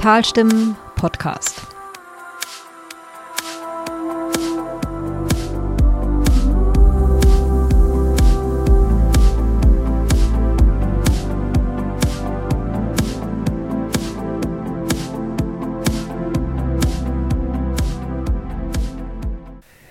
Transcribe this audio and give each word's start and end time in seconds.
Talstimmen 0.00 0.76
Podcast. 0.96 1.60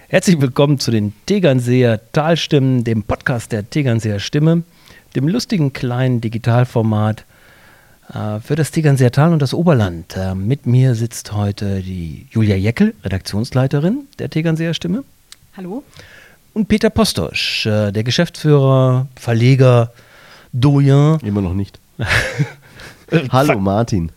Herzlich 0.08 0.42
willkommen 0.42 0.80
zu 0.80 0.90
den 0.90 1.14
Tegernseer 1.28 2.02
Talstimmen, 2.14 2.84
dem 2.84 3.04
Podcast 3.04 3.52
der 3.52 3.70
Tegernseer 3.70 4.18
Stimme, 4.18 4.64
dem 5.16 5.28
lustigen 5.28 5.72
kleinen 5.72 6.20
Digitalformat 6.20 7.26
für 8.42 8.56
das 8.56 8.72
Tegernseer 8.72 9.12
Tal 9.12 9.34
und 9.34 9.42
das 9.42 9.54
Oberland. 9.54 10.16
Äh, 10.18 10.34
mit 10.34 10.66
mir 10.66 10.96
sitzt 10.96 11.32
heute 11.34 11.82
die 11.82 12.28
Julia 12.32 12.56
Jeckel, 12.56 12.96
Redaktionsleiterin 13.04 14.08
der 14.18 14.30
Tegernseer 14.30 14.74
Stimme. 14.74 15.04
Hallo. 15.56 15.84
Und 16.54 16.68
Peter 16.68 16.90
Postosch, 16.90 17.66
äh, 17.66 17.92
der 17.92 18.04
Geschäftsführer, 18.04 19.08
Verleger, 19.16 19.92
Doyen. 20.52 21.20
Immer 21.20 21.42
noch 21.42 21.54
nicht. 21.54 21.80
hallo 23.32 23.60
Martin. 23.60 24.12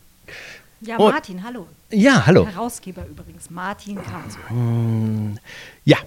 Ja, 0.81 0.99
Martin, 0.99 1.43
hallo. 1.45 1.67
Ja, 1.91 2.27
hallo. 2.27 2.47
Herausgeber 2.47 3.07
übrigens, 3.07 3.51
Martin 3.51 3.97
Karlsruhe. 3.97 4.49
Hm, 4.49 5.39
ja, 5.85 5.99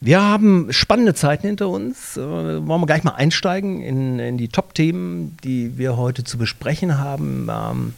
wir 0.00 0.22
haben 0.22 0.72
spannende 0.72 1.14
Zeiten 1.14 1.46
hinter 1.46 1.68
uns. 1.68 2.16
Äh, 2.16 2.20
wollen 2.20 2.80
wir 2.80 2.86
gleich 2.86 3.04
mal 3.04 3.14
einsteigen 3.14 3.82
in, 3.82 4.18
in 4.18 4.38
die 4.38 4.48
Top-Themen, 4.48 5.36
die 5.44 5.76
wir 5.76 5.98
heute 5.98 6.24
zu 6.24 6.38
besprechen 6.38 6.98
haben. 6.98 7.48
Ähm, 7.50 7.94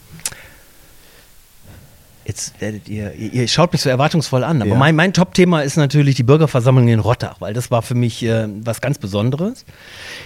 jetzt 2.25 2.59
werdet 2.59 2.89
ihr, 2.89 3.13
ihr, 3.13 3.31
ihr, 3.31 3.47
schaut 3.47 3.71
mich 3.71 3.81
so 3.81 3.89
erwartungsvoll 3.89 4.43
an, 4.43 4.61
aber 4.61 4.71
ja. 4.71 4.77
mein, 4.77 4.95
mein 4.97 5.13
Top-Thema 5.13 5.61
ist 5.61 5.77
natürlich 5.77 6.15
die 6.15 6.23
Bürgerversammlung 6.23 6.89
in 6.89 6.99
Rottach, 6.99 7.39
weil 7.39 7.53
das 7.53 7.71
war 7.71 7.81
für 7.81 7.95
mich 7.95 8.21
äh, 8.23 8.47
was 8.63 8.81
ganz 8.81 8.97
Besonderes. 8.97 9.65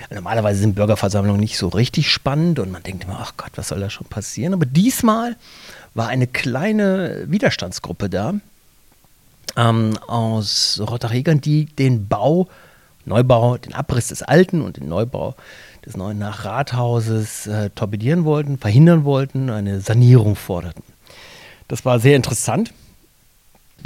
Normalerweise 0.09 0.59
sind 0.59 0.73
Bürgerversammlungen 0.73 1.39
nicht 1.39 1.57
so 1.57 1.67
richtig 1.67 2.09
spannend 2.09 2.57
und 2.57 2.71
man 2.71 2.81
denkt 2.81 3.03
immer, 3.03 3.19
ach 3.21 3.33
Gott, 3.37 3.51
was 3.55 3.67
soll 3.67 3.79
da 3.79 3.91
schon 3.91 4.07
passieren? 4.07 4.53
Aber 4.53 4.65
diesmal 4.65 5.35
war 5.93 6.07
eine 6.07 6.25
kleine 6.25 7.25
Widerstandsgruppe 7.27 8.09
da 8.09 8.33
ähm, 9.55 9.97
aus 10.07 10.81
Rotterdam, 10.85 11.41
die 11.41 11.65
den 11.65 12.07
Bau, 12.07 12.47
Neubau, 13.05 13.57
den 13.57 13.73
Abriss 13.73 14.07
des 14.07 14.21
alten 14.23 14.61
und 14.61 14.77
den 14.77 14.89
Neubau 14.89 15.35
des 15.85 15.95
neuen 15.95 16.19
Nachrathauses 16.19 17.47
äh, 17.47 17.69
torpedieren 17.69 18.25
wollten, 18.25 18.57
verhindern 18.57 19.05
wollten, 19.05 19.49
eine 19.49 19.79
Sanierung 19.79 20.35
forderten. 20.35 20.83
Das 21.67 21.85
war 21.85 21.99
sehr 21.99 22.15
interessant. 22.15 22.73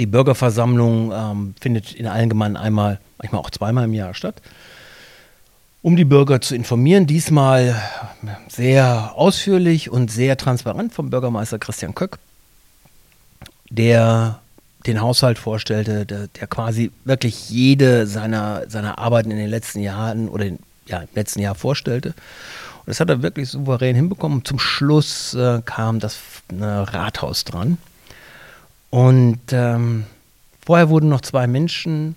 Die 0.00 0.06
Bürgerversammlung 0.06 1.12
ähm, 1.12 1.54
findet 1.60 1.92
in 1.94 2.06
allen 2.06 2.28
Gemeinden 2.28 2.56
einmal, 2.56 2.98
manchmal 3.18 3.40
auch 3.40 3.50
zweimal 3.50 3.84
im 3.84 3.94
Jahr 3.94 4.14
statt 4.14 4.42
um 5.82 5.96
die 5.96 6.04
Bürger 6.04 6.40
zu 6.40 6.54
informieren. 6.54 7.06
Diesmal 7.06 7.82
sehr 8.48 9.12
ausführlich 9.16 9.90
und 9.90 10.10
sehr 10.10 10.36
transparent 10.36 10.94
vom 10.94 11.10
Bürgermeister 11.10 11.58
Christian 11.58 11.94
Köck, 11.94 12.18
der 13.68 14.40
den 14.86 15.00
Haushalt 15.00 15.38
vorstellte, 15.38 16.06
der, 16.06 16.28
der 16.28 16.46
quasi 16.46 16.90
wirklich 17.04 17.50
jede 17.50 18.06
seiner, 18.06 18.68
seiner 18.68 18.98
Arbeiten 18.98 19.30
in 19.30 19.38
den 19.38 19.50
letzten 19.50 19.80
Jahren 19.80 20.28
oder 20.28 20.46
in, 20.46 20.58
ja, 20.86 20.98
im 20.98 21.08
letzten 21.14 21.40
Jahr 21.40 21.54
vorstellte. 21.54 22.08
Und 22.08 22.88
das 22.88 23.00
hat 23.00 23.10
er 23.10 23.22
wirklich 23.22 23.48
souverän 23.48 23.94
hinbekommen. 23.94 24.44
Zum 24.44 24.58
Schluss 24.58 25.34
äh, 25.34 25.62
kam 25.64 26.00
das 26.00 26.18
äh, 26.50 26.64
Rathaus 26.64 27.44
dran. 27.44 27.78
Und 28.90 29.40
ähm, 29.52 30.04
vorher 30.64 30.88
wurden 30.88 31.08
noch 31.08 31.20
zwei 31.20 31.46
Menschen 31.46 32.16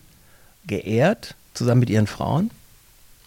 geehrt, 0.65 1.35
zusammen 1.53 1.81
mit 1.81 1.89
ihren 1.89 2.07
Frauen. 2.07 2.49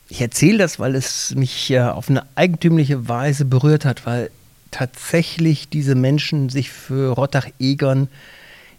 Ich 0.09 0.21
erzähle 0.21 0.59
das, 0.59 0.79
weil 0.81 0.95
es 0.95 1.35
mich 1.35 1.71
äh, 1.71 1.81
auf 1.81 2.11
eine 2.11 2.25
eigentümliche 2.35 3.09
Weise 3.09 3.45
berührt 3.45 3.85
hat, 3.85 4.05
weil 4.05 4.31
tatsächlich 4.71 5.69
diese 5.69 5.95
Menschen 5.95 6.49
sich 6.49 6.71
für 6.71 7.13
Rottach-Egern 7.13 8.09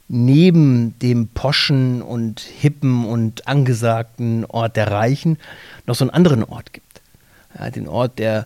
neben 0.09 0.97
dem 0.99 1.27
poschen 1.27 2.01
und 2.01 2.41
hippen 2.41 3.05
und 3.05 3.47
angesagten 3.47 4.43
Ort 4.45 4.75
der 4.75 4.91
Reichen 4.91 5.37
noch 5.85 5.95
so 5.95 6.03
einen 6.03 6.11
anderen 6.11 6.43
Ort 6.43 6.73
gibt. 6.73 7.01
Ja, 7.57 7.69
den 7.69 7.87
Ort 7.87 8.19
der 8.19 8.45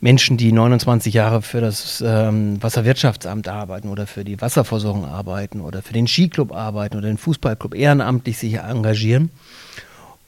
Menschen, 0.00 0.36
die 0.36 0.52
29 0.52 1.14
Jahre 1.14 1.42
für 1.42 1.60
das 1.60 2.02
ähm, 2.06 2.62
Wasserwirtschaftsamt 2.62 3.48
arbeiten 3.48 3.88
oder 3.88 4.06
für 4.06 4.24
die 4.24 4.40
Wasserversorgung 4.40 5.04
arbeiten 5.04 5.60
oder 5.60 5.82
für 5.82 5.92
den 5.92 6.06
Skiclub 6.06 6.52
arbeiten 6.52 6.96
oder 6.96 7.08
den 7.08 7.18
Fußballclub 7.18 7.74
ehrenamtlich 7.74 8.38
sich 8.38 8.54
engagieren. 8.54 9.30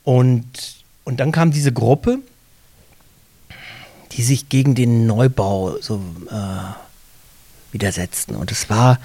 Und 0.03 0.84
und 1.04 1.20
dann 1.20 1.32
kam 1.32 1.50
diese 1.50 1.72
Gruppe, 1.72 2.19
die 4.12 4.22
sich 4.22 4.48
gegen 4.48 4.74
den 4.74 5.06
Neubau 5.06 5.76
so 5.80 6.03
äh, 6.30 7.72
widersetzten. 7.72 8.36
Und 8.36 8.50
es 8.50 8.70
war, 8.70 8.98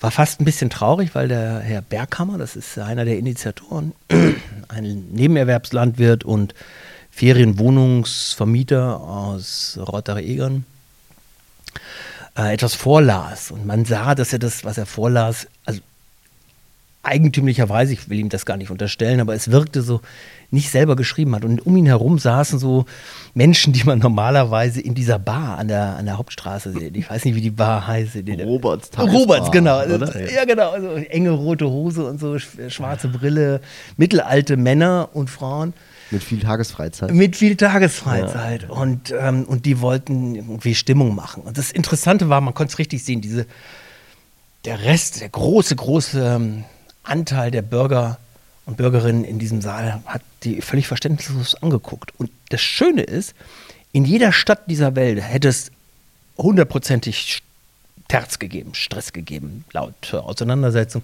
war 0.00 0.10
fast 0.10 0.40
ein 0.40 0.44
bisschen 0.44 0.70
traurig, 0.70 1.14
weil 1.14 1.28
der 1.28 1.60
Herr 1.60 1.82
Berghammer, 1.82 2.38
das 2.38 2.56
ist 2.56 2.78
einer 2.78 3.04
der 3.04 3.18
Initiatoren, 3.18 3.92
ein 4.68 5.08
Nebenerwerbslandwirt 5.12 6.24
und 6.24 6.54
Ferienwohnungsvermieter 7.10 9.00
aus 9.00 9.78
Rotterdam-Egern, 9.80 10.64
äh, 12.36 12.54
etwas 12.54 12.74
vorlas. 12.74 13.50
Und 13.50 13.66
man 13.66 13.84
sah, 13.84 14.14
dass 14.14 14.32
er 14.32 14.38
das, 14.38 14.64
was 14.64 14.78
er 14.78 14.86
vorlas, 14.86 15.48
eigentümlicherweise, 17.02 17.92
ich 17.92 18.08
will 18.08 18.18
ihm 18.18 18.28
das 18.28 18.44
gar 18.44 18.56
nicht 18.56 18.70
unterstellen, 18.70 19.20
aber 19.20 19.34
es 19.34 19.50
wirkte 19.50 19.82
so, 19.82 20.00
nicht 20.50 20.70
selber 20.70 20.96
geschrieben 20.96 21.34
hat. 21.34 21.44
Und 21.44 21.64
um 21.64 21.76
ihn 21.76 21.86
herum 21.86 22.18
saßen 22.18 22.58
so 22.58 22.86
Menschen, 23.34 23.72
die 23.72 23.84
man 23.84 23.98
normalerweise 23.98 24.80
in 24.80 24.94
dieser 24.94 25.18
Bar 25.18 25.58
an 25.58 25.68
der, 25.68 25.96
an 25.96 26.06
der 26.06 26.18
Hauptstraße 26.18 26.72
sieht. 26.72 26.96
Ich 26.96 27.08
weiß 27.08 27.24
nicht, 27.24 27.34
wie 27.34 27.40
die 27.40 27.50
Bar 27.50 27.86
heißt. 27.86 28.16
Roberts 28.44 28.90
Tagesbar, 28.90 29.20
Roberts, 29.20 29.50
genau. 29.50 29.82
Oder? 29.84 30.32
Ja, 30.32 30.44
genau. 30.44 30.70
Also 30.70 30.88
enge 30.88 31.30
rote 31.30 31.68
Hose 31.68 32.04
und 32.04 32.18
so, 32.18 32.38
schwarze 32.38 33.08
Brille, 33.08 33.60
mittelalte 33.96 34.56
Männer 34.56 35.10
und 35.12 35.28
Frauen. 35.28 35.74
Mit 36.10 36.24
viel 36.24 36.40
Tagesfreizeit. 36.40 37.12
Mit 37.12 37.36
viel 37.36 37.56
Tagesfreizeit. 37.56 38.62
Ja. 38.62 38.68
Und, 38.70 39.14
ähm, 39.18 39.44
und 39.44 39.66
die 39.66 39.80
wollten 39.82 40.34
irgendwie 40.34 40.74
Stimmung 40.74 41.14
machen. 41.14 41.42
Und 41.42 41.58
das 41.58 41.70
Interessante 41.70 42.30
war, 42.30 42.40
man 42.40 42.54
konnte 42.54 42.72
es 42.72 42.78
richtig 42.78 43.04
sehen, 43.04 43.20
diese, 43.20 43.46
der 44.64 44.82
Rest, 44.82 45.20
der 45.20 45.28
große, 45.28 45.76
große 45.76 46.36
ähm, 46.36 46.64
Anteil 47.08 47.50
der 47.50 47.62
Bürger 47.62 48.18
und 48.66 48.76
Bürgerinnen 48.76 49.24
in 49.24 49.38
diesem 49.38 49.60
Saal 49.60 50.00
hat 50.06 50.22
die 50.44 50.60
völlig 50.60 50.88
verständnislos 50.88 51.54
angeguckt. 51.56 52.12
Und 52.18 52.30
das 52.50 52.60
Schöne 52.60 53.02
ist, 53.02 53.34
in 53.92 54.04
jeder 54.04 54.32
Stadt 54.32 54.70
dieser 54.70 54.94
Welt 54.94 55.20
hätte 55.22 55.48
es 55.48 55.70
hundertprozentig 56.36 57.42
Terz 58.08 58.38
gegeben, 58.38 58.74
Stress 58.74 59.12
gegeben, 59.12 59.64
laute 59.72 60.22
Auseinandersetzung. 60.22 61.02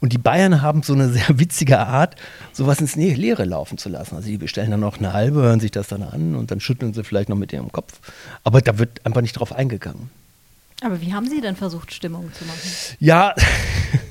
Und 0.00 0.12
die 0.12 0.18
Bayern 0.18 0.62
haben 0.62 0.82
so 0.82 0.94
eine 0.94 1.08
sehr 1.10 1.38
witzige 1.38 1.78
Art, 1.78 2.16
sowas 2.52 2.80
ins 2.80 2.96
Leere 2.96 3.44
laufen 3.44 3.78
zu 3.78 3.88
lassen. 3.88 4.16
Also 4.16 4.28
die 4.28 4.38
bestellen 4.38 4.70
dann 4.70 4.80
noch 4.80 4.98
eine 4.98 5.12
halbe, 5.12 5.42
hören 5.42 5.60
sich 5.60 5.70
das 5.70 5.88
dann 5.88 6.02
an 6.02 6.34
und 6.34 6.50
dann 6.50 6.60
schütteln 6.60 6.92
sie 6.92 7.04
vielleicht 7.04 7.28
noch 7.28 7.36
mit 7.36 7.52
ihrem 7.52 7.70
Kopf. 7.70 8.00
Aber 8.44 8.60
da 8.60 8.78
wird 8.78 9.04
einfach 9.06 9.20
nicht 9.20 9.34
drauf 9.34 9.52
eingegangen. 9.52 10.10
Aber 10.82 11.00
wie 11.00 11.14
haben 11.14 11.28
Sie 11.28 11.40
denn 11.40 11.54
versucht, 11.54 11.94
Stimmung 11.94 12.32
zu 12.32 12.44
machen? 12.44 12.58
Ja, 12.98 13.34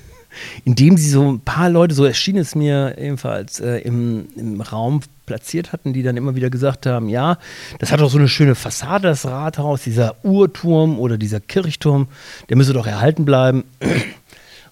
indem 0.66 0.98
sie 0.98 1.10
so 1.10 1.32
ein 1.32 1.40
paar 1.42 1.70
Leute, 1.70 1.94
so 1.94 2.06
erschien 2.06 2.38
es 2.38 2.56
mir 2.56 2.98
ebenfalls, 2.98 3.60
äh, 3.60 3.78
im, 3.80 4.28
im 4.36 4.62
Raum 4.62 5.02
platziert 5.26 5.72
hatten, 5.72 5.94
die 5.94 6.04
dann 6.04 6.18
immer 6.18 6.36
wieder 6.36 6.50
gesagt 6.50 6.86
haben, 6.86 7.08
ja, 7.08 7.38
das 7.80 7.92
hat 7.92 8.02
doch 8.02 8.10
so 8.10 8.18
eine 8.18 8.28
schöne 8.28 8.56
Fassade, 8.56 9.08
das 9.08 9.26
Rathaus, 9.26 9.84
dieser 9.84 10.16
Uhrturm 10.24 11.00
oder 11.00 11.18
dieser 11.18 11.40
Kirchturm, 11.40 12.08
der 12.50 12.58
müsse 12.58 12.74
doch 12.74 12.88
erhalten 12.88 13.26
bleiben. 13.26 13.64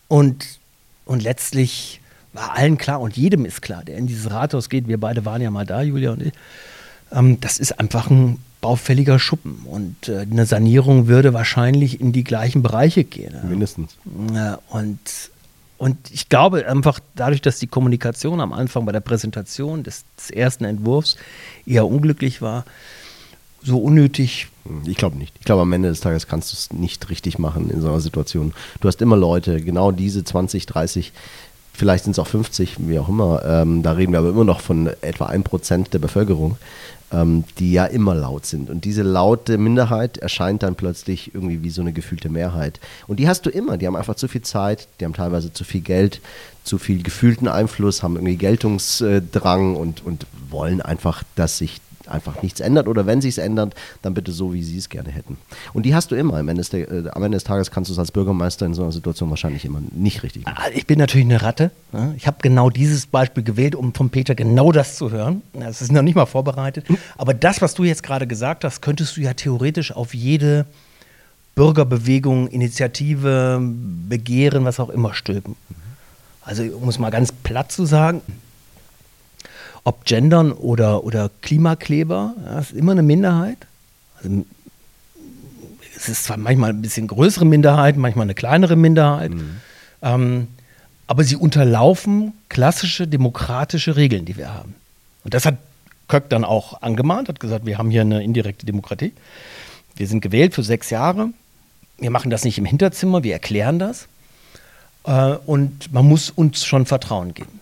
Und, 0.07 0.59
und 1.05 1.23
letztlich 1.23 2.01
war 2.33 2.57
allen 2.57 2.77
klar 2.77 2.99
und 2.99 3.15
jedem 3.15 3.45
ist 3.45 3.61
klar, 3.61 3.83
der 3.83 3.97
in 3.97 4.07
dieses 4.07 4.31
Rathaus 4.31 4.69
geht, 4.69 4.87
wir 4.87 4.99
beide 4.99 5.23
waren 5.23 5.41
ja 5.41 5.51
mal 5.51 5.65
da, 5.65 5.81
Julia 5.81 6.11
und 6.11 6.23
ich, 6.23 6.33
ähm, 7.11 7.39
das 7.39 7.57
ist 7.57 7.79
einfach 7.79 8.09
ein 8.09 8.39
baufälliger 8.61 9.19
Schuppen 9.19 9.61
und 9.65 10.09
äh, 10.09 10.25
eine 10.29 10.45
Sanierung 10.45 11.07
würde 11.07 11.33
wahrscheinlich 11.33 12.01
in 12.01 12.11
die 12.11 12.23
gleichen 12.23 12.61
Bereiche 12.61 13.03
gehen. 13.03 13.33
Mindestens. 13.47 13.95
und 14.69 14.99
und 15.79 15.97
ich 16.11 16.27
glaube 16.27 16.67
einfach 16.67 16.99
dadurch, 17.15 17.41
dass 17.41 17.57
die 17.57 17.67
Kommunikation 17.67 18.41
am 18.41 18.51
Anfang 18.51 18.85
bei 18.85 18.91
der 18.91 18.99
Präsentation 18.99 19.81
des, 19.81 20.03
des 20.17 20.29
ersten 20.29 20.65
Entwurfs 20.65 21.15
eher 21.65 21.87
unglücklich 21.87 22.41
war, 22.41 22.65
so 23.63 23.77
unnötig. 23.77 24.49
Ich 24.85 24.97
glaube 24.97 25.17
nicht. 25.17 25.33
Ich 25.39 25.45
glaube, 25.45 25.61
am 25.61 25.71
Ende 25.71 25.87
des 25.87 26.01
Tages 26.01 26.27
kannst 26.27 26.51
du 26.51 26.55
es 26.55 26.73
nicht 26.73 27.09
richtig 27.09 27.39
machen 27.39 27.69
in 27.69 27.79
so 27.79 27.87
einer 27.87 28.01
Situation. 28.01 28.53
Du 28.81 28.89
hast 28.89 29.01
immer 29.01 29.15
Leute, 29.15 29.61
genau 29.61 29.91
diese 29.91 30.21
20, 30.21 30.65
30, 30.65 31.13
vielleicht 31.71 32.03
sind 32.03 32.11
es 32.11 32.19
auch 32.19 32.27
50, 32.27 32.75
wie 32.79 32.99
auch 32.99 33.07
immer. 33.07 33.41
Ähm, 33.45 33.81
da 33.81 33.93
reden 33.93 34.11
wir 34.11 34.19
aber 34.19 34.29
immer 34.29 34.43
noch 34.43 34.59
von 34.59 34.87
etwa 34.99 35.29
1% 35.29 35.91
der 35.91 35.99
Bevölkerung, 35.99 36.57
ähm, 37.11 37.43
die 37.57 37.71
ja 37.71 37.85
immer 37.85 38.15
laut 38.15 38.45
sind. 38.45 38.69
Und 38.69 38.85
diese 38.85 39.03
laute 39.03 39.57
Minderheit 39.57 40.17
erscheint 40.17 40.63
dann 40.63 40.75
plötzlich 40.75 41.33
irgendwie 41.33 41.63
wie 41.63 41.69
so 41.69 41.81
eine 41.81 41.93
gefühlte 41.93 42.29
Mehrheit. 42.29 42.79
Und 43.07 43.19
die 43.19 43.27
hast 43.27 43.45
du 43.45 43.49
immer. 43.49 43.77
Die 43.77 43.87
haben 43.87 43.95
einfach 43.95 44.15
zu 44.15 44.27
viel 44.27 44.41
Zeit, 44.41 44.87
die 44.99 45.05
haben 45.05 45.13
teilweise 45.13 45.51
zu 45.51 45.63
viel 45.63 45.81
Geld, 45.81 46.21
zu 46.63 46.77
viel 46.77 47.01
gefühlten 47.03 47.47
Einfluss, 47.47 48.03
haben 48.03 48.15
irgendwie 48.15 48.35
Geltungsdrang 48.35 49.75
und, 49.75 50.05
und 50.05 50.25
wollen 50.49 50.81
einfach, 50.81 51.23
dass 51.35 51.57
sich 51.57 51.81
einfach 52.09 52.41
nichts 52.41 52.59
ändert 52.59 52.87
oder 52.87 53.05
wenn 53.05 53.21
sich 53.21 53.31
es 53.31 53.37
ändert, 53.37 53.75
dann 54.01 54.13
bitte 54.13 54.31
so, 54.31 54.53
wie 54.53 54.63
sie 54.63 54.77
es 54.77 54.89
gerne 54.89 55.09
hätten. 55.09 55.37
Und 55.73 55.83
die 55.85 55.93
hast 55.95 56.11
du 56.11 56.15
immer. 56.15 56.35
Am 56.35 56.47
Ende, 56.49 56.61
des, 56.61 56.73
äh, 56.73 57.09
am 57.11 57.23
Ende 57.23 57.35
des 57.37 57.43
Tages 57.43 57.71
kannst 57.71 57.89
du 57.89 57.93
es 57.93 57.99
als 57.99 58.11
Bürgermeister 58.11 58.65
in 58.65 58.73
so 58.73 58.83
einer 58.83 58.91
Situation 58.91 59.29
wahrscheinlich 59.29 59.65
immer 59.65 59.81
nicht 59.91 60.23
richtig 60.23 60.45
machen. 60.45 60.57
Ah, 60.59 60.69
Ich 60.73 60.85
bin 60.87 60.99
natürlich 60.99 61.25
eine 61.25 61.41
Ratte. 61.41 61.71
ne? 61.91 62.13
Ich 62.17 62.27
habe 62.27 62.37
genau 62.41 62.69
dieses 62.69 63.05
Beispiel 63.05 63.43
gewählt, 63.43 63.75
um 63.75 63.93
von 63.93 64.09
Peter 64.09 64.35
genau 64.35 64.71
das 64.71 64.95
zu 64.95 65.11
hören. 65.11 65.41
Das 65.53 65.81
ist 65.81 65.91
noch 65.91 66.01
nicht 66.01 66.15
mal 66.15 66.25
vorbereitet. 66.25 66.85
Aber 67.17 67.33
das, 67.33 67.61
was 67.61 67.73
du 67.73 67.83
jetzt 67.83 68.03
gerade 68.03 68.27
gesagt 68.27 68.63
hast, 68.63 68.81
könntest 68.81 69.17
du 69.17 69.21
ja 69.21 69.33
theoretisch 69.33 69.91
auf 69.91 70.13
jede 70.13 70.65
Bürgerbewegung, 71.55 72.47
Initiative, 72.47 73.59
Begehren, 74.07 74.65
was 74.65 74.79
auch 74.79 74.89
immer 74.89 75.13
stülpen. 75.13 75.55
Also 76.41 76.63
um 76.63 76.87
es 76.89 76.99
mal 76.99 77.09
ganz 77.09 77.31
platt 77.31 77.71
zu 77.71 77.85
sagen, 77.85 78.21
ob 79.89 80.05
Gendern 80.05 80.51
oder, 80.51 81.03
oder 81.03 81.31
Klimakleber, 81.41 82.35
das 82.45 82.69
ist 82.69 82.77
immer 82.77 82.91
eine 82.91 83.01
Minderheit. 83.01 83.57
Also, 84.17 84.45
es 85.95 86.07
ist 86.07 86.25
zwar 86.25 86.37
manchmal 86.37 86.69
ein 86.69 86.81
bisschen 86.83 87.07
größere 87.07 87.43
Minderheit, 87.43 87.97
manchmal 87.97 88.27
eine 88.27 88.35
kleinere 88.35 88.75
Minderheit, 88.75 89.31
ähm, 90.03 90.47
aber 91.07 91.23
sie 91.23 91.35
unterlaufen 91.35 92.33
klassische 92.49 93.07
demokratische 93.07 93.95
Regeln, 93.95 94.25
die 94.25 94.37
wir 94.37 94.53
haben. 94.53 94.75
Und 95.23 95.33
das 95.33 95.47
hat 95.47 95.57
Köck 96.07 96.29
dann 96.29 96.45
auch 96.45 96.83
angemahnt, 96.83 97.27
hat 97.27 97.39
gesagt, 97.39 97.65
wir 97.65 97.79
haben 97.79 97.89
hier 97.89 98.01
eine 98.01 98.23
indirekte 98.23 98.67
Demokratie. 98.67 99.13
Wir 99.95 100.07
sind 100.07 100.21
gewählt 100.21 100.53
für 100.53 100.63
sechs 100.63 100.91
Jahre. 100.91 101.29
Wir 101.97 102.11
machen 102.11 102.29
das 102.29 102.43
nicht 102.43 102.59
im 102.59 102.65
Hinterzimmer, 102.65 103.23
wir 103.23 103.33
erklären 103.33 103.79
das. 103.79 104.07
Äh, 105.03 105.33
und 105.47 105.91
man 105.91 106.07
muss 106.07 106.29
uns 106.29 106.63
schon 106.63 106.85
Vertrauen 106.85 107.33
geben. 107.33 107.59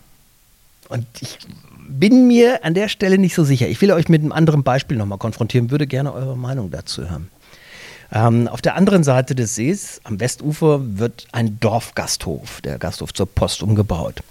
Und 0.90 1.06
ich 1.22 1.40
bin 1.88 2.28
mir 2.28 2.64
an 2.64 2.74
der 2.74 2.90
Stelle 2.90 3.18
nicht 3.18 3.36
so 3.36 3.44
sicher. 3.44 3.68
Ich 3.68 3.82
will 3.82 3.92
euch 3.92 4.10
mit 4.10 4.22
einem 4.22 4.32
anderen 4.32 4.64
Beispiel 4.64 4.98
nochmal 4.98 5.18
konfrontieren, 5.18 5.72
würde 5.72 5.88
gerne 5.88 6.14
eure 6.14 6.38
Meinung 6.38 6.72
dazu 6.72 7.10
hören. 7.10 7.30
Ähm, 8.12 8.48
auf 8.48 8.62
der 8.62 8.76
anderen 8.76 9.04
Seite 9.04 9.36
des 9.36 9.56
Sees, 9.56 10.00
am 10.04 10.20
Westufer, 10.20 10.80
wird 10.98 11.28
ein 11.32 11.60
Dorfgasthof, 11.60 12.62
der 12.62 12.78
Gasthof 12.78 13.14
zur 13.14 13.26
Post, 13.26 13.64
umgebaut. 13.64 14.24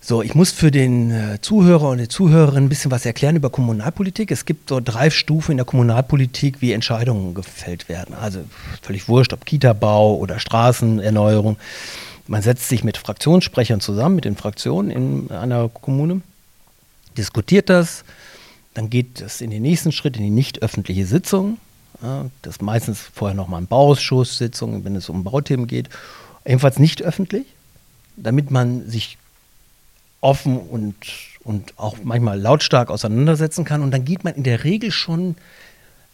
So, 0.00 0.22
ich 0.22 0.34
muss 0.34 0.52
für 0.52 0.70
den 0.70 1.10
äh, 1.10 1.40
Zuhörer 1.42 1.90
und 1.90 1.98
die 1.98 2.08
Zuhörerin 2.08 2.64
ein 2.64 2.68
bisschen 2.70 2.90
was 2.90 3.04
erklären 3.04 3.36
über 3.36 3.50
Kommunalpolitik. 3.50 4.30
Es 4.30 4.46
gibt 4.46 4.70
so 4.70 4.80
drei 4.82 5.10
Stufen 5.10 5.52
in 5.52 5.56
der 5.58 5.66
Kommunalpolitik, 5.66 6.62
wie 6.62 6.72
Entscheidungen 6.72 7.34
gefällt 7.34 7.90
werden. 7.90 8.14
Also 8.14 8.40
völlig 8.80 9.08
wurscht, 9.08 9.34
ob 9.34 9.44
Kita-Bau 9.44 10.16
oder 10.16 10.38
Straßenerneuerung. 10.38 11.58
Man 12.28 12.42
setzt 12.42 12.68
sich 12.68 12.84
mit 12.84 12.98
Fraktionssprechern 12.98 13.80
zusammen, 13.80 14.14
mit 14.14 14.26
den 14.26 14.36
Fraktionen 14.36 14.90
in 14.90 15.30
einer 15.30 15.68
Kommune, 15.68 16.20
diskutiert 17.16 17.70
das, 17.70 18.04
dann 18.74 18.90
geht 18.90 19.20
es 19.20 19.40
in 19.40 19.50
den 19.50 19.62
nächsten 19.62 19.92
Schritt 19.92 20.16
in 20.16 20.22
die 20.22 20.30
nicht 20.30 20.62
öffentliche 20.62 21.06
Sitzung. 21.06 21.58
Das 22.00 22.56
ist 22.56 22.62
meistens 22.62 23.00
vorher 23.00 23.34
nochmal 23.34 23.62
ein 23.62 23.66
Bauausschusssitzung, 23.66 24.84
wenn 24.84 24.94
es 24.94 25.08
um 25.08 25.24
Bauthemen 25.24 25.66
geht. 25.66 25.88
Ebenfalls 26.44 26.78
nicht 26.78 27.02
öffentlich, 27.02 27.46
damit 28.16 28.50
man 28.50 28.88
sich 28.88 29.18
offen 30.20 30.58
und, 30.58 30.94
und 31.42 31.72
auch 31.76 31.96
manchmal 32.04 32.38
lautstark 32.38 32.90
auseinandersetzen 32.90 33.64
kann. 33.64 33.82
Und 33.82 33.90
dann 33.90 34.04
geht 34.04 34.22
man 34.22 34.34
in 34.34 34.44
der 34.44 34.64
Regel 34.64 34.92
schon, 34.92 35.34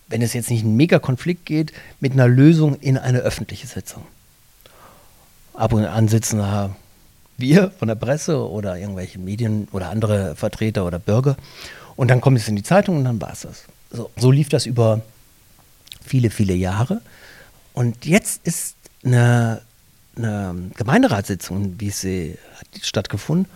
wenn 0.08 0.22
es 0.22 0.32
jetzt 0.32 0.49
nicht 0.49 0.64
einen 0.64 0.76
Mega-Konflikt 0.76 1.44
geht, 1.44 1.72
mit 2.00 2.12
einer 2.12 2.28
Lösung 2.28 2.76
in 2.81 2.96
eine 2.96 3.19
öffentliche 3.19 3.66
Sitzung. 3.66 4.05
Ab 5.54 5.72
und 5.72 5.84
an 5.84 6.08
sitzen 6.08 6.38
da 6.38 6.74
wir 7.36 7.70
von 7.78 7.88
der 7.88 7.94
Presse 7.94 8.48
oder 8.48 8.76
irgendwelche 8.78 9.18
Medien 9.18 9.68
oder 9.72 9.90
andere 9.90 10.36
Vertreter 10.36 10.86
oder 10.86 10.98
Bürger. 10.98 11.36
Und 11.96 12.08
dann 12.08 12.20
kommt 12.20 12.38
es 12.38 12.48
in 12.48 12.56
die 12.56 12.62
Zeitung 12.62 12.98
und 12.98 13.04
dann 13.04 13.20
war 13.20 13.32
es 13.32 13.42
das. 13.42 13.64
So, 13.90 14.10
so 14.16 14.30
lief 14.30 14.48
das 14.48 14.66
über 14.66 15.00
viele, 16.04 16.30
viele 16.30 16.54
Jahre. 16.54 17.00
Und 17.72 18.06
jetzt 18.06 18.46
ist 18.46 18.76
eine, 19.04 19.62
eine 20.16 20.70
Gemeinderatssitzung, 20.76 21.74
wie 21.78 21.90
sie 21.90 22.38
hat 22.58 22.84
stattgefunden. 22.84 23.50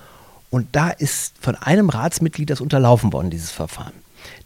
Und 0.51 0.69
da 0.73 0.91
ist 0.91 1.35
von 1.41 1.57
einem 1.57 1.91
Ratsmitglied 1.91 2.51
das 2.51 2.61
unterlaufen 2.61 3.13
worden, 3.13 3.31
dieses 3.31 3.51
Verfahren. 3.51 3.93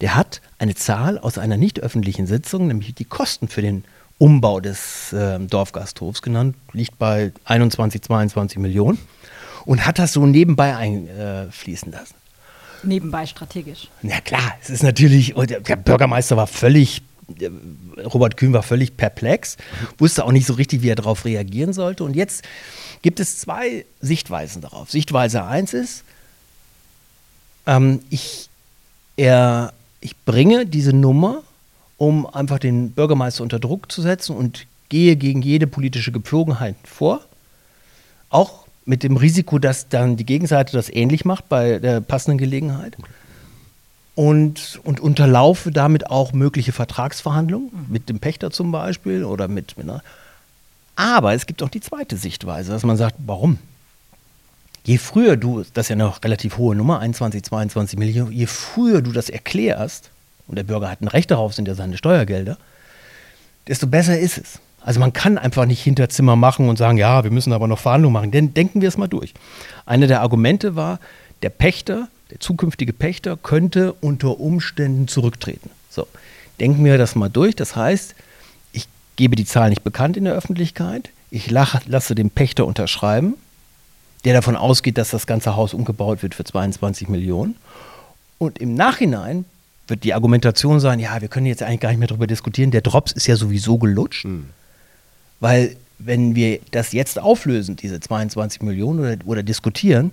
Der 0.01 0.15
hat 0.15 0.41
eine 0.59 0.75
Zahl 0.75 1.19
aus 1.19 1.39
einer 1.39 1.57
nicht 1.57 1.81
öffentlichen 1.81 2.27
Sitzung, 2.27 2.67
nämlich 2.67 2.95
die 2.95 3.05
Kosten 3.05 3.49
für 3.49 3.63
den 3.63 3.85
Umbau 4.23 4.61
des 4.61 5.13
äh, 5.13 5.41
Dorfgasthofs 5.41 6.23
genannt, 6.23 6.55
liegt 6.73 6.97
bei 6.97 7.33
21, 7.45 8.03
22 8.03 8.59
Millionen 8.59 8.99
und 9.65 9.85
hat 9.85 9.99
das 9.99 10.13
so 10.13 10.25
nebenbei 10.27 10.77
einfließen 10.77 11.91
lassen. 11.91 12.15
Nebenbei 12.85 13.27
strategisch. 13.27 13.89
Na 14.03 14.21
klar, 14.21 14.55
es 14.63 14.71
ist 14.71 14.85
natürlich, 14.85 15.35
der, 15.35 15.77
Bürgermeister 15.77 16.37
war 16.37 16.47
völlig, 16.47 17.03
der, 17.27 17.51
Robert 18.15 18.37
Kühn 18.37 18.53
war 18.53 18.63
völlig 18.63 18.97
perplex, 18.97 19.57
wusste 19.99 20.25
auch 20.25 20.31
nicht 20.31 20.47
so 20.47 20.53
richtig, 20.53 20.83
wie 20.83 20.91
er 20.91 20.95
darauf 20.95 21.25
reagieren 21.25 21.73
sollte. 21.73 22.05
Und 22.05 22.15
jetzt 22.15 22.45
gibt 23.03 23.19
es 23.19 23.41
zwei 23.41 23.85
Sichtweisen 24.01 24.63
darauf. 24.63 24.89
Sichtweise 24.89 25.43
1 25.45 25.75
ist, 25.75 26.05
ähm, 27.67 27.99
ich, 28.09 28.49
er, 29.17 29.73
ich 30.01 30.17
bringe 30.25 30.65
diese 30.65 30.93
Nummer, 30.93 31.43
um 32.03 32.27
einfach 32.27 32.59
den 32.59 32.91
Bürgermeister 32.91 33.45
unter 33.45 33.61
Druck 33.61 33.93
zu 33.93 34.03
setzen 34.03 34.35
und 34.35 34.67
gehe 34.89 35.15
gegen 35.15 35.41
jede 35.41 35.69
politische 35.69 36.11
Gepflogenheit 36.11 36.75
vor. 36.83 37.21
Auch 38.29 38.67
mit 38.85 39.05
dem 39.05 39.17
Risiko, 39.17 39.61
dass 39.61 39.89
dann 39.89 40.17
die 40.17 40.27
Gegenseite 40.27 40.73
das 40.73 40.91
ähnlich 40.91 41.25
macht 41.25 41.49
bei 41.49 41.79
der 41.79 42.01
passenden 42.01 42.39
Gelegenheit. 42.39 42.97
Und, 44.17 44.81
und 44.83 44.99
unterlaufe 44.99 45.71
damit 45.71 46.11
auch 46.11 46.33
mögliche 46.33 46.73
Vertragsverhandlungen 46.73 47.71
mit 47.89 48.09
dem 48.09 48.19
Pächter 48.19 48.51
zum 48.51 48.73
Beispiel 48.73 49.23
oder 49.23 49.47
mit, 49.47 49.79
mit 49.79 49.89
einer. 49.89 50.03
Aber 50.97 51.35
es 51.35 51.47
gibt 51.47 51.63
auch 51.63 51.69
die 51.69 51.81
zweite 51.81 52.17
Sichtweise, 52.17 52.73
dass 52.73 52.83
man 52.83 52.97
sagt, 52.97 53.15
warum? 53.25 53.59
Je 54.83 54.99
früher 54.99 55.37
du, 55.37 55.63
das 55.73 55.85
ist 55.85 55.91
ja 55.91 55.95
eine 55.95 56.13
relativ 56.25 56.59
hohe 56.59 56.75
Nummer, 56.75 56.99
21, 56.99 57.45
22 57.45 57.97
Millionen, 57.97 58.33
je 58.33 58.47
früher 58.47 59.03
du 59.03 59.13
das 59.13 59.29
erklärst, 59.29 60.11
und 60.47 60.57
der 60.57 60.65
Bürger 60.65 60.91
hat 60.91 61.01
ein 61.01 61.09
Recht 61.09 61.31
darauf, 61.31 61.55
sind 61.55 61.69
ja 61.69 61.75
seine 61.75 61.97
Steuergelder, 61.97 62.59
desto 63.69 63.87
besser 63.87 64.19
ist 64.19 64.39
es. 64.39 64.61
Also 64.85 64.99
man 64.99 65.13
kann 65.13 65.39
einfach 65.39 65.65
nicht 65.65 65.83
Hinterzimmer 65.83 66.35
machen 66.35 66.69
und 66.69 66.77
sagen, 66.77 66.99
ja, 66.99 67.23
wir 67.23 67.31
müssen 67.31 67.53
aber 67.53 67.69
noch 67.69 67.79
Verhandlungen 67.79 68.13
machen. 68.13 68.31
Denn 68.33 68.53
denken 68.53 68.81
wir 68.81 68.89
es 68.89 68.99
mal 68.99 69.07
durch. 69.07 69.33
Eine 69.87 70.09
der 70.09 70.23
Argumente 70.23 70.75
war, 70.75 70.99
der 71.43 71.51
Pächter, 71.51 72.09
der 72.31 72.41
zukünftige 72.41 72.93
Pächter 72.93 73.37
könnte 73.37 73.93
unter 73.93 74.41
Umständen 74.41 75.07
zurücktreten. 75.07 75.71
So, 75.89 76.09
denken 76.59 76.85
wir 76.85 76.99
das 76.99 77.15
mal 77.15 77.31
durch. 77.31 77.55
Das 77.55 77.77
heißt, 77.77 78.17
ich 78.73 78.89
gebe 79.15 79.37
die 79.37 79.45
Zahl 79.45 79.71
nicht 79.71 79.85
bekannt 79.85 80.17
in 80.17 80.25
der 80.25 80.35
Öffentlichkeit. 80.35 81.11
Ich 81.31 81.49
lasse 81.51 82.15
den 82.15 82.31
Pächter 82.31 82.67
unterschreiben, 82.67 83.35
der 84.25 84.35
davon 84.35 84.57
ausgeht, 84.57 84.99
dass 84.99 85.11
das 85.11 85.27
ganze 85.27 85.55
Haus 85.55 85.75
umgebaut 85.75 86.23
wird 86.23 86.35
für 86.35 86.45
22 86.45 87.09
Millionen. 87.09 87.57
Und 88.39 88.59
im 88.59 88.75
Nachhinein 88.75 89.45
wird 89.89 90.05
die 90.05 90.15
Argumentation 90.15 90.81
sein, 90.81 90.99
ja, 90.99 91.21
wir 91.21 91.29
können 91.29 91.47
jetzt 91.47 91.63
eigentlich 91.63 91.81
gar 91.81 91.91
nicht 91.91 91.99
mehr 91.99 92.09
darüber 92.09 92.27
diskutieren, 92.27 92.71
der 92.71 92.83
Drops 92.83 93.13
ist 93.13 93.27
ja 93.27 93.37
sowieso 93.37 93.79
gelutscht. 93.79 94.25
Mhm. 94.25 94.47
Weil 95.41 95.77
wenn 95.99 96.35
wir 96.35 96.61
das 96.71 96.93
jetzt 96.93 97.19
auflösen, 97.19 97.77
diese 97.77 98.01
22 98.01 98.63
Millionen 98.63 99.01
oder, 99.01 99.17
oder, 99.25 99.43
diskutieren, 99.43 100.13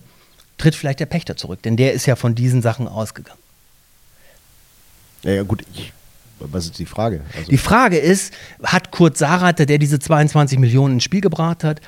tritt 0.57 0.75
vielleicht 0.75 0.99
der 0.99 1.05
Pächter 1.05 1.37
zurück, 1.37 1.61
denn 1.63 1.77
der 1.77 1.93
ist 1.93 2.05
ja 2.05 2.15
von 2.15 2.35
diesen 2.35 2.61
Sachen 2.61 2.87
ausgegangen. 2.87 3.39
Ja, 5.23 5.31
ja 5.31 5.43
gut, 5.43 5.63
ich, 5.73 5.93
was 6.39 6.65
ist 6.65 6.79
die 6.79 6.85
Frage? 6.85 7.21
Also 7.35 7.49
die 7.49 7.57
Frage 7.57 7.97
ist, 7.97 8.33
hat 8.63 8.91
Kurt 8.91 9.17
Sarater, 9.17 9.65
der 9.65 9.77
diese 9.77 9.99
22 9.99 10.59
Millionen 10.59 10.95
ins 10.95 11.03
Spiel 11.03 11.21
gebracht 11.21 11.63
hat, 11.63 11.81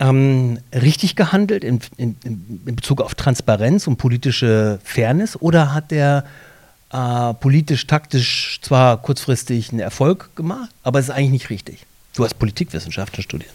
ähm, 0.00 0.58
richtig 0.72 1.14
gehandelt 1.14 1.62
in, 1.62 1.80
in, 1.96 2.16
in, 2.24 2.74
Bezug 2.74 3.02
auf 3.02 3.14
Transparenz 3.14 3.86
und 3.86 3.96
politische 3.96 4.80
Fairness 4.82 5.36
oder 5.40 5.74
hat 5.74 5.90
der 5.90 6.24
äh, 6.92 7.34
politisch, 7.34 7.86
taktisch 7.86 8.60
zwar 8.62 9.00
kurzfristig 9.00 9.70
einen 9.70 9.80
Erfolg 9.80 10.34
gemacht, 10.36 10.70
aber 10.82 10.98
es 10.98 11.06
ist 11.06 11.10
eigentlich 11.14 11.30
nicht 11.30 11.50
richtig? 11.50 11.86
Du 12.14 12.24
hast 12.24 12.38
Politikwissenschaften 12.38 13.22
studiert. 13.22 13.52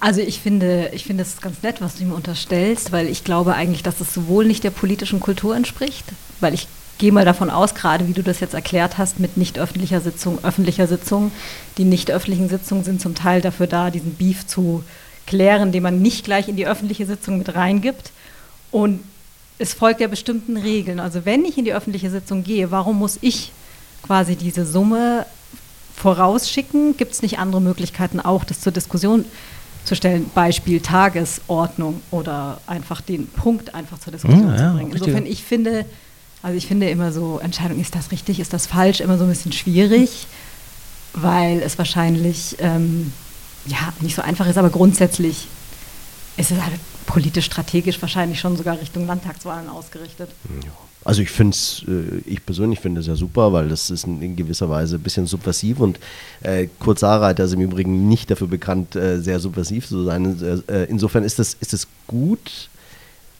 Also 0.00 0.20
ich 0.20 0.40
finde, 0.40 0.90
ich 0.92 1.04
finde 1.04 1.22
es 1.22 1.40
ganz 1.40 1.62
nett, 1.62 1.80
was 1.80 1.94
du 1.94 2.02
ihm 2.02 2.12
unterstellst, 2.12 2.90
weil 2.90 3.06
ich 3.06 3.22
glaube 3.22 3.54
eigentlich, 3.54 3.84
dass 3.84 4.00
es 4.00 4.12
sowohl 4.12 4.46
nicht 4.46 4.64
der 4.64 4.70
politischen 4.70 5.20
Kultur 5.20 5.54
entspricht, 5.54 6.04
weil 6.40 6.54
ich 6.54 6.66
gehe 6.98 7.12
mal 7.12 7.24
davon 7.24 7.50
aus, 7.50 7.74
gerade 7.74 8.08
wie 8.08 8.12
du 8.12 8.22
das 8.22 8.40
jetzt 8.40 8.54
erklärt 8.54 8.98
hast, 8.98 9.20
mit 9.20 9.36
nicht 9.36 9.58
öffentlicher 9.58 10.00
Sitzung, 10.00 10.42
öffentlicher 10.44 10.86
Sitzung. 10.86 11.32
Die 11.78 11.84
nicht 11.84 12.10
öffentlichen 12.10 12.48
Sitzungen 12.48 12.84
sind 12.84 13.00
zum 13.00 13.14
Teil 13.14 13.40
dafür 13.40 13.66
da, 13.66 13.90
diesen 13.90 14.14
Beef 14.14 14.46
zu 14.46 14.84
klären, 15.26 15.72
den 15.72 15.82
man 15.82 16.02
nicht 16.02 16.24
gleich 16.24 16.48
in 16.48 16.56
die 16.56 16.66
öffentliche 16.66 17.06
Sitzung 17.06 17.38
mit 17.38 17.54
reingibt. 17.54 18.10
Und 18.70 19.00
es 19.62 19.72
folgt 19.74 20.00
ja 20.00 20.08
bestimmten 20.08 20.56
Regeln. 20.56 20.98
Also 21.00 21.24
wenn 21.24 21.44
ich 21.44 21.56
in 21.56 21.64
die 21.64 21.72
öffentliche 21.72 22.10
Sitzung 22.10 22.42
gehe, 22.42 22.70
warum 22.70 22.98
muss 22.98 23.18
ich 23.20 23.52
quasi 24.02 24.34
diese 24.36 24.66
Summe 24.66 25.24
vorausschicken? 25.96 26.96
Gibt 26.96 27.12
es 27.12 27.22
nicht 27.22 27.38
andere 27.38 27.60
Möglichkeiten 27.60 28.18
auch, 28.20 28.44
das 28.44 28.60
zur 28.60 28.72
Diskussion 28.72 29.24
zu 29.84 29.94
stellen? 29.94 30.28
Beispiel 30.34 30.80
Tagesordnung 30.80 32.02
oder 32.10 32.60
einfach 32.66 33.00
den 33.00 33.28
Punkt 33.28 33.74
einfach 33.74 33.98
zur 34.00 34.12
Diskussion 34.12 34.42
Hm, 34.42 34.50
ja, 34.50 34.56
zu 34.56 34.74
bringen. 34.74 34.92
richtig. 34.92 35.08
Insofern, 35.08 35.26
ich 35.26 35.44
finde, 35.44 35.84
also 36.42 36.56
ich 36.56 36.66
finde 36.66 36.90
immer 36.90 37.12
so, 37.12 37.38
Entscheidung, 37.38 37.80
ist 37.80 37.94
das 37.94 38.10
richtig, 38.10 38.40
ist 38.40 38.52
das 38.52 38.66
falsch, 38.66 39.00
immer 39.00 39.16
so 39.16 39.24
ein 39.24 39.30
bisschen 39.30 39.52
schwierig, 39.52 40.26
weil 41.14 41.60
es 41.60 41.78
wahrscheinlich 41.78 42.56
ähm, 42.58 43.12
ja, 43.66 43.92
nicht 44.00 44.16
so 44.16 44.22
einfach 44.22 44.46
ist, 44.48 44.58
aber 44.58 44.70
grundsätzlich 44.70 45.46
ist 46.36 46.50
es 46.50 46.60
halt 46.60 46.80
politisch, 47.12 47.44
strategisch 47.44 48.00
wahrscheinlich 48.00 48.40
schon 48.40 48.56
sogar 48.56 48.80
Richtung 48.80 49.06
Landtagswahlen 49.06 49.68
ausgerichtet. 49.68 50.30
Also 51.04 51.20
ich 51.20 51.30
finde 51.30 51.54
es, 51.54 51.84
äh, 51.86 52.22
ich 52.24 52.44
persönlich 52.46 52.80
finde 52.80 53.02
es 53.02 53.06
ja 53.06 53.16
super, 53.16 53.52
weil 53.52 53.68
das 53.68 53.90
ist 53.90 54.04
in, 54.04 54.34
gewisser 54.34 54.70
Weise 54.70 54.96
ein 54.96 55.02
bisschen 55.02 55.26
subversiv 55.26 55.80
und 55.80 55.98
äh, 56.42 56.68
Kurt 56.78 56.98
Saarreiter 56.98 57.44
ist 57.44 57.52
im 57.52 57.60
Übrigen 57.60 58.08
nicht 58.08 58.30
dafür 58.30 58.46
bekannt, 58.46 58.96
äh, 58.96 59.20
sehr 59.20 59.40
subversiv 59.40 59.86
zu 59.86 60.04
sein. 60.04 60.64
Äh, 60.68 60.84
insofern 60.84 61.24
ist 61.24 61.38
das, 61.38 61.54
ist 61.60 61.74
das 61.74 61.86
gut. 62.06 62.70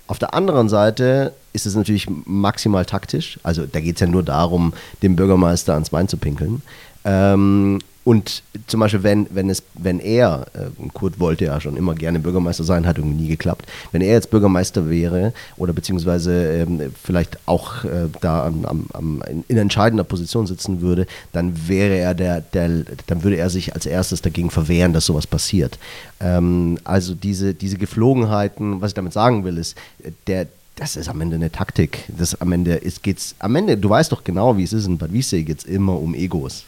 Auf 0.07 0.19
der 0.19 0.35
anderen 0.35 0.69
Seite 0.69 1.33
ist 1.55 1.65
es 1.65 1.75
natürlich 1.75 2.09
maximal 2.27 2.85
taktisch. 2.85 3.41
Also 3.43 3.65
da 3.65 3.81
geht 3.81 3.97
es 3.97 4.01
ja 4.01 4.07
nur 4.07 4.23
darum, 4.23 4.75
dem 5.03 5.17
Bürgermeister 5.17 5.73
ans 5.73 5.91
Bein 5.91 6.09
zu 6.09 6.19
pinkeln. 6.19 6.61
Ähm, 7.05 7.79
und 8.05 8.43
zum 8.67 8.81
Beispiel, 8.81 9.05
wenn, 9.05 9.29
wenn, 9.31 9.49
es, 9.49 9.63
wenn 9.75 10.01
er, 10.01 10.47
äh, 10.55 10.89
Kurt 10.93 11.21
wollte 11.21 11.45
ja 11.45 11.61
schon 11.61 11.77
immer 11.77 11.95
gerne 11.95 12.19
Bürgermeister 12.19 12.65
sein, 12.65 12.87
hat 12.87 12.99
irgendwie 12.99 13.23
nie 13.23 13.29
geklappt, 13.29 13.67
wenn 13.93 14.03
er 14.03 14.13
jetzt 14.13 14.31
Bürgermeister 14.31 14.91
wäre 14.91 15.33
oder 15.57 15.73
beziehungsweise 15.73 16.33
ähm, 16.53 16.93
vielleicht 17.01 17.39
auch 17.47 17.85
äh, 17.85 18.09
da 18.21 18.47
am, 18.47 18.65
am, 18.65 18.87
am, 18.93 19.23
in, 19.31 19.45
in 19.47 19.57
entscheidender 19.57 20.03
Position 20.03 20.49
sitzen 20.49 20.81
würde, 20.81 21.07
dann 21.33 21.69
wäre 21.69 21.97
er 21.97 22.15
der, 22.15 22.41
der, 22.41 22.85
dann 23.07 23.23
würde 23.23 23.37
er 23.37 23.51
sich 23.51 23.75
als 23.75 23.87
erstes 23.87 24.21
dagegen 24.21 24.51
verwehren, 24.51 24.93
dass 24.93 25.07
sowas 25.07 25.29
passiert. 25.29 25.79
Ähm, 26.19 26.79
also 26.83 27.15
diese, 27.15 27.55
diese 27.55 27.79
Geflogenheiten, 27.79 28.81
was 28.81 28.91
ich 28.91 28.95
damit 28.95 29.13
sagen 29.13 29.45
will, 29.45 29.59
ist, 29.59 29.77
äh, 30.03 30.11
der, 30.27 30.49
das 30.75 30.97
ist 30.97 31.09
am 31.09 31.21
Ende 31.21 31.37
eine 31.37 31.53
Taktik. 31.53 32.05
Das 32.09 32.41
am 32.41 32.51
Ende 32.51 32.75
ist, 32.75 33.05
geht's, 33.05 33.37
am 33.39 33.55
Ende, 33.55 33.77
du 33.77 33.89
weißt 33.89 34.11
doch 34.11 34.25
genau, 34.25 34.57
wie 34.57 34.65
es 34.65 34.73
ist, 34.73 34.87
in 34.87 34.99
Bad 34.99 35.13
Wiessee 35.13 35.45
geht 35.45 35.59
es 35.59 35.65
immer 35.65 35.97
um 35.97 36.15
Egos. 36.15 36.65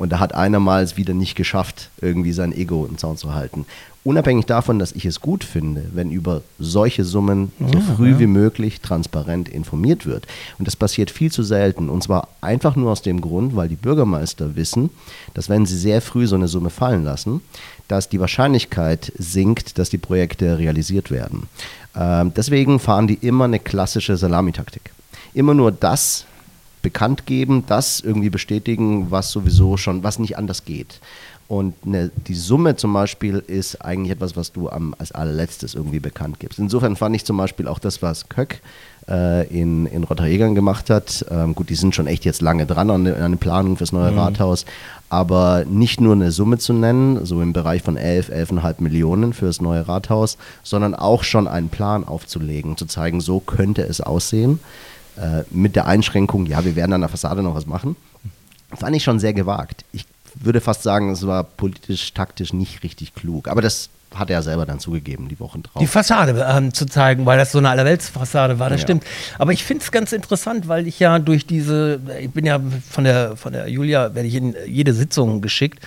Und 0.00 0.10
da 0.12 0.18
hat 0.18 0.34
einer 0.34 0.60
mal 0.60 0.82
es 0.82 0.96
wieder 0.96 1.12
nicht 1.12 1.36
geschafft, 1.36 1.90
irgendwie 2.00 2.32
sein 2.32 2.52
Ego 2.56 2.86
im 2.86 2.96
Zaun 2.96 3.18
zu 3.18 3.34
halten. 3.34 3.66
Unabhängig 4.02 4.46
davon, 4.46 4.78
dass 4.78 4.92
ich 4.92 5.04
es 5.04 5.20
gut 5.20 5.44
finde, 5.44 5.84
wenn 5.92 6.10
über 6.10 6.40
solche 6.58 7.04
Summen 7.04 7.52
so 7.58 7.78
Ja, 7.78 7.84
früh 7.96 8.12
ja. 8.12 8.18
wie 8.18 8.26
möglich 8.26 8.80
transparent 8.80 9.50
informiert 9.50 10.06
wird. 10.06 10.26
Und 10.58 10.66
das 10.66 10.74
passiert 10.74 11.10
viel 11.10 11.30
zu 11.30 11.42
selten. 11.42 11.90
Und 11.90 12.02
zwar 12.02 12.28
einfach 12.40 12.76
nur 12.76 12.90
aus 12.92 13.02
dem 13.02 13.20
Grund, 13.20 13.56
weil 13.56 13.68
die 13.68 13.76
Bürgermeister 13.76 14.56
wissen, 14.56 14.88
dass 15.34 15.50
wenn 15.50 15.66
sie 15.66 15.76
sehr 15.76 16.00
früh 16.00 16.26
so 16.26 16.34
eine 16.34 16.48
Summe 16.48 16.70
fallen 16.70 17.04
lassen, 17.04 17.42
dass 17.86 18.08
die 18.08 18.20
Wahrscheinlichkeit 18.20 19.12
sinkt, 19.18 19.78
dass 19.78 19.90
die 19.90 19.98
Projekte 19.98 20.56
realisiert 20.56 21.10
werden. 21.10 21.42
Ähm, 21.94 22.32
deswegen 22.34 22.78
fahren 22.78 23.06
die 23.06 23.18
immer 23.20 23.44
eine 23.44 23.58
klassische 23.58 24.16
Salamitaktik. 24.16 24.92
Immer 25.34 25.52
nur 25.52 25.72
das 25.72 26.24
bekannt 26.82 27.26
geben, 27.26 27.64
das 27.66 28.00
irgendwie 28.00 28.30
bestätigen, 28.30 29.10
was 29.10 29.30
sowieso 29.30 29.76
schon, 29.76 30.02
was 30.02 30.18
nicht 30.18 30.38
anders 30.38 30.64
geht. 30.64 31.00
Und 31.50 31.74
eine, 31.84 32.12
die 32.28 32.36
Summe 32.36 32.76
zum 32.76 32.92
Beispiel 32.92 33.42
ist 33.44 33.84
eigentlich 33.84 34.12
etwas, 34.12 34.36
was 34.36 34.52
du 34.52 34.68
am, 34.68 34.94
als 34.98 35.10
allerletztes 35.10 35.74
irgendwie 35.74 35.98
bekannt 35.98 36.38
gibst. 36.38 36.60
Insofern 36.60 36.94
fand 36.94 37.16
ich 37.16 37.24
zum 37.24 37.36
Beispiel 37.36 37.66
auch 37.66 37.80
das, 37.80 38.02
was 38.02 38.28
Köck 38.28 38.60
äh, 39.08 39.48
in, 39.48 39.86
in 39.86 40.04
Rotterdam 40.04 40.54
gemacht 40.54 40.90
hat. 40.90 41.26
Ähm, 41.28 41.56
gut, 41.56 41.68
die 41.68 41.74
sind 41.74 41.92
schon 41.92 42.06
echt 42.06 42.24
jetzt 42.24 42.40
lange 42.40 42.66
dran 42.66 42.88
an, 42.88 43.04
an 43.04 43.32
der 43.32 43.38
Planung 43.38 43.76
fürs 43.76 43.90
neue 43.90 44.14
Rathaus. 44.14 44.64
Aber 45.08 45.64
nicht 45.64 46.00
nur 46.00 46.12
eine 46.12 46.30
Summe 46.30 46.58
zu 46.58 46.72
nennen, 46.72 47.26
so 47.26 47.42
im 47.42 47.52
Bereich 47.52 47.82
von 47.82 47.96
11, 47.96 48.30
11,5 48.30 48.74
Millionen 48.78 49.32
für 49.32 49.46
das 49.46 49.60
neue 49.60 49.88
Rathaus, 49.88 50.38
sondern 50.62 50.94
auch 50.94 51.24
schon 51.24 51.48
einen 51.48 51.68
Plan 51.68 52.04
aufzulegen, 52.04 52.76
zu 52.76 52.86
zeigen, 52.86 53.20
so 53.20 53.40
könnte 53.40 53.82
es 53.82 54.00
aussehen. 54.00 54.60
Äh, 55.20 55.42
mit 55.50 55.76
der 55.76 55.86
Einschränkung, 55.86 56.46
ja, 56.46 56.64
wir 56.64 56.76
werden 56.76 56.92
an 56.92 57.00
der 57.02 57.10
Fassade 57.10 57.42
noch 57.42 57.54
was 57.54 57.66
machen. 57.66 57.96
Fand 58.74 58.96
ich 58.96 59.02
schon 59.04 59.18
sehr 59.20 59.32
gewagt. 59.34 59.84
Ich 59.92 60.06
würde 60.34 60.60
fast 60.60 60.82
sagen, 60.82 61.10
es 61.10 61.26
war 61.26 61.42
politisch, 61.44 62.14
taktisch 62.14 62.52
nicht 62.52 62.82
richtig 62.82 63.14
klug. 63.14 63.48
Aber 63.48 63.60
das 63.60 63.90
hat 64.14 64.30
er 64.30 64.42
selber 64.42 64.64
dann 64.66 64.80
zugegeben, 64.80 65.28
die 65.28 65.38
Wochen 65.38 65.62
drauf. 65.62 65.80
die 65.80 65.86
Fassade 65.86 66.44
ähm, 66.48 66.72
zu 66.72 66.86
zeigen, 66.86 67.26
weil 67.26 67.38
das 67.38 67.52
so 67.52 67.58
eine 67.58 67.68
Allerweltsfassade 67.70 68.58
war, 68.58 68.68
das 68.70 68.80
Ja. 68.80 68.86
stimmt. 68.86 69.04
Aber 69.38 69.52
ich 69.52 69.62
finde 69.62 69.84
es 69.84 69.92
ganz 69.92 70.12
interessant, 70.12 70.66
weil 70.68 70.86
ich 70.88 70.98
ja 70.98 71.18
durch 71.18 71.46
diese, 71.46 72.00
ich 72.20 72.30
bin 72.30 72.44
ja 72.46 72.60
von 72.90 73.04
der, 73.04 73.36
von 73.36 73.52
der 73.52 73.68
Julia, 73.68 74.14
werde 74.14 74.26
ich 74.28 74.34
in 74.34 74.54
jede 74.66 74.94
Sitzung 74.94 75.40
geschickt. 75.42 75.84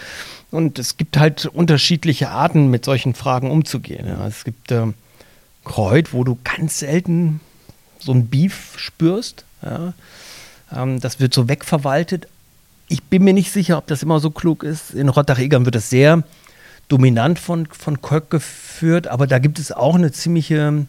Und 0.52 0.78
es 0.80 0.98
gibt 0.98 1.18
halt 1.18 1.48
unterschiedliche 1.48 2.30
Arten, 2.30 2.70
mit 2.70 2.86
solchen 2.86 3.14
Fragen 3.16 3.50
umzugehen. 3.50 4.06
Ja. 4.08 4.28
Es 4.28 4.44
gibt 4.44 4.72
ähm, 4.72 4.94
Kreuz, 5.66 6.10
wo 6.12 6.24
du 6.24 6.38
ganz 6.44 6.80
selten 6.80 7.40
so 8.04 8.12
ein 8.12 8.28
Beef 8.28 8.74
spürst. 8.78 9.46
Ja. 9.62 9.94
Ähm, 10.76 11.00
das 11.00 11.20
wird 11.20 11.34
so 11.34 11.48
wegverwaltet. 11.48 12.28
Ich 12.88 13.04
bin 13.04 13.24
mir 13.24 13.34
nicht 13.34 13.52
sicher, 13.52 13.78
ob 13.78 13.88
das 13.88 14.04
immer 14.04 14.20
so 14.20 14.30
klug 14.30 14.64
ist. 14.64 14.92
In 14.94 15.10
Rottach-Egern 15.10 15.66
wird 15.66 15.76
das 15.76 15.90
sehr 15.90 16.24
dominant 16.90 17.40
von, 17.40 17.66
von 17.68 18.02
Köck 18.02 18.30
geführt, 18.30 19.08
aber 19.08 19.26
da 19.26 19.40
gibt 19.40 19.58
es 19.58 19.72
auch 19.72 19.96
eine 19.96 20.12
ziemliche 20.12 20.86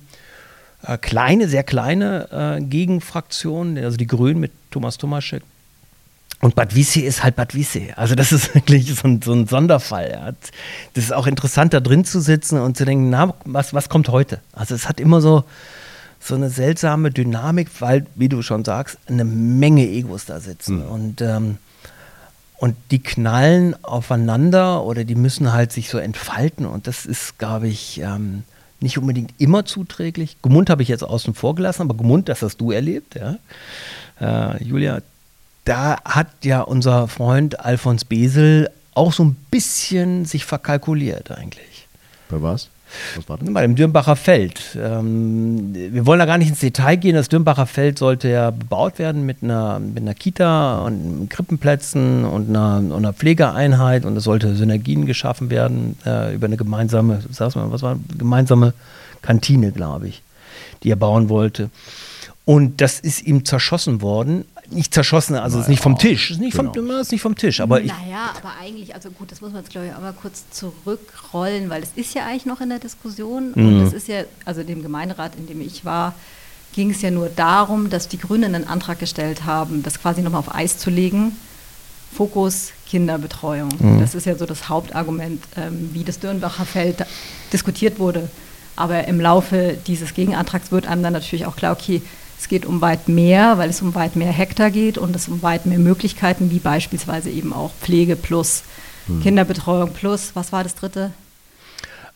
äh, 0.83 0.99
kleine, 0.99 1.49
sehr 1.49 1.62
kleine 1.62 2.59
äh, 2.59 2.62
Gegenfraktion, 2.62 3.78
also 3.78 3.97
die 3.97 4.06
Grünen 4.06 4.40
mit 4.40 4.52
Thomas 4.71 4.99
Tomaschek. 4.99 5.42
Und 6.40 6.56
Bad 6.56 6.75
Wiessee 6.75 7.00
ist 7.00 7.23
halt 7.23 7.37
Bad 7.37 7.54
Wiessee. 7.54 7.94
Also 7.97 8.14
das 8.14 8.33
ist 8.33 8.54
wirklich 8.54 8.94
so 8.94 9.09
ein, 9.09 9.23
so 9.23 9.33
ein 9.33 9.47
Sonderfall. 9.47 10.11
Ja. 10.12 10.33
Das 10.92 11.04
ist 11.04 11.12
auch 11.12 11.26
interessant, 11.26 11.73
da 11.73 11.80
drin 11.80 12.04
zu 12.04 12.21
sitzen 12.21 12.59
und 12.61 12.76
zu 12.76 12.85
denken, 12.85 13.09
na, 13.09 13.33
was, 13.44 13.73
was 13.73 13.88
kommt 13.88 14.09
heute? 14.09 14.40
Also 14.52 14.75
es 14.75 14.88
hat 14.88 15.00
immer 15.00 15.21
so, 15.23 15.44
so 16.25 16.35
eine 16.35 16.49
seltsame 16.49 17.11
Dynamik, 17.11 17.69
weil, 17.81 18.07
wie 18.14 18.31
du 18.31 18.40
schon 18.40 18.64
sagst, 18.64 18.97
eine 19.07 19.25
Menge 19.25 19.87
Egos 19.87 20.25
da 20.25 20.40
sitzen. 20.40 20.83
Und, 20.83 21.21
ähm, 21.21 21.59
und 22.57 22.76
die 22.90 23.00
knallen 23.00 23.76
aufeinander 23.85 24.85
oder 24.85 25.04
die 25.04 25.16
müssen 25.16 25.52
halt 25.52 25.71
sich 25.71 25.90
so 25.90 25.99
entfalten. 25.99 26.64
Und 26.64 26.87
das 26.87 27.04
ist, 27.04 27.38
glaube 27.38 27.69
ich, 27.69 28.00
ähm, 28.00 28.45
nicht 28.81 28.97
unbedingt 28.97 29.35
immer 29.37 29.66
zuträglich. 29.66 30.38
Gmund 30.40 30.71
habe 30.71 30.83
ich 30.83 30.88
jetzt 30.88 31.04
außen 31.04 31.35
vor 31.35 31.54
gelassen, 31.54 31.83
aber 31.83 31.95
Gmund, 31.95 32.31
das 32.31 32.40
hast 32.40 32.57
du 32.57 32.71
erlebt, 32.71 33.16
ja. 33.16 33.37
Äh, 34.19 34.64
Julia, 34.64 35.02
da 35.66 36.00
hat 36.04 36.28
ja 36.43 36.62
unser 36.62 37.07
Freund 37.07 37.61
Alfons 37.61 38.07
Besel 38.07 38.71
auch 38.95 39.12
so 39.12 39.25
ein 39.25 39.37
bisschen 39.50 40.25
sich 40.25 40.47
verkalkuliert 40.47 41.31
eigentlich. 41.31 41.87
Bei 42.31 42.40
was? 42.40 42.71
Was 43.16 43.28
war 43.28 43.38
das? 43.38 43.52
Bei 43.52 43.62
dem 43.62 43.74
Dürnbacher 43.74 44.16
Feld. 44.16 44.76
Ähm, 44.80 45.74
wir 45.74 46.06
wollen 46.06 46.18
da 46.18 46.26
gar 46.26 46.38
nicht 46.38 46.48
ins 46.48 46.60
Detail 46.60 46.96
gehen. 46.96 47.14
Das 47.14 47.28
Dürnbacher 47.28 47.66
Feld 47.66 47.98
sollte 47.98 48.28
ja 48.28 48.50
bebaut 48.50 48.98
werden 48.98 49.26
mit 49.26 49.42
einer, 49.42 49.78
mit 49.78 50.02
einer 50.02 50.14
Kita 50.14 50.78
und 50.78 51.28
Krippenplätzen 51.30 52.24
und 52.24 52.48
einer, 52.48 52.78
und 52.78 52.92
einer 52.92 53.12
Pflegeeinheit 53.12 54.04
und 54.04 54.16
es 54.16 54.24
sollte 54.24 54.54
Synergien 54.54 55.06
geschaffen 55.06 55.50
werden 55.50 55.96
äh, 56.06 56.34
über 56.34 56.46
eine 56.46 56.56
gemeinsame, 56.56 57.20
sag's 57.30 57.56
mal, 57.56 57.70
was 57.70 57.82
war, 57.82 57.98
gemeinsame 58.16 58.74
Kantine, 59.22 59.72
glaube 59.72 60.08
ich, 60.08 60.22
die 60.82 60.90
er 60.90 60.96
bauen 60.96 61.28
wollte. 61.28 61.70
Und 62.44 62.80
das 62.80 63.00
ist 63.00 63.22
ihm 63.22 63.44
zerschossen 63.44 64.02
worden. 64.02 64.44
Nicht 64.71 64.94
zerschossen, 64.94 65.37
also 65.37 65.59
es 65.59 65.64
ist 65.64 65.68
nicht 65.68 65.83
vom 65.83 65.99
Tisch. 65.99 66.30
Es 66.30 66.37
ist 66.37 66.40
nicht, 66.42 66.56
vom, 66.56 66.73
Genau. 66.73 66.94
es 66.94 67.02
ist 67.09 67.12
nicht 67.12 67.21
vom 67.23 67.37
Tisch. 67.37 67.61
Aber 67.61 67.80
ich, 67.80 67.88
naja, 67.88 68.33
aber 68.37 68.52
eigentlich, 68.61 68.94
also 68.94 69.11
gut, 69.11 69.30
das 69.30 69.40
muss 69.40 69.52
man 69.52 69.62
jetzt 69.62 69.71
glaube 69.71 69.88
ich 69.88 69.94
auch 69.94 70.00
mal 70.00 70.14
kurz 70.14 70.44
zurückrollen, 70.50 71.68
weil 71.71 71.83
es 71.83 71.90
ist 71.97 72.14
ja 72.14 72.25
eigentlich 72.26 72.47
noch 72.47 72.61
in 72.61 72.71
der 72.71 72.78
Diskussion 72.78 73.52
und 73.52 73.83
es 73.83 73.92
ist 73.92 74.09
ja, 74.09 74.23
also 74.44 74.62
dem 74.62 74.83
Gemeinderat, 74.83 75.33
in 75.37 75.47
dem 75.47 75.61
ich 75.61 75.85
war, 75.85 76.14
ging 76.75 76.90
es 76.90 77.02
ja 77.02 77.11
nur 77.11 77.28
darum, 77.28 77.90
dass 77.90 78.09
die 78.09 78.18
Grünen 78.18 78.54
einen 78.54 78.66
Antrag 78.66 78.99
gestellt 78.99 79.44
haben, 79.44 79.83
das 79.83 80.00
quasi 80.00 80.23
nochmal 80.23 80.40
auf 80.40 80.54
Eis 80.54 80.78
zu 80.78 80.90
legen. 80.90 81.37
Fokus 82.16 82.71
Kinderbetreuung. 82.88 83.71
Das 84.00 84.14
ist 84.14 84.25
ja 84.25 84.37
so 84.37 84.47
das 84.47 84.68
Hauptargument, 84.68 85.42
ähm, 85.56 85.90
wie 85.92 86.04
das 86.04 86.21
Dürnbacher 86.21 86.64
Feld 86.64 87.04
diskutiert 87.52 87.99
wurde. 87.99 88.30
Aber 88.76 89.06
im 89.09 89.21
Laufe 89.21 89.76
dieses 89.87 90.14
Gegenantrags 90.14 90.71
wird 90.73 90.87
einem 90.87 91.02
dann 91.02 91.12
natürlich 91.12 91.44
auch 91.47 91.56
klar, 91.56 91.73
okay, 91.73 92.02
es 92.38 92.49
geht 92.49 92.67
um 92.67 92.81
weit 92.81 93.09
mehr, 93.09 93.59
weil 93.59 93.71
es 93.71 93.83
um 93.83 93.95
weit 93.95 94.17
mehr 94.17 94.33
Hektar 94.33 94.71
geht 94.71 94.99
und 94.99 95.14
es 95.17 95.29
um 95.29 95.43
weit 95.43 95.67
mehr 95.67 95.79
Möglichkeiten, 95.79 96.50
wie 96.50 96.59
beispielsweise 96.59 97.31
eben 97.31 97.53
auch 97.53 97.73
Pflege 97.81 98.17
plus 98.17 98.64
Kinderbetreuung 99.23 99.93
plus, 99.93 100.31
was 100.35 100.53
war 100.53 100.62
das 100.62 100.75
dritte? 100.75 101.12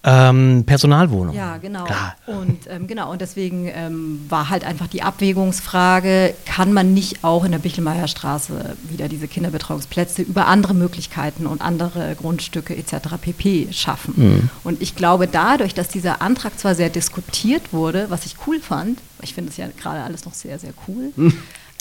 Ähm, 0.04 0.62
Personalwohnung. 0.64 1.34
Ja, 1.34 1.56
genau. 1.56 1.84
Klar. 1.84 2.14
Und 2.26 2.68
ähm, 2.68 2.86
genau, 2.86 3.10
und 3.10 3.20
deswegen 3.20 3.66
ähm, 3.66 4.24
war 4.28 4.48
halt 4.48 4.62
einfach 4.64 4.86
die 4.86 5.02
Abwägungsfrage, 5.02 6.34
kann 6.46 6.72
man 6.72 6.94
nicht 6.94 7.24
auch 7.24 7.44
in 7.44 7.50
der 7.50 7.58
Bichelmeierstraße 7.58 8.76
wieder 8.88 9.08
diese 9.08 9.26
Kinderbetreuungsplätze 9.26 10.22
über 10.22 10.46
andere 10.46 10.74
Möglichkeiten 10.74 11.46
und 11.46 11.60
andere 11.62 12.14
Grundstücke 12.14 12.76
etc. 12.76 13.16
pp. 13.20 13.72
schaffen? 13.72 14.14
Mhm. 14.16 14.50
Und 14.62 14.80
ich 14.80 14.94
glaube, 14.94 15.26
dadurch, 15.26 15.74
dass 15.74 15.88
dieser 15.88 16.22
Antrag 16.22 16.56
zwar 16.60 16.76
sehr 16.76 16.90
diskutiert 16.90 17.72
wurde, 17.72 18.06
was 18.08 18.24
ich 18.24 18.36
cool 18.46 18.60
fand, 18.60 19.00
ich 19.22 19.34
finde 19.34 19.50
es 19.50 19.56
ja 19.56 19.66
gerade 19.76 20.04
alles 20.04 20.24
noch 20.24 20.34
sehr, 20.34 20.60
sehr 20.60 20.72
cool. 20.86 21.12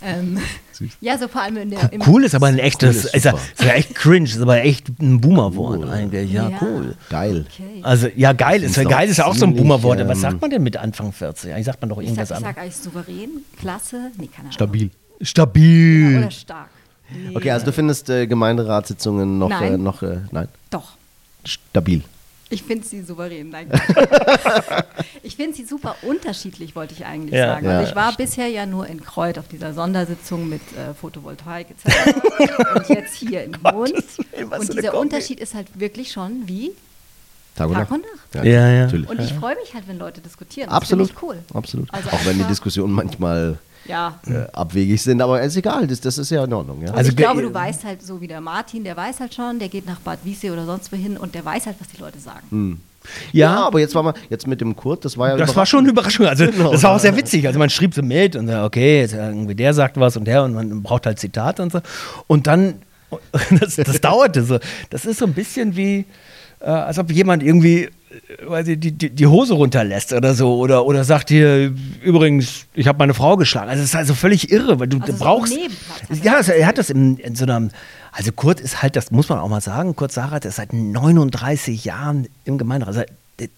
Ähm, 0.04 0.38
ja, 1.02 1.18
so 1.18 1.28
vor 1.28 1.42
allem 1.42 1.58
in 1.58 1.72
der. 1.72 1.92
im- 1.92 2.02
Cool 2.06 2.24
ist 2.24 2.36
aber 2.36 2.48
ein 2.48 2.60
echtes, 2.60 3.06
ist 3.06 3.16
ist, 3.16 3.26
ja, 3.26 3.32
ist 3.32 3.64
ja 3.64 3.72
echt 3.74 3.96
cringe, 3.96 4.26
ist 4.26 4.40
aber 4.40 4.62
echt 4.62 4.90
ein 5.02 5.20
Boomer-Wort 5.22 5.80
Cool. 5.80 5.90
eigentlich. 5.90 6.32
Ja, 6.32 6.50
Ja. 6.50 6.58
cool. 6.62 6.96
Geil. 7.10 7.46
Okay. 7.52 7.80
Also, 7.82 8.08
ja, 8.16 8.34
geil 8.34 8.62
ist, 8.64 8.76
geil 8.88 9.10
ist 9.10 9.18
ja 9.18 9.26
auch 9.26 9.34
so 9.34 9.46
ein 9.46 9.56
Boomer-Wort. 9.56 10.00
Was 10.08 10.18
ähm, 10.18 10.22
sagt 10.22 10.42
man 10.42 10.52
denn 10.52 10.62
mit 10.62 10.78
Anfang 10.78 11.12
40? 11.12 11.52
Eigentlich 11.52 11.66
sagt 11.66 11.82
man 11.82 11.90
doch 11.90 11.98
ich 12.00 12.06
irgendwas 12.06 12.30
sag, 12.30 12.38
ich 12.38 12.44
sag 12.44 12.58
anderes. 12.58 12.64
eigentlich 12.64 12.84
souverän, 12.84 13.30
klasse, 13.60 14.12
nee, 14.18 14.28
keine 14.28 14.40
Ahnung. 14.42 14.52
Stabil. 14.52 14.92
Stabil. 15.22 16.12
Ja, 16.14 16.18
oder 16.20 16.32
stark. 16.32 16.70
Nee, 17.10 17.36
Okay, 17.36 17.52
also 17.52 17.66
du 17.66 17.72
findest 17.74 18.10
äh, 18.10 18.28
Gemeinderatssitzungen 18.28 19.40
noch, 19.40 19.50
Nein. 19.50 19.74
äh, 19.74 19.78
noch 19.78 20.04
äh, 20.04 20.18
nein, 20.32 20.48
Doch. 20.70 20.92
stabil. 21.46 22.04
Ich 22.50 22.64
finde 22.64 22.86
sie 22.88 23.02
souverän. 23.02 23.50
Nein. 23.50 23.70
ich 25.24 25.36
finde 25.36 25.56
sie 25.56 25.66
super 25.66 25.96
unterschiedlich, 26.02 26.76
wollte 26.76 26.94
ich 26.94 27.06
eigentlich 27.06 27.34
Ja. 27.34 27.48
sagen. 27.56 27.66
Ja, 27.66 27.78
also 27.80 27.90
ich 27.90 27.96
war 27.96 28.16
bisher 28.16 28.48
ja 28.48 28.66
nur 28.66 28.88
in 28.88 29.02
Kreuth 29.04 29.38
auf 29.38 29.48
dieser 29.48 29.74
Sondersitzung 29.74 30.48
mit 30.48 30.62
äh, 30.78 30.94
Photovoltaik 30.94 31.68
etc. 31.72 32.16
und 32.76 32.90
jetzt 32.90 33.16
hier 33.16 33.44
in 33.44 33.58
was 33.64 34.60
Und 34.70 34.74
dieser. 34.74 34.98
Unterschied 34.98 35.40
ist 35.40 35.54
halt 35.56 35.68
wirklich 35.80 36.12
schon 36.12 36.48
wie 36.48 36.72
Tag 37.56 37.68
und 37.70 37.74
Tag 37.74 37.90
Nacht. 37.90 38.00
und 38.00 38.06
Nacht. 38.36 38.46
Ja, 38.46 38.70
ja. 38.72 38.84
Natürlich. 38.86 39.10
Und 39.10 39.20
ich 39.20 39.34
freue 39.34 39.56
mich 39.56 39.74
halt, 39.74 39.88
wenn 39.88 39.98
Leute 39.98 40.22
diskutieren. 40.22 40.70
Das 40.70 40.78
Absolut. 40.78 41.08
finde 41.08 41.20
ich 41.20 41.24
cool. 41.30 41.38
Absolut. 41.54 41.94
Also 41.94 42.10
Auch 42.12 42.26
wenn 42.26 42.38
die 42.38 42.44
Diskussionen 42.46 42.94
manchmal 42.94 43.58
Ja. 43.86 44.20
äh, 44.28 44.46
abwegig 44.54 45.02
sind, 45.02 45.22
aber 45.22 45.42
ist 45.42 45.56
egal, 45.56 45.88
das, 45.88 46.02
das 46.02 46.18
ist 46.18 46.30
ja 46.30 46.44
in 46.44 46.52
Ordnung. 46.54 46.82
Ja? 46.82 46.92
Und 46.92 46.98
Also 46.98 47.10
ich 47.12 47.16
glaube, 47.16 47.42
du 47.42 47.54
weißt 47.54 47.86
halt 47.86 48.02
so 48.02 48.20
wie 48.20 48.28
der 48.28 48.42
Martin, 48.42 48.84
der 48.84 48.98
weiß 48.98 49.20
halt 49.22 49.34
schon, 49.34 49.60
der 49.60 49.70
geht 49.70 49.86
nach 49.86 50.00
Bad 50.00 50.20
Wiessee 50.24 50.52
oder 50.52 50.66
sonst 50.66 50.92
wohin 50.92 51.16
und 51.18 51.34
der 51.36 51.46
weiß 51.46 51.66
halt, 51.68 51.78
was 51.80 51.88
die 51.90 52.02
Leute 52.02 52.20
sagen. 52.20 52.82
ja, 53.32 53.54
Ja, 53.56 53.66
aber 53.68 53.80
jetzt 53.80 53.96
war 53.96 54.04
mal, 54.04 54.14
jetzt 54.30 54.46
mit 54.48 54.60
dem 54.60 54.76
Kurt, 54.76 55.06
das 55.06 55.18
war 55.18 55.30
ja 55.30 55.38
das 55.38 55.56
war 55.56 55.66
schon 55.66 55.80
eine 55.82 55.90
Überraschung. 55.90 56.26
Also, 56.26 56.46
Genau. 56.52 56.72
das 56.72 56.84
war 56.84 56.96
auch 56.96 57.00
sehr 57.00 57.16
witzig. 57.16 57.48
Also, 57.48 57.60
man 57.60 57.70
schrieb 57.70 57.94
so 57.94 58.02
mit 58.02 58.36
und 58.36 58.48
so, 58.48 58.64
okay, 58.64 59.02
jetzt 59.02 59.14
irgendwie 59.14 59.56
der 59.56 59.74
sagt 59.74 59.98
was 60.00 60.18
und 60.18 60.26
der 60.26 60.44
und 60.44 60.54
man 60.54 60.84
braucht 60.84 61.06
halt 61.06 61.18
Zitate 61.20 61.62
und 61.64 61.72
so. 61.72 61.80
Und 62.28 62.48
dann, 62.48 62.76
das, 63.60 63.76
das 63.78 64.02
dauerte 64.02 64.44
so. 64.44 64.60
Das 64.90 65.06
ist 65.06 65.20
so 65.20 65.26
ein 65.26 65.34
bisschen 65.34 65.78
wie, 65.78 66.06
äh, 66.60 66.66
als 66.66 67.00
ob 67.00 67.10
jemand 67.12 67.42
irgendwie, 67.44 67.90
äh, 68.10 68.50
weiß 68.50 68.68
ich, 68.70 68.80
die, 68.80 68.92
die, 68.92 69.10
die 69.10 69.28
Hose 69.28 69.54
runterlässt 69.54 70.14
oder 70.14 70.34
so. 70.36 70.58
Oder, 70.58 70.86
oder 70.86 71.04
sagt 71.04 71.30
hier, 71.30 71.74
übrigens, 72.04 72.66
ich 72.74 72.88
habe 72.88 72.98
meine 73.00 73.14
Frau 73.14 73.38
geschlagen. 73.38 73.70
Also, 73.70 73.82
das 73.82 73.90
ist 73.92 73.96
also 73.96 74.14
völlig 74.14 74.52
irre, 74.52 74.80
weil 74.80 74.88
du 74.88 75.00
Also 75.00 75.14
so 75.14 75.20
brauchst. 75.24 75.54
Nebenplatz 75.54 76.24
ja, 76.24 76.36
also, 76.36 76.52
er 76.52 76.68
hat 76.68 76.78
das 76.78 76.90
in, 76.90 77.18
in 77.18 77.36
so 77.36 77.44
einem. 77.46 77.70
Also 78.12 78.32
Kurt 78.32 78.60
ist 78.60 78.82
halt, 78.82 78.96
das 78.96 79.12
muss 79.12 79.30
man 79.30 79.38
auch 79.40 79.50
mal 79.50 79.62
sagen, 79.62 79.96
Kurt 79.96 80.12
Sarat 80.12 80.44
ist 80.46 80.56
seit 80.56 80.74
39 80.74 81.86
Jahren 81.86 82.28
im 82.46 82.58
Gemeinderat. 82.58 82.96
Also, 82.98 83.08
d- 83.40 83.50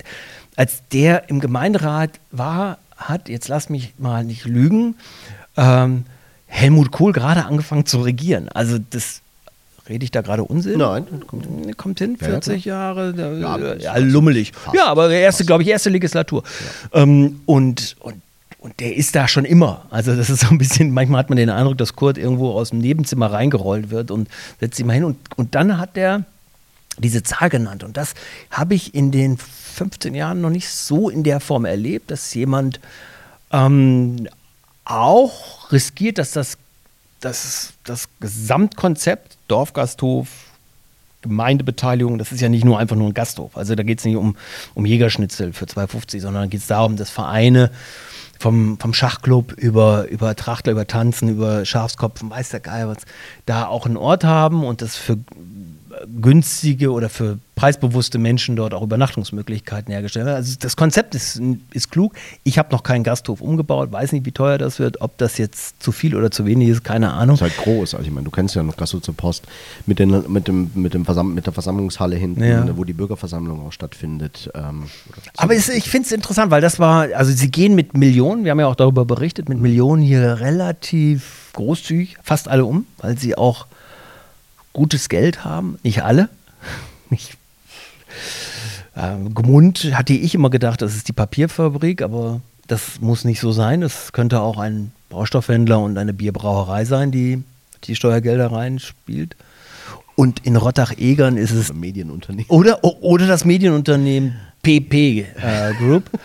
als 0.58 0.82
der 0.92 1.30
im 1.30 1.40
Gemeinderat 1.40 2.12
war, 2.32 2.78
hat, 2.98 3.30
jetzt 3.30 3.48
lass 3.48 3.70
mich 3.70 3.94
mal 3.98 4.26
nicht 4.26 4.44
lügen, 4.46 4.96
ähm, 5.56 6.04
Helmut 6.48 6.92
Kohl 6.92 7.14
gerade 7.14 7.46
angefangen 7.46 7.86
zu 7.86 8.02
regieren. 8.02 8.50
Also 8.50 8.78
das 8.90 9.22
rede 9.90 10.04
ich 10.04 10.12
da 10.12 10.22
gerade 10.22 10.44
Unsinn? 10.44 10.78
Nein, 10.78 11.06
kommt 11.28 11.78
kommt, 11.78 12.00
hin, 12.00 12.18
Ja, 12.22 12.28
ja, 12.28 12.32
40 12.34 12.66
Jahre, 12.66 13.14
Ja, 13.18 13.58
ja, 13.58 13.76
ja, 13.76 13.98
lummelig. 13.98 14.52
fast. 14.54 14.76
Ja, 14.76 14.86
aber 14.86 15.10
erste, 15.10 15.46
glaube 15.46 15.64
ich, 15.64 15.70
erste 15.70 15.90
Legislatur. 15.90 16.44
Ähm, 16.94 17.42
und, 17.46 17.96
und, 18.00 18.22
und 18.60 18.80
der 18.80 18.96
ist 18.96 19.16
da 19.16 19.28
schon 19.28 19.46
immer. 19.46 19.86
Also 19.90 20.16
das 20.16 20.30
ist 20.30 20.42
so 20.42 20.48
ein 20.50 20.58
bisschen, 20.58 20.92
manchmal 20.92 21.20
hat 21.20 21.30
man 21.30 21.38
den 21.38 21.50
Eindruck, 21.50 21.78
dass 21.78 21.96
Kurt 21.96 22.18
irgendwo 22.18 22.52
aus 22.52 22.70
dem 22.70 22.80
Nebenzimmer 22.80 23.32
reingerollt 23.32 23.90
wird 23.90 24.12
und 24.12 24.30
setzt 24.60 24.78
sich 24.78 24.86
mal 24.86 24.94
hin. 24.94 25.04
Und, 25.04 25.18
und 25.36 25.56
dann 25.56 25.78
hat 25.78 25.98
er 25.98 26.24
diese 26.98 27.24
Zahl 27.24 27.50
genannt. 27.50 27.84
Und 27.84 27.98
das 27.98 28.14
habe 28.52 28.76
ich 28.76 28.94
in 28.94 29.12
den 29.12 29.38
15 29.38 30.14
Jahren 30.14 30.42
noch 30.42 30.50
nicht 30.50 30.70
so 30.70 31.10
in 31.10 31.24
der 31.24 31.40
Form 31.40 31.66
erlebt, 31.66 32.12
dass 32.12 32.34
jemand 32.34 32.80
ähm, 33.52 34.28
auch 34.86 35.72
riskiert, 35.72 36.18
dass 36.18 36.32
das, 36.32 36.58
das, 37.20 37.74
das 37.84 38.08
Gesamtkonzept 38.20 39.38
Dorfgasthof, 39.48 40.28
Gemeindebeteiligung, 41.22 42.18
das 42.18 42.32
ist 42.32 42.40
ja 42.40 42.48
nicht 42.48 42.64
nur 42.64 42.80
einfach 42.80 42.96
nur 42.96 43.08
ein 43.08 43.14
Gasthof. 43.14 43.58
Also 43.58 43.76
da 43.76 43.84
geht 43.84 44.00
es 44.00 44.06
nicht 44.06 44.16
um, 44.16 44.38
um 44.74 44.86
Jägerschnitzel 44.86 45.52
für 45.52 45.66
2,50, 45.66 46.22
sondern 46.22 46.44
da 46.44 46.48
geht 46.48 46.62
es 46.62 46.68
darum, 46.68 46.96
dass 46.96 47.10
Vereine 47.10 47.72
vom, 48.40 48.80
vom 48.80 48.94
Schachclub 48.94 49.52
über, 49.52 50.08
über 50.08 50.34
Trachtler, 50.36 50.72
über 50.72 50.88
Tanzen, 50.88 51.28
über 51.28 51.66
Schafskopfen, 51.66 52.30
weiß 52.30 52.50
der 52.50 52.62
Geil 52.62 52.88
was, 52.88 53.00
da 53.46 53.68
auch 53.68 53.86
einen 53.86 53.98
Ort 53.98 54.24
haben 54.24 54.64
und 54.64 54.82
das 54.82 54.96
für 54.96 55.18
günstige 56.08 56.92
oder 56.92 57.10
für 57.10 57.40
preisbewusste 57.56 58.20
Menschen 58.20 58.56
dort 58.56 58.74
auch 58.74 58.82
Übernachtungsmöglichkeiten 58.82 59.92
hergestellt 59.92 60.26
werden. 60.26 60.38
Also 60.38 60.56
das 60.60 60.78
Konzept 60.78 61.14
ist, 61.14 61.42
ist 61.74 61.92
klug. 61.92 62.14
Ich 62.46 62.58
habe 62.58 62.72
noch 62.72 62.84
keinen 62.84 63.04
Gasthof 63.04 63.42
umgebaut, 63.42 63.92
weiß 63.92 64.14
nicht, 64.14 64.26
wie 64.26 64.32
teuer 64.32 64.58
das 64.58 64.80
wird, 64.80 65.02
ob 65.02 65.18
das 65.18 65.38
jetzt 65.38 65.84
zu 65.84 65.92
viel 65.92 66.16
oder 66.16 66.32
zu 66.32 66.46
wenig 66.46 66.70
ist, 66.70 66.84
keine 66.86 67.12
Ahnung. 67.12 67.36
ist 67.36 67.42
halt 67.42 67.58
groß. 67.58 67.96
Also 67.96 68.06
ich 68.08 68.14
meine, 68.14 68.24
du 68.26 68.32
kennst 68.32 68.56
ja 68.56 68.64
noch 68.64 68.78
Gastro 68.78 69.00
zur 69.02 69.14
Post 69.16 69.46
mit, 69.86 70.00
den, 70.00 70.32
mit, 70.32 70.48
dem, 70.48 70.72
mit, 70.74 70.94
dem 70.94 71.04
Versam 71.04 71.34
mit 71.34 71.46
der 71.48 71.54
Versammlungshalle 71.54 72.16
hinten, 72.16 72.44
Ja. 72.44 72.66
wo 72.78 72.86
die 72.86 72.94
Bürgerversammlung 72.94 73.68
auch 73.68 73.74
stattfindet. 73.74 74.50
Ähm, 74.56 74.84
Aber 75.36 75.54
es, 75.54 75.68
ich 75.68 75.90
finde 75.90 76.06
es 76.06 76.12
interessant, 76.14 76.52
weil 76.52 76.62
das 76.62 76.80
war, 76.80 77.08
also 77.14 77.32
sie 77.34 77.52
gehen 77.52 77.76
mit 77.76 77.98
Millionen, 77.98 78.46
wir 78.46 78.52
haben 78.52 78.60
ja 78.62 78.68
auch 78.68 78.76
darüber 78.76 79.04
berichtet, 79.04 79.50
mit 79.50 79.60
Millionen 79.60 80.02
hier 80.02 80.40
relativ 80.40 81.50
großzügig, 81.54 82.18
fast 82.24 82.48
alle 82.48 82.64
um, 82.64 82.86
weil 83.00 83.18
sie 83.18 83.38
auch 83.38 83.66
gutes 84.80 85.10
Geld 85.10 85.44
haben. 85.44 85.78
Nicht 85.84 86.04
alle. 86.04 86.30
Nicht. 87.10 87.36
Ähm, 88.96 89.36
Gmund 89.36 89.92
hatte 89.94 90.14
ich 90.14 90.34
immer 90.34 90.50
gedacht, 90.50 90.82
das 90.82 90.96
ist 90.96 91.10
die 91.10 91.14
Papierfabrik, 91.14 92.02
aber 92.02 92.40
das 92.68 93.02
muss 93.02 93.26
nicht 93.26 93.42
so 93.42 93.52
sein. 93.52 93.84
Es 93.84 94.14
könnte 94.14 94.40
auch 94.40 94.58
ein 94.58 94.94
Baustoffhändler 95.10 95.80
und 95.80 95.98
eine 95.98 96.14
Bierbrauerei 96.14 96.86
sein, 96.86 97.12
die 97.12 97.44
die 97.84 97.96
Steuergelder 97.96 98.54
reinspielt. 98.54 99.36
Und 100.16 100.46
in 100.46 100.56
Rottach-Egern 100.56 101.36
ist 101.36 101.52
es 101.52 101.72
oder 101.72 101.80
Medienunternehmen. 101.80 102.50
oder, 102.50 102.82
oder 102.84 103.28
das 103.28 103.44
Medienunternehmen 103.44 104.36
PP 104.64 105.26
äh, 105.42 105.74
Group. 105.78 106.10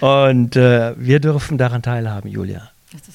Und 0.00 0.56
äh, 0.56 0.94
wir 0.98 1.20
dürfen 1.20 1.56
daran 1.58 1.82
teilhaben, 1.82 2.30
Julia. 2.30 2.70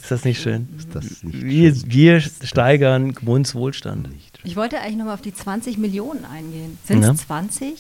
Ist 0.06 0.12
das 0.12 0.24
nicht 0.24 0.39
schön? 0.39 0.70
Ist 0.78 0.94
das 0.94 1.24
nicht 1.24 1.41
Wir, 1.44 1.74
wir 1.88 2.22
steigern 2.22 3.13
Gmunds 3.15 3.56
Wohlstand. 3.56 4.08
Ich 4.44 4.56
wollte 4.56 4.80
eigentlich 4.80 4.98
nochmal 4.98 5.15
auf 5.15 5.22
die 5.22 5.34
20 5.34 5.80
Millionen 5.80 6.26
eingehen. 6.26 6.78
Sind 6.86 7.00
es 7.02 7.08
Ja. 7.08 7.15
20? 7.15 7.74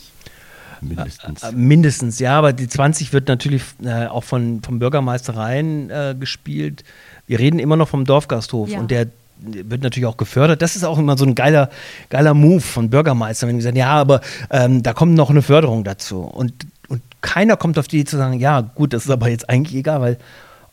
mindestens? 0.81 1.43
Äh, 1.43 1.51
Mindestens, 1.51 2.17
ja, 2.19 2.37
aber 2.37 2.51
die 2.51 2.67
20 2.67 3.13
wird 3.13 3.27
natürlich 3.27 3.61
äh, 3.83 4.07
auch 4.07 4.23
von, 4.23 4.61
vom 4.63 4.79
Bürgermeister 4.79 5.35
rein 5.37 5.89
äh, 5.91 6.15
gespielt. 6.19 6.83
Wir 7.27 7.37
reden 7.37 7.59
immer 7.59 7.75
noch 7.75 7.89
vom 7.89 8.05
Dorfgasthof 8.05 8.69
Ja. 8.69 8.79
und 8.79 8.89
der 8.89 9.07
wird 9.37 9.83
natürlich 9.83 10.07
auch 10.07 10.17
gefördert. 10.17 10.63
Das 10.63 10.75
ist 10.75 10.83
auch 10.83 10.97
immer 10.97 11.15
so 11.17 11.25
ein 11.25 11.35
geiler, 11.35 11.69
geiler 12.09 12.33
Move 12.33 12.61
von 12.61 12.89
Bürgermeistern, 12.89 13.49
wenn 13.49 13.57
die 13.57 13.61
sagen, 13.63 13.77
ja, 13.77 13.89
aber 13.91 14.21
ähm, 14.49 14.81
da 14.81 14.93
kommt 14.93 15.13
noch 15.13 15.29
eine 15.29 15.43
Förderung 15.43 15.83
dazu. 15.83 16.21
Und, 16.21 16.53
und 16.87 17.01
keiner 17.21 17.55
kommt 17.57 17.77
auf 17.77 17.87
die 17.87 17.97
Idee 17.97 18.09
zu 18.09 18.17
sagen, 18.17 18.39
ja, 18.39 18.61
gut, 18.61 18.93
das 18.93 19.05
ist 19.05 19.11
aber 19.11 19.29
jetzt 19.29 19.47
eigentlich 19.49 19.75
egal, 19.75 20.01
weil 20.01 20.17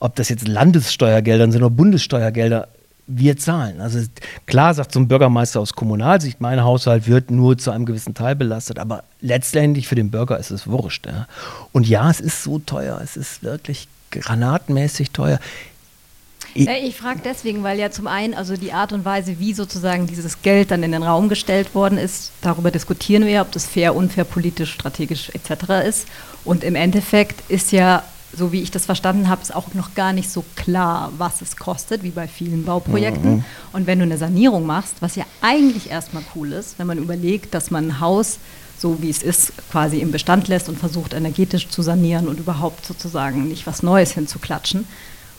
ob 0.03 0.17
das 0.17 0.29
jetzt 0.31 0.49
Landessteuergelder 0.49 1.51
sind 1.53 1.62
oder 1.62 1.71
Bundessteuergelder, 1.71 2.67
wir 3.07 3.37
zahlen. 3.37 3.81
Also 3.81 4.01
klar 4.47 4.75
sagt 4.75 4.93
so 4.93 4.99
ein 4.99 5.07
Bürgermeister 5.07 5.61
aus 5.61 5.75
Kommunalsicht, 5.75 6.41
mein 6.41 6.62
Haushalt 6.65 7.07
wird 7.07 7.31
nur 7.31 7.57
zu 7.57 7.71
einem 7.71 7.87
gewissen 7.87 8.12
Teil 8.15 8.35
belastet, 8.35 8.79
aber 8.81 9.05
letztendlich 9.21 9.87
für 9.87 9.95
den 9.95 10.11
Bürger 10.11 10.38
ist 10.38 10.51
es 10.51 10.67
wurscht. 10.67 11.07
Ja. 11.07 11.27
Und 11.73 11.87
ja, 11.88 12.11
es 12.11 12.19
ist 12.21 12.43
so 12.43 12.59
teuer, 12.59 13.01
es 13.03 13.17
ist 13.17 13.45
wirklich 13.45 13.87
granatenmäßig 14.11 15.11
teuer. 15.12 15.38
Ich- 16.55 16.69
Äh, 16.69 16.87
Ich 16.87 16.97
frage 16.97 17.21
deswegen, 17.25 17.62
weil 17.62 17.79
ja 17.79 17.91
zum 17.91 18.07
einen 18.09 18.35
also 18.35 18.57
die 18.57 18.73
Art 18.73 18.93
und 18.93 19.05
Weise, 19.05 19.38
wie 19.38 19.55
sozusagen 19.55 20.07
dieses 20.07 20.43
Geld 20.43 20.71
dann 20.73 20.83
in 20.83 20.93
den 20.93 21.03
Raum 21.03 21.29
gestellt 21.29 21.75
worden 21.75 21.97
ist, 21.99 22.33
darüber 22.41 22.71
diskutieren 22.71 23.25
wir, 23.27 23.41
ob 23.43 23.53
das 23.53 23.67
fair, 23.67 23.95
unfair, 23.95 24.25
politisch, 24.25 24.73
strategisch 24.73 25.31
etc. 25.31 25.87
ist. 25.88 26.09
Und 26.45 26.65
im 26.65 26.75
Endeffekt 26.75 27.49
ist 27.51 27.73
ja, 27.73 28.03
so 28.35 28.53
wie 28.53 28.62
ich 28.62 28.71
das 28.71 28.87
verstanden 28.87 29.29
habe, 29.29 29.42
ist 29.42 29.55
auch 29.55 29.75
noch 29.75 29.95
gar 29.95 30.12
nicht 30.12 30.31
so 30.31 30.45
klar, 30.57 31.12
was 31.18 31.42
es 31.42 31.57
kostet, 31.57 32.03
wie 32.03 32.11
bei 32.11 32.27
vielen 32.27 32.64
Bauprojekten. 32.64 33.45
Und 33.73 33.87
wenn 33.87 33.99
du 33.99 34.05
eine 34.05 34.16
Sanierung 34.16 34.64
machst, 34.66 34.95
was 35.01 35.16
ja 35.16 35.25
eigentlich 35.40 35.90
erstmal 35.90 36.23
cool 36.35 36.53
ist, 36.53 36.79
wenn 36.79 36.87
man 36.87 36.99
überlegt, 36.99 37.55
dass 37.55 37.71
man 37.71 37.88
ein 37.88 38.01
Haus 38.01 38.38
so 38.79 39.01
wie 39.01 39.11
es 39.11 39.23
ist, 39.23 39.53
quasi 39.71 39.99
im 39.99 40.11
Bestand 40.11 40.49
lässt 40.49 40.68
und 40.68 40.77
versucht 40.77 41.14
energetisch 41.14 41.68
zu 41.68 41.83
sanieren 41.83 42.27
und 42.27 42.40
überhaupt 42.40 42.85
sozusagen 42.85 43.47
nicht 43.47 43.66
was 43.66 43.85
Neues 43.85 44.11
hinzuklatschen. 44.12 44.87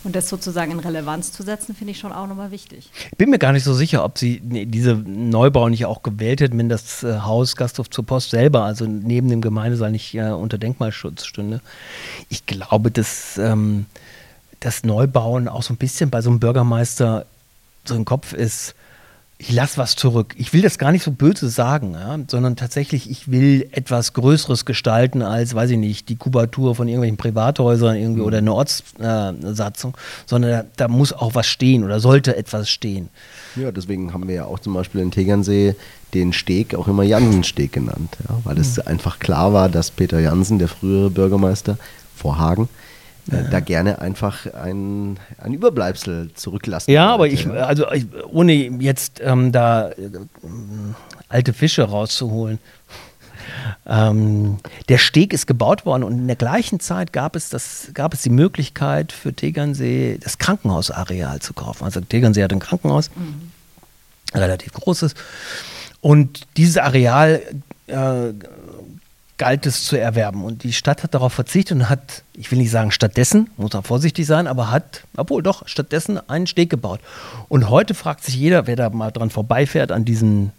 Und 0.03 0.15
das 0.15 0.27
sozusagen 0.27 0.71
in 0.71 0.79
Relevanz 0.79 1.31
zu 1.31 1.43
setzen, 1.43 1.73
finde 1.75 1.91
ich 1.91 1.99
schon 1.99 2.11
auch 2.11 2.27
nochmal 2.27 2.51
wichtig. 2.51 2.89
Ich 3.11 3.17
bin 3.17 3.29
mir 3.29 3.39
gar 3.39 3.53
nicht 3.53 3.63
so 3.63 3.73
sicher, 3.73 4.03
ob 4.03 4.17
sie 4.17 4.41
diese 4.41 4.95
Neubau 4.95 5.69
nicht 5.69 5.85
auch 5.85 6.03
gewählt 6.03 6.41
hätten, 6.41 6.57
wenn 6.57 6.69
das 6.69 7.03
äh, 7.03 7.19
Haus 7.19 7.55
Gasthof 7.55 7.89
zur 7.89 8.05
Post 8.05 8.31
selber, 8.31 8.63
also 8.63 8.85
neben 8.85 9.29
dem 9.29 9.41
Gemeindesaal, 9.41 9.91
nicht 9.91 10.13
äh, 10.15 10.31
unter 10.31 10.57
Denkmalschutz 10.57 11.25
stünde. 11.25 11.61
Ich 12.29 12.45
glaube, 12.45 12.91
dass 12.91 13.37
ähm, 13.37 13.85
das 14.59 14.83
Neubauen 14.83 15.47
auch 15.47 15.63
so 15.63 15.73
ein 15.73 15.77
bisschen 15.77 16.09
bei 16.09 16.21
so 16.21 16.29
einem 16.29 16.39
Bürgermeister 16.39 17.25
so 17.85 17.95
im 17.95 18.05
Kopf 18.05 18.33
ist, 18.33 18.75
ich 19.43 19.51
lasse 19.51 19.77
was 19.77 19.97
zurück. 19.97 20.35
Ich 20.37 20.53
will 20.53 20.61
das 20.61 20.77
gar 20.77 20.93
nicht 20.93 21.03
so 21.03 21.11
böse 21.11 21.49
sagen, 21.49 21.95
ja, 21.95 22.17
sondern 22.29 22.55
tatsächlich, 22.55 23.09
ich 23.09 23.29
will 23.29 23.67
etwas 23.71 24.13
Größeres 24.13 24.63
gestalten 24.63 25.21
als, 25.21 25.53
weiß 25.53 25.71
ich 25.71 25.77
nicht, 25.77 26.07
die 26.07 26.15
Kubatur 26.15 26.75
von 26.75 26.87
irgendwelchen 26.87 27.17
Privathäusern 27.17 27.97
irgendwie 27.97 28.21
oder 28.21 28.37
eine 28.37 28.53
Ortssatzung, 28.53 29.91
äh, 29.95 30.25
sondern 30.25 30.51
da, 30.51 30.65
da, 30.77 30.87
muss 30.87 31.11
auch 31.11 31.35
was 31.35 31.47
stehen 31.47 31.83
oder 31.83 31.99
sollte 31.99 32.37
etwas 32.37 32.69
stehen. 32.69 33.09
Ja, 33.57 33.73
deswegen 33.73 34.13
haben 34.13 34.29
wir 34.29 34.35
ja 34.35 34.45
auch 34.45 34.59
zum 34.59 34.75
Beispiel 34.75 35.01
in 35.01 35.11
Tegernsee 35.11 35.75
den 36.13 36.31
Steg 36.31 36.73
auch 36.73 36.87
immer 36.87 37.03
Jansensteg 37.03 37.73
genannt, 37.73 38.15
ja, 38.29 38.37
weil 38.45 38.57
es 38.57 38.77
mhm. 38.77 38.83
einfach 38.85 39.19
klar 39.19 39.51
war, 39.51 39.67
dass 39.67 39.91
Peter 39.91 40.21
Jansen, 40.21 40.57
der 40.57 40.69
frühere 40.69 41.09
Bürgermeister 41.09 41.77
vor 42.15 42.37
Hagen, 42.37 42.69
äh, 43.31 43.35
ja. 43.35 43.43
da 43.43 43.59
gerne 43.59 43.99
einfach 43.99 44.45
ein, 44.53 45.17
ein 45.37 45.53
Überbleibsel 45.53 46.31
zurücklassen. 46.33 46.91
Ja, 46.91 47.11
wollte, 47.11 47.13
aber 47.13 47.27
ich, 47.27 47.47
also 47.49 47.91
ich, 47.91 48.05
ohne 48.29 48.53
jetzt 48.53 49.21
ähm, 49.23 49.51
da 49.51 49.89
äh, 49.89 50.09
alte 51.29 51.53
Fische 51.53 51.83
rauszuholen. 51.83 52.59
Ähm, 53.85 54.57
der 54.89 54.97
Steg 54.97 55.33
ist 55.33 55.47
gebaut 55.47 55.85
worden 55.85 56.03
und 56.03 56.13
in 56.13 56.27
der 56.27 56.35
gleichen 56.35 56.79
Zeit 56.79 57.13
gab 57.13 57.35
es, 57.35 57.49
das, 57.49 57.89
gab 57.93 58.13
es 58.13 58.21
die 58.21 58.29
Möglichkeit 58.29 59.11
für 59.11 59.33
Tegernsee 59.33 60.17
das 60.21 60.37
Krankenhausareal 60.37 61.39
zu 61.39 61.53
kaufen. 61.53 61.83
Also 61.83 62.01
Tegernsee 62.01 62.43
hat 62.43 62.51
ein 62.51 62.59
Krankenhaus, 62.59 63.09
mhm. 63.15 63.51
relativ 64.33 64.73
großes. 64.73 65.13
Und 66.01 66.47
dieses 66.57 66.77
Areal 66.77 67.41
äh, 67.87 68.33
galt 69.37 69.65
es 69.65 69.85
zu 69.85 69.99
erwerben. 69.99 70.43
Und 70.43 70.63
die 70.63 70.73
Stadt 70.73 71.03
hat 71.03 71.13
darauf 71.13 71.33
verzichtet 71.33 71.77
und 71.77 71.89
hat, 71.89 72.23
ich 72.33 72.51
will 72.51 72.59
nicht 72.59 72.71
sagen 72.71 72.91
stattdessen, 72.91 73.49
muss 73.57 73.73
man 73.73 73.83
vorsichtig 73.83 74.25
sein, 74.25 74.47
aber 74.47 74.71
hat, 74.71 75.03
obwohl 75.17 75.41
doch, 75.41 75.67
stattdessen 75.67 76.19
einen 76.29 76.47
Steg 76.47 76.69
gebaut. 76.69 76.99
Und 77.49 77.69
heute 77.69 77.93
fragt 77.93 78.23
sich 78.23 78.35
jeder, 78.35 78.67
wer 78.67 78.75
da 78.75 78.89
mal 78.89 79.11
dran 79.11 79.29
vorbeifährt, 79.29 79.91
an 79.91 80.05
diesen 80.05 80.51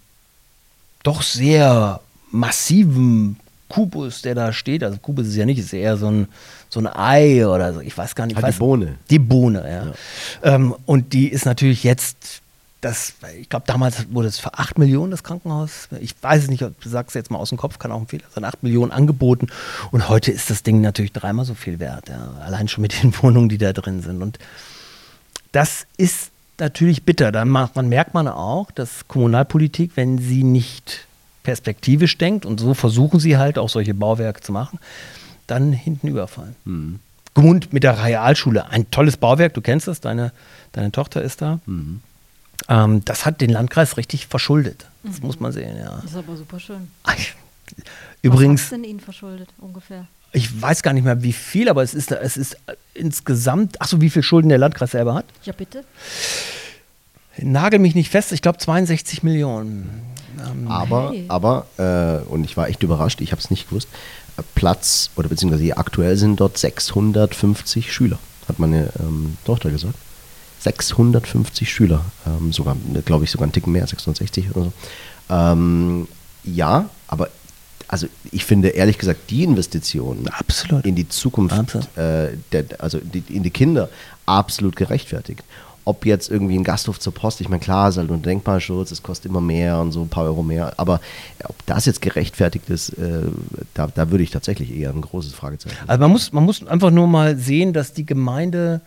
doch 1.02 1.22
sehr 1.22 2.00
massiven 2.30 3.38
Kubus, 3.68 4.22
der 4.22 4.34
da 4.34 4.52
steht. 4.52 4.82
Also 4.82 4.98
Kubus 4.98 5.28
ist 5.28 5.36
ja 5.36 5.46
nicht, 5.46 5.58
ist 5.58 5.72
eher 5.72 5.96
so 5.96 6.10
ein, 6.10 6.28
so 6.68 6.80
ein 6.80 6.86
Ei 6.86 7.46
oder 7.46 7.74
so, 7.74 7.80
ich 7.80 7.96
weiß 7.96 8.14
gar 8.14 8.26
nicht. 8.26 8.36
Halt 8.36 8.46
weiß, 8.46 8.54
die 8.54 8.58
Bohne. 8.58 8.94
Die 9.10 9.18
Bohne, 9.18 9.64
ja. 9.68 9.84
ja. 9.86 10.54
Ähm, 10.54 10.74
und 10.86 11.12
die 11.12 11.28
ist 11.28 11.44
natürlich 11.44 11.84
jetzt 11.84 12.42
das, 12.84 13.14
ich 13.40 13.48
glaube, 13.48 13.64
damals 13.66 14.12
wurde 14.12 14.28
es 14.28 14.38
für 14.38 14.58
8 14.58 14.78
Millionen 14.78 15.10
das 15.10 15.22
Krankenhaus. 15.22 15.88
Ich 16.00 16.14
weiß 16.20 16.42
es 16.42 16.48
nicht, 16.50 16.60
du 16.60 16.88
sagst 16.88 17.14
jetzt 17.14 17.30
mal 17.30 17.38
aus 17.38 17.48
dem 17.48 17.56
Kopf, 17.56 17.78
kann 17.78 17.90
auch 17.90 18.00
ein 18.00 18.06
Fehler 18.06 18.24
sein, 18.34 18.44
8 18.44 18.62
Millionen 18.62 18.92
angeboten. 18.92 19.46
Und 19.90 20.10
heute 20.10 20.30
ist 20.30 20.50
das 20.50 20.62
Ding 20.62 20.82
natürlich 20.82 21.12
dreimal 21.12 21.46
so 21.46 21.54
viel 21.54 21.78
wert. 21.78 22.10
Ja. 22.10 22.34
Allein 22.44 22.68
schon 22.68 22.82
mit 22.82 23.02
den 23.02 23.14
Wohnungen, 23.22 23.48
die 23.48 23.56
da 23.56 23.72
drin 23.72 24.02
sind. 24.02 24.20
Und 24.20 24.38
das 25.52 25.86
ist 25.96 26.30
natürlich 26.58 27.04
bitter. 27.04 27.32
Dann 27.32 27.48
macht, 27.48 27.74
man 27.74 27.88
merkt 27.88 28.12
man 28.12 28.28
auch, 28.28 28.70
dass 28.70 29.08
Kommunalpolitik, 29.08 29.92
wenn 29.94 30.18
sie 30.18 30.44
nicht 30.44 31.06
perspektivisch 31.42 32.18
denkt, 32.18 32.44
und 32.44 32.60
so 32.60 32.74
versuchen 32.74 33.18
sie 33.18 33.38
halt 33.38 33.58
auch 33.58 33.70
solche 33.70 33.94
Bauwerke 33.94 34.42
zu 34.42 34.52
machen, 34.52 34.78
dann 35.46 35.72
hinten 35.72 36.08
überfallen. 36.08 36.54
Mhm. 36.66 37.00
Gmund 37.34 37.72
mit 37.72 37.82
der 37.82 38.04
Realschule, 38.04 38.68
ein 38.68 38.90
tolles 38.90 39.16
Bauwerk, 39.16 39.54
du 39.54 39.62
kennst 39.62 39.88
das, 39.88 40.00
deine, 40.00 40.32
deine 40.72 40.92
Tochter 40.92 41.22
ist 41.22 41.40
da. 41.40 41.60
Mhm. 41.66 42.00
Ähm, 42.68 43.04
das 43.04 43.26
hat 43.26 43.40
den 43.40 43.50
Landkreis 43.50 43.96
richtig 43.96 44.26
verschuldet. 44.26 44.86
Das 45.02 45.20
mhm. 45.20 45.26
muss 45.26 45.40
man 45.40 45.52
sehen, 45.52 45.76
ja. 45.76 45.98
Das 46.02 46.12
ist 46.12 46.16
aber 46.16 46.36
super 46.36 46.58
schön. 46.58 46.88
Übrigens. 48.22 48.60
Was 48.60 48.64
ist 48.64 48.72
denn 48.72 48.84
Ihnen 48.84 49.00
verschuldet 49.00 49.48
ungefähr? 49.58 50.06
Ich 50.32 50.60
weiß 50.60 50.82
gar 50.82 50.92
nicht 50.92 51.04
mehr, 51.04 51.22
wie 51.22 51.32
viel, 51.32 51.68
aber 51.68 51.82
es 51.82 51.94
ist, 51.94 52.10
es 52.10 52.36
ist 52.36 52.56
insgesamt. 52.94 53.80
Achso, 53.80 54.00
wie 54.00 54.10
viel 54.10 54.22
Schulden 54.22 54.48
der 54.48 54.58
Landkreis 54.58 54.92
selber 54.92 55.14
hat? 55.14 55.26
Ja, 55.44 55.52
bitte. 55.52 55.84
Nagel 57.36 57.78
mich 57.78 57.94
nicht 57.94 58.10
fest, 58.10 58.32
ich 58.32 58.42
glaube 58.42 58.58
62 58.58 59.22
Millionen. 59.22 60.02
Ähm, 60.38 60.68
aber, 60.68 61.10
hey. 61.10 61.24
aber, 61.28 61.66
äh, 61.78 62.28
und 62.28 62.44
ich 62.44 62.56
war 62.56 62.68
echt 62.68 62.82
überrascht, 62.82 63.20
ich 63.20 63.32
habe 63.32 63.40
es 63.40 63.50
nicht 63.50 63.68
gewusst, 63.68 63.88
Platz 64.54 65.10
oder 65.16 65.28
beziehungsweise 65.28 65.76
aktuell 65.76 66.16
sind 66.16 66.40
dort 66.40 66.58
650 66.58 67.92
Schüler, 67.92 68.18
hat 68.48 68.58
meine 68.58 68.90
ähm, 68.98 69.36
Tochter 69.44 69.70
gesagt. 69.70 69.94
650 70.64 71.70
Schüler, 71.70 72.04
ähm, 72.26 72.52
sogar, 72.52 72.76
glaube 73.04 73.24
ich, 73.24 73.30
sogar 73.30 73.44
einen 73.44 73.52
Ticken 73.52 73.72
mehr, 73.72 73.86
660 73.86 74.50
oder 74.50 74.64
so. 74.64 74.72
Ähm, 75.30 76.08
ja, 76.42 76.88
aber 77.06 77.28
also 77.86 78.06
ich 78.32 78.44
finde 78.44 78.68
ehrlich 78.68 78.98
gesagt 78.98 79.30
die 79.30 79.44
Investition 79.44 80.26
absolut. 80.28 80.86
in 80.86 80.94
die 80.94 81.08
Zukunft, 81.08 81.74
äh, 81.96 82.30
der, 82.52 82.64
also 82.78 82.98
die, 82.98 83.22
in 83.28 83.42
die 83.42 83.50
Kinder, 83.50 83.88
absolut 84.26 84.74
gerechtfertigt. 84.74 85.44
Ob 85.86 86.06
jetzt 86.06 86.30
irgendwie 86.30 86.58
ein 86.58 86.64
Gasthof 86.64 86.98
zur 86.98 87.12
Post, 87.12 87.42
ich 87.42 87.50
meine, 87.50 87.60
klar, 87.60 87.90
ist 87.90 87.98
halt 87.98 88.10
ein 88.10 88.22
Denkmalschutz, 88.22 88.90
es 88.90 89.02
kostet 89.02 89.30
immer 89.30 89.42
mehr 89.42 89.78
und 89.80 89.92
so 89.92 90.00
ein 90.00 90.08
paar 90.08 90.24
Euro 90.24 90.42
mehr, 90.42 90.72
aber 90.78 90.98
ob 91.44 91.54
das 91.66 91.84
jetzt 91.84 92.00
gerechtfertigt 92.00 92.70
ist, 92.70 92.88
äh, 92.94 93.26
da, 93.74 93.88
da 93.88 94.10
würde 94.10 94.24
ich 94.24 94.30
tatsächlich 94.30 94.74
eher 94.74 94.90
ein 94.90 95.02
großes 95.02 95.34
Fragezeichen. 95.34 95.76
Also 95.86 96.00
man 96.00 96.10
muss, 96.10 96.32
man 96.32 96.44
muss 96.44 96.66
einfach 96.66 96.90
nur 96.90 97.06
mal 97.06 97.36
sehen, 97.36 97.74
dass 97.74 97.92
die 97.92 98.06
Gemeinde 98.06 98.80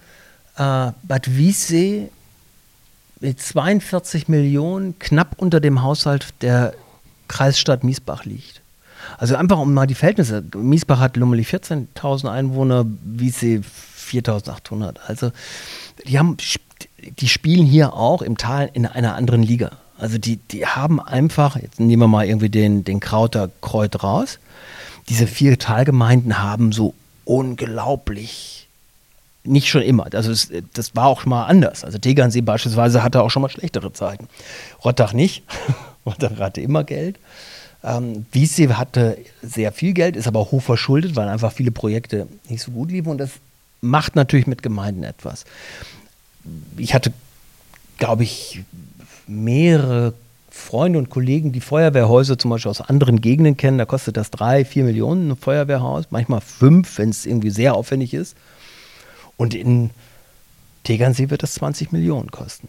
äh, 0.58 0.92
Bad 1.04 1.38
Wiessee 1.38 2.10
mit 3.20 3.42
42 3.42 4.28
Millionen 4.28 5.00
knapp 5.00 5.36
unter 5.38 5.60
dem 5.60 5.82
Haushalt 5.82 6.34
der 6.42 6.74
Kreisstadt 7.28 7.84
Miesbach 7.84 8.26
liegt. 8.26 8.62
Also 9.18 9.36
einfach 9.36 9.60
um 9.60 9.74
mal 9.74 9.88
die 9.88 9.96
Verhältnisse. 9.96 10.44
Miesbach 10.56 11.00
hat 11.00 11.18
lummelig 11.18 11.48
14.000 11.48 12.30
Einwohner, 12.30 12.86
Wiessee 13.04 13.62
4.800. 14.12 14.98
Also 15.08 15.32
die 16.08 16.20
haben, 16.20 16.38
die 17.20 17.28
spielen 17.28 17.66
hier 17.66 17.94
auch 17.94 18.22
im 18.22 18.38
Tal 18.38 18.70
in 18.74 18.86
einer 18.86 19.16
anderen 19.16 19.44
Liga. 19.44 19.72
Also 19.98 20.18
die, 20.18 20.38
die 20.38 20.66
haben 20.66 21.00
einfach, 21.00 21.56
jetzt 21.56 21.80
nehmen 21.80 22.04
wir 22.04 22.08
mal 22.08 22.28
irgendwie 22.28 22.50
den, 22.50 22.84
den 22.84 23.00
Krauter 23.00 23.50
Kreut 23.62 24.04
raus. 24.04 24.40
Diese 25.10 25.26
vier 25.26 25.58
Talgemeinden 25.58 26.42
haben 26.42 26.72
so 26.72 26.94
unglaublich 27.26 28.57
nicht 29.48 29.70
schon 29.70 29.82
immer. 29.82 30.08
Also 30.14 30.30
das, 30.30 30.50
das 30.74 30.96
war 30.96 31.06
auch 31.06 31.22
schon 31.22 31.32
mal 31.32 31.46
anders. 31.46 31.84
Also 31.84 31.98
Tegernsee 31.98 32.42
beispielsweise 32.42 33.04
hatte 33.04 33.22
auch 33.22 33.30
schon 33.30 33.42
mal 33.42 33.50
schlechtere 33.50 33.94
Zeiten. 33.94 34.28
Rottach 34.84 35.14
nicht. 35.14 35.44
Rottach 36.06 36.38
hatte 36.40 36.62
immer 36.62 36.84
Geld. 36.84 37.18
Ähm, 37.84 38.26
Wiessee 38.32 38.70
hatte 38.70 39.18
sehr 39.42 39.72
viel 39.72 39.94
Geld, 39.94 40.16
ist 40.16 40.28
aber 40.28 40.52
hoch 40.52 40.62
verschuldet, 40.62 41.16
weil 41.16 41.28
einfach 41.28 41.52
viele 41.52 41.72
Projekte 41.72 42.28
nicht 42.50 42.62
so 42.62 42.72
gut 42.72 42.92
liefen. 42.92 43.10
Und 43.10 43.18
das 43.20 43.32
macht 43.82 44.16
natürlich 44.16 44.48
mit 44.48 44.64
Gemeinden 44.64 45.04
etwas. 45.04 45.46
Ich 46.78 46.94
hatte, 46.94 47.12
glaube 47.98 48.24
ich, 48.24 48.64
mehrere 49.28 50.14
Freunde 50.50 50.98
und 50.98 51.10
Kollegen, 51.10 51.52
die 51.52 51.62
Feuerwehrhäuser 51.62 52.40
zum 52.40 52.50
Beispiel 52.52 52.72
aus 52.72 52.82
anderen 52.82 53.22
Gegenden 53.22 53.58
kennen. 53.58 53.78
Da 53.78 53.86
kostet 53.86 54.18
das 54.18 54.32
drei, 54.32 54.66
vier 54.66 54.84
Millionen 54.84 55.32
ein 55.32 55.38
Feuerwehrhaus, 55.38 56.06
manchmal 56.10 56.42
fünf, 56.42 56.98
wenn 56.98 57.10
es 57.10 57.26
irgendwie 57.26 57.52
sehr 57.52 57.76
aufwendig 57.76 58.14
ist. 58.14 58.36
Und 59.38 59.54
in 59.54 59.92
Tegernsee 60.84 61.30
wird 61.30 61.44
das 61.44 61.54
20 61.56 61.92
Millionen 61.92 62.32
kosten. 62.32 62.68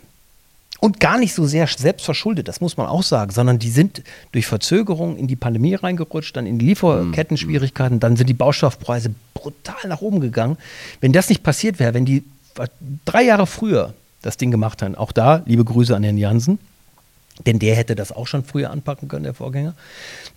Und 0.80 1.00
gar 1.00 1.18
nicht 1.18 1.34
so 1.34 1.44
sehr 1.44 1.66
selbst 1.66 2.04
verschuldet, 2.04 2.46
das 2.46 2.60
muss 2.60 2.76
man 2.76 2.86
auch 2.86 3.02
sagen, 3.02 3.32
sondern 3.32 3.58
die 3.58 3.70
sind 3.70 4.02
durch 4.30 4.46
Verzögerung 4.46 5.16
in 5.16 5.26
die 5.26 5.34
Pandemie 5.34 5.74
reingerutscht, 5.74 6.36
dann 6.36 6.46
in 6.46 6.58
die 6.58 6.66
Lieferketten-Schwierigkeiten, 6.66 7.98
dann 7.98 8.16
sind 8.16 8.28
die 8.28 8.34
Baustoffpreise 8.34 9.12
brutal 9.34 9.88
nach 9.88 10.02
oben 10.02 10.20
gegangen. 10.20 10.56
Wenn 11.00 11.12
das 11.12 11.28
nicht 11.28 11.42
passiert 11.42 11.80
wäre, 11.80 11.94
wenn 11.94 12.04
die 12.04 12.22
drei 13.04 13.24
Jahre 13.24 13.48
früher 13.48 13.92
das 14.22 14.36
Ding 14.36 14.52
gemacht 14.52 14.80
hätten, 14.80 14.94
auch 14.94 15.10
da 15.10 15.42
liebe 15.46 15.64
Grüße 15.64 15.96
an 15.96 16.04
Herrn 16.04 16.18
Jansen, 16.18 16.60
denn 17.44 17.58
der 17.58 17.74
hätte 17.74 17.96
das 17.96 18.12
auch 18.12 18.26
schon 18.28 18.44
früher 18.44 18.70
anpacken 18.70 19.08
können, 19.08 19.24
der 19.24 19.34
Vorgänger, 19.34 19.74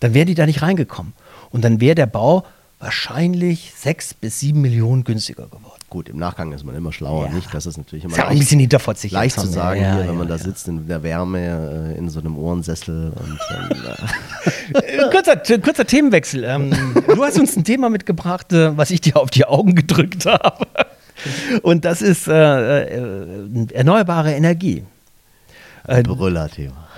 dann 0.00 0.12
wären 0.14 0.26
die 0.26 0.34
da 0.34 0.46
nicht 0.46 0.62
reingekommen. 0.62 1.12
Und 1.50 1.62
dann 1.62 1.80
wäre 1.80 1.94
der 1.94 2.06
Bau 2.06 2.44
wahrscheinlich 2.80 3.72
sechs 3.76 4.12
bis 4.12 4.40
sieben 4.40 4.60
Millionen 4.60 5.04
günstiger 5.04 5.46
geworden. 5.46 5.81
Gut, 5.92 6.08
im 6.08 6.16
Nachgang 6.16 6.52
ist 6.52 6.64
man 6.64 6.74
immer 6.74 6.90
schlauer, 6.90 7.26
ja. 7.26 7.32
nicht? 7.34 7.52
Das 7.52 7.66
ist 7.66 7.76
natürlich 7.76 8.04
immer 8.04 8.14
ist 8.14 8.18
ja 8.18 8.26
ein 8.26 8.38
bisschen 8.38 8.58
hinterfotzig. 8.58 9.12
Leicht 9.12 9.38
zu 9.38 9.46
sagen, 9.46 9.82
ja, 9.82 9.96
hier, 9.96 10.08
wenn 10.08 10.16
man 10.16 10.26
da 10.26 10.38
sitzt 10.38 10.66
in 10.66 10.88
der 10.88 11.02
Wärme, 11.02 11.92
äh, 11.94 11.98
in 11.98 12.08
so 12.08 12.20
einem 12.20 12.38
Ohrensessel. 12.38 13.12
Und, 13.14 13.38
ähm, 14.72 15.10
kurzer, 15.10 15.36
kurzer 15.58 15.84
Themenwechsel. 15.84 16.44
Ähm, 16.44 16.74
du 17.06 17.22
hast 17.22 17.38
uns 17.38 17.54
ein 17.58 17.64
Thema 17.64 17.90
mitgebracht, 17.90 18.54
äh, 18.54 18.74
was 18.74 18.90
ich 18.90 19.02
dir 19.02 19.18
auf 19.18 19.28
die 19.28 19.44
Augen 19.44 19.74
gedrückt 19.74 20.24
habe. 20.24 20.66
Und 21.60 21.84
das 21.84 22.00
ist 22.00 22.26
äh, 22.26 23.36
erneuerbare 23.74 24.32
Energie. 24.32 24.84
Brüllerthema. 25.84 26.88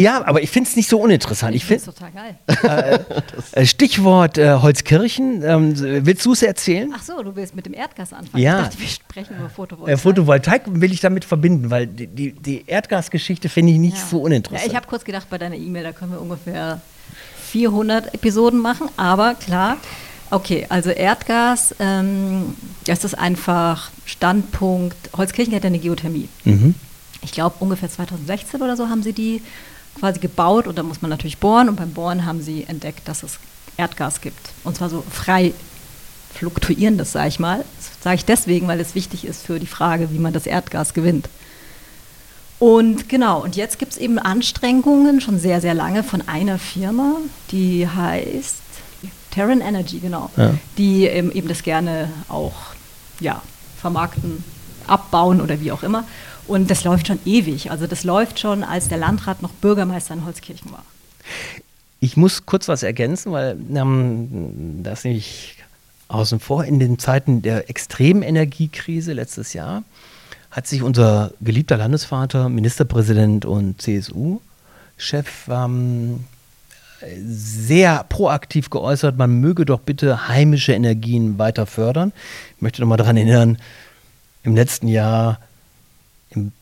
Ja, 0.00 0.24
aber 0.26 0.42
ich 0.42 0.50
finde 0.50 0.68
es 0.70 0.76
nicht 0.76 0.88
so 0.88 1.00
uninteressant. 1.00 1.54
Ich 1.54 1.64
finde 1.64 1.82
find, 1.82 1.94
es 1.96 1.98
total 1.98 2.12
geil. 2.12 3.06
äh, 3.52 3.66
Stichwort 3.66 4.38
äh, 4.38 4.54
Holzkirchen. 4.54 5.42
Ähm, 5.42 5.74
willst 6.06 6.24
du 6.26 6.32
es 6.32 6.42
erzählen? 6.42 6.92
Ach 6.96 7.02
so, 7.02 7.22
du 7.22 7.34
willst 7.36 7.54
mit 7.56 7.66
dem 7.66 7.74
Erdgas 7.74 8.12
anfangen. 8.12 8.42
Ja. 8.42 8.58
Ich 8.60 8.64
dachte, 8.66 8.80
wir 8.80 8.88
sprechen 8.88 9.36
über 9.38 9.48
Photovoltaik. 9.50 9.94
Äh, 9.94 9.98
Photovoltaik 9.98 10.62
will 10.66 10.92
ich 10.92 11.00
damit 11.00 11.24
verbinden, 11.24 11.70
weil 11.70 11.86
die, 11.86 12.06
die, 12.06 12.32
die 12.32 12.64
Erdgasgeschichte 12.66 13.48
finde 13.48 13.72
ich 13.72 13.78
nicht 13.78 13.96
Ja. 13.96 14.04
so 14.10 14.20
uninteressant. 14.22 14.64
Ja, 14.66 14.70
ich 14.70 14.76
habe 14.76 14.86
kurz 14.86 15.04
gedacht, 15.04 15.28
bei 15.30 15.38
deiner 15.38 15.56
E-Mail, 15.56 15.82
da 15.84 15.92
können 15.92 16.12
wir 16.12 16.20
ungefähr 16.20 16.80
400 17.50 18.14
Episoden 18.14 18.60
machen, 18.60 18.88
aber 18.96 19.34
klar. 19.34 19.76
Okay, 20.30 20.66
also 20.68 20.90
Erdgas, 20.90 21.74
ähm, 21.80 22.54
das 22.84 23.02
ist 23.04 23.14
einfach 23.14 23.90
Standpunkt. 24.04 24.96
Holzkirchen 25.16 25.54
hat 25.54 25.64
ja 25.64 25.68
eine 25.68 25.78
Geothermie. 25.78 26.28
mhm. 26.44 26.74
Ich 27.22 27.32
glaube, 27.32 27.56
ungefähr 27.60 27.90
2016 27.90 28.62
oder 28.62 28.76
so 28.76 28.88
haben 28.88 29.02
sie 29.02 29.12
die 29.12 29.42
quasi 29.98 30.20
gebaut 30.20 30.66
und 30.66 30.76
da 30.78 30.82
muss 30.82 31.02
man 31.02 31.10
natürlich 31.10 31.38
bohren 31.38 31.68
und 31.68 31.76
beim 31.76 31.92
Bohren 31.92 32.24
haben 32.26 32.42
sie 32.42 32.64
entdeckt, 32.64 33.06
dass 33.08 33.22
es 33.22 33.38
Erdgas 33.76 34.20
gibt. 34.20 34.50
Und 34.64 34.76
zwar 34.76 34.88
so 34.90 35.02
frei 35.10 35.52
fluktuierendes, 36.34 37.12
sage 37.12 37.28
ich 37.28 37.38
mal. 37.38 37.64
Das 37.78 37.90
sage 38.02 38.16
ich 38.16 38.24
deswegen, 38.24 38.68
weil 38.68 38.80
es 38.80 38.94
wichtig 38.94 39.24
ist 39.24 39.44
für 39.46 39.58
die 39.58 39.66
Frage, 39.66 40.10
wie 40.12 40.18
man 40.18 40.32
das 40.32 40.46
Erdgas 40.46 40.94
gewinnt. 40.94 41.28
Und 42.58 43.08
genau, 43.08 43.42
und 43.42 43.54
jetzt 43.56 43.78
gibt 43.78 43.92
es 43.92 43.98
eben 43.98 44.18
Anstrengungen 44.18 45.20
schon 45.20 45.38
sehr, 45.38 45.60
sehr 45.60 45.74
lange 45.74 46.02
von 46.02 46.26
einer 46.26 46.58
Firma, 46.58 47.16
die 47.52 47.86
heißt 47.88 48.56
Terran 49.30 49.60
Energy, 49.60 50.00
genau, 50.00 50.30
Ja. 50.36 50.54
die 50.76 51.06
ähm, 51.06 51.30
eben 51.30 51.46
das 51.48 51.62
gerne 51.62 52.10
auch 52.28 52.54
ja, 53.20 53.42
vermarkten, 53.80 54.42
abbauen 54.88 55.40
oder 55.40 55.60
wie 55.60 55.70
auch 55.70 55.82
immer. 55.84 56.04
Und 56.48 56.70
das 56.70 56.82
läuft 56.84 57.06
schon 57.06 57.18
ewig. 57.24 57.70
Also 57.70 57.86
das 57.86 58.04
läuft 58.04 58.40
schon, 58.40 58.64
als 58.64 58.88
der 58.88 58.98
Landrat 58.98 59.42
noch 59.42 59.52
Bürgermeister 59.52 60.14
in 60.14 60.24
Holzkirchen 60.24 60.72
war. 60.72 60.84
Ich 62.00 62.16
muss 62.16 62.46
kurz 62.46 62.68
was 62.68 62.82
ergänzen, 62.82 63.32
weil 63.32 63.56
ähm, 63.74 64.80
das 64.82 65.04
nämlich 65.04 65.56
außen 66.08 66.40
vor 66.40 66.64
in 66.64 66.80
den 66.80 66.98
Zeiten 66.98 67.42
der 67.42 67.68
extremen 67.68 68.22
Energiekrise 68.22 69.12
letztes 69.12 69.52
Jahr 69.52 69.84
hat 70.50 70.66
sich 70.66 70.82
unser 70.82 71.32
geliebter 71.40 71.76
Landesvater, 71.76 72.48
Ministerpräsident 72.48 73.44
und 73.44 73.82
CSU-Chef 73.82 75.48
ähm, 75.50 76.24
sehr 77.24 78.04
proaktiv 78.08 78.70
geäußert, 78.70 79.18
man 79.18 79.40
möge 79.40 79.64
doch 79.64 79.80
bitte 79.80 80.28
heimische 80.28 80.72
Energien 80.72 81.38
weiter 81.38 81.66
fördern. 81.66 82.12
Ich 82.56 82.62
möchte 82.62 82.80
noch 82.80 82.88
mal 82.88 82.96
daran 82.96 83.16
erinnern, 83.16 83.58
im 84.42 84.56
letzten 84.56 84.88
Jahr 84.88 85.38
im 86.30 86.52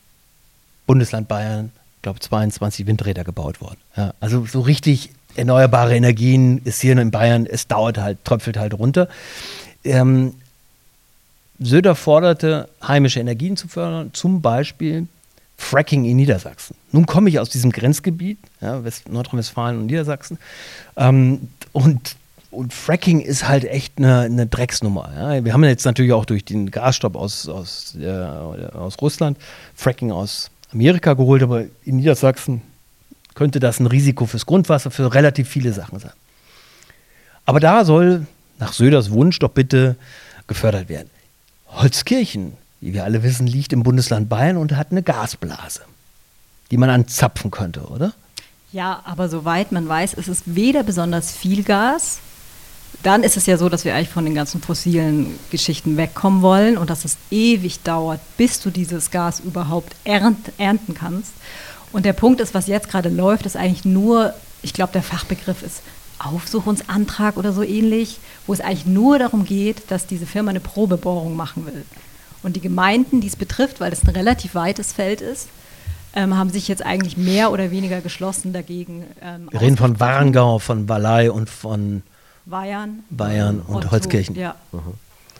Bundesland 0.85 1.27
Bayern, 1.27 1.71
glaube 2.01 2.19
22 2.19 2.87
Windräder 2.87 3.23
gebaut 3.23 3.61
worden. 3.61 3.77
Ja, 3.95 4.13
also 4.19 4.45
so 4.45 4.61
richtig 4.61 5.11
erneuerbare 5.35 5.95
Energien 5.95 6.59
ist 6.63 6.81
hier 6.81 6.97
in 6.97 7.11
Bayern, 7.11 7.45
es 7.45 7.67
dauert 7.67 7.97
halt, 7.97 8.23
tröpfelt 8.25 8.57
halt 8.57 8.73
runter. 8.73 9.07
Ähm, 9.83 10.33
Söder 11.59 11.95
forderte, 11.95 12.69
heimische 12.85 13.19
Energien 13.19 13.57
zu 13.57 13.67
fördern, 13.67 14.11
zum 14.13 14.41
Beispiel 14.41 15.07
Fracking 15.57 16.05
in 16.05 16.17
Niedersachsen. 16.17 16.75
Nun 16.91 17.07
komme 17.07 17.29
ich 17.29 17.39
aus 17.39 17.49
diesem 17.49 17.71
Grenzgebiet, 17.71 18.37
ja, 18.61 18.83
West 18.83 19.09
Nordrhein-Westfalen 19.09 19.79
und 19.79 19.85
Niedersachsen, 19.87 20.37
ähm, 20.95 21.49
und, 21.71 22.15
und 22.51 22.73
Fracking 22.73 23.19
ist 23.19 23.47
halt 23.47 23.65
echt 23.65 23.97
eine, 23.97 24.21
eine 24.21 24.47
Drecksnummer. 24.47 25.11
Ja. 25.15 25.45
Wir 25.45 25.53
haben 25.53 25.63
jetzt 25.63 25.85
natürlich 25.85 26.13
auch 26.13 26.25
durch 26.25 26.45
den 26.45 26.71
Gasstopp 26.71 27.15
aus, 27.15 27.47
aus, 27.47 27.95
äh, 27.99 28.09
aus 28.09 28.95
Russland 29.01 29.37
Fracking 29.75 30.11
aus 30.11 30.49
Amerika 30.71 31.13
geholt, 31.13 31.43
aber 31.43 31.65
in 31.83 31.97
Niedersachsen 31.97 32.61
könnte 33.35 33.59
das 33.59 33.79
ein 33.79 33.85
Risiko 33.85 34.25
fürs 34.25 34.45
Grundwasser, 34.45 34.91
für 34.91 35.13
relativ 35.13 35.47
viele 35.47 35.73
Sachen 35.73 35.99
sein. 35.99 36.13
Aber 37.45 37.59
da 37.59 37.85
soll 37.85 38.25
nach 38.59 38.73
Söders 38.73 39.11
Wunsch 39.11 39.39
doch 39.39 39.51
bitte 39.51 39.95
gefördert 40.47 40.89
werden. 40.89 41.09
Holzkirchen, 41.67 42.53
wie 42.81 42.93
wir 42.93 43.03
alle 43.03 43.23
wissen, 43.23 43.47
liegt 43.47 43.73
im 43.73 43.83
Bundesland 43.83 44.29
Bayern 44.29 44.57
und 44.57 44.75
hat 44.75 44.91
eine 44.91 45.03
Gasblase, 45.03 45.81
die 46.71 46.77
man 46.77 46.89
anzapfen 46.89 47.51
könnte, 47.51 47.81
oder? 47.81 48.13
Ja, 48.71 49.01
aber 49.05 49.29
soweit 49.29 49.71
man 49.71 49.87
weiß, 49.87 50.13
ist 50.15 50.27
es 50.27 50.43
weder 50.45 50.83
besonders 50.83 51.31
viel 51.31 51.63
Gas, 51.63 52.19
dann 53.03 53.23
ist 53.23 53.37
es 53.37 53.45
ja 53.45 53.57
so, 53.57 53.69
dass 53.69 53.85
wir 53.85 53.95
eigentlich 53.95 54.09
von 54.09 54.25
den 54.25 54.35
ganzen 54.35 54.61
fossilen 54.61 55.37
Geschichten 55.51 55.97
wegkommen 55.97 56.41
wollen 56.41 56.77
und 56.77 56.89
dass 56.89 57.05
es 57.05 57.17
ewig 57.31 57.81
dauert, 57.83 58.19
bis 58.37 58.59
du 58.59 58.69
dieses 58.69 59.11
Gas 59.11 59.39
überhaupt 59.39 59.95
ernt, 60.03 60.51
ernten 60.57 60.93
kannst. 60.93 61.31
Und 61.91 62.05
der 62.05 62.13
Punkt 62.13 62.41
ist, 62.41 62.53
was 62.53 62.67
jetzt 62.67 62.89
gerade 62.89 63.09
läuft, 63.09 63.45
ist 63.45 63.55
eigentlich 63.55 63.85
nur, 63.85 64.33
ich 64.61 64.73
glaube, 64.73 64.93
der 64.93 65.03
Fachbegriff 65.03 65.63
ist 65.63 65.81
Aufsuchungsantrag 66.19 67.37
oder 67.37 67.53
so 67.53 67.63
ähnlich, 67.63 68.19
wo 68.47 68.53
es 68.53 68.61
eigentlich 68.61 68.87
nur 68.87 69.19
darum 69.19 69.45
geht, 69.45 69.89
dass 69.89 70.07
diese 70.07 70.25
Firma 70.25 70.49
eine 70.49 70.59
Probebohrung 70.59 71.35
machen 71.35 71.65
will. 71.65 71.85
Und 72.43 72.55
die 72.55 72.61
Gemeinden, 72.61 73.21
die 73.21 73.27
es 73.27 73.35
betrifft, 73.35 73.79
weil 73.79 73.93
es 73.93 74.03
ein 74.03 74.09
relativ 74.09 74.55
weites 74.55 74.93
Feld 74.93 75.21
ist, 75.21 75.47
ähm, 76.13 76.35
haben 76.35 76.49
sich 76.49 76.67
jetzt 76.67 76.83
eigentlich 76.83 77.17
mehr 77.17 77.51
oder 77.51 77.71
weniger 77.71 78.01
geschlossen 78.01 78.53
dagegen. 78.53 79.05
Ähm, 79.21 79.49
Wir 79.51 79.61
reden 79.61 79.77
von. 79.77 79.99
Warengau, 79.99 80.59
von 80.59 80.89
Wallei 80.89 81.31
und 81.31 81.49
von 81.49 82.01
Bayern. 82.49 83.03
Bayern 83.09 83.61
und 83.67 83.75
Otto- 83.77 83.91
Holzkirchen. 83.91 84.35
Ja. 84.35 84.55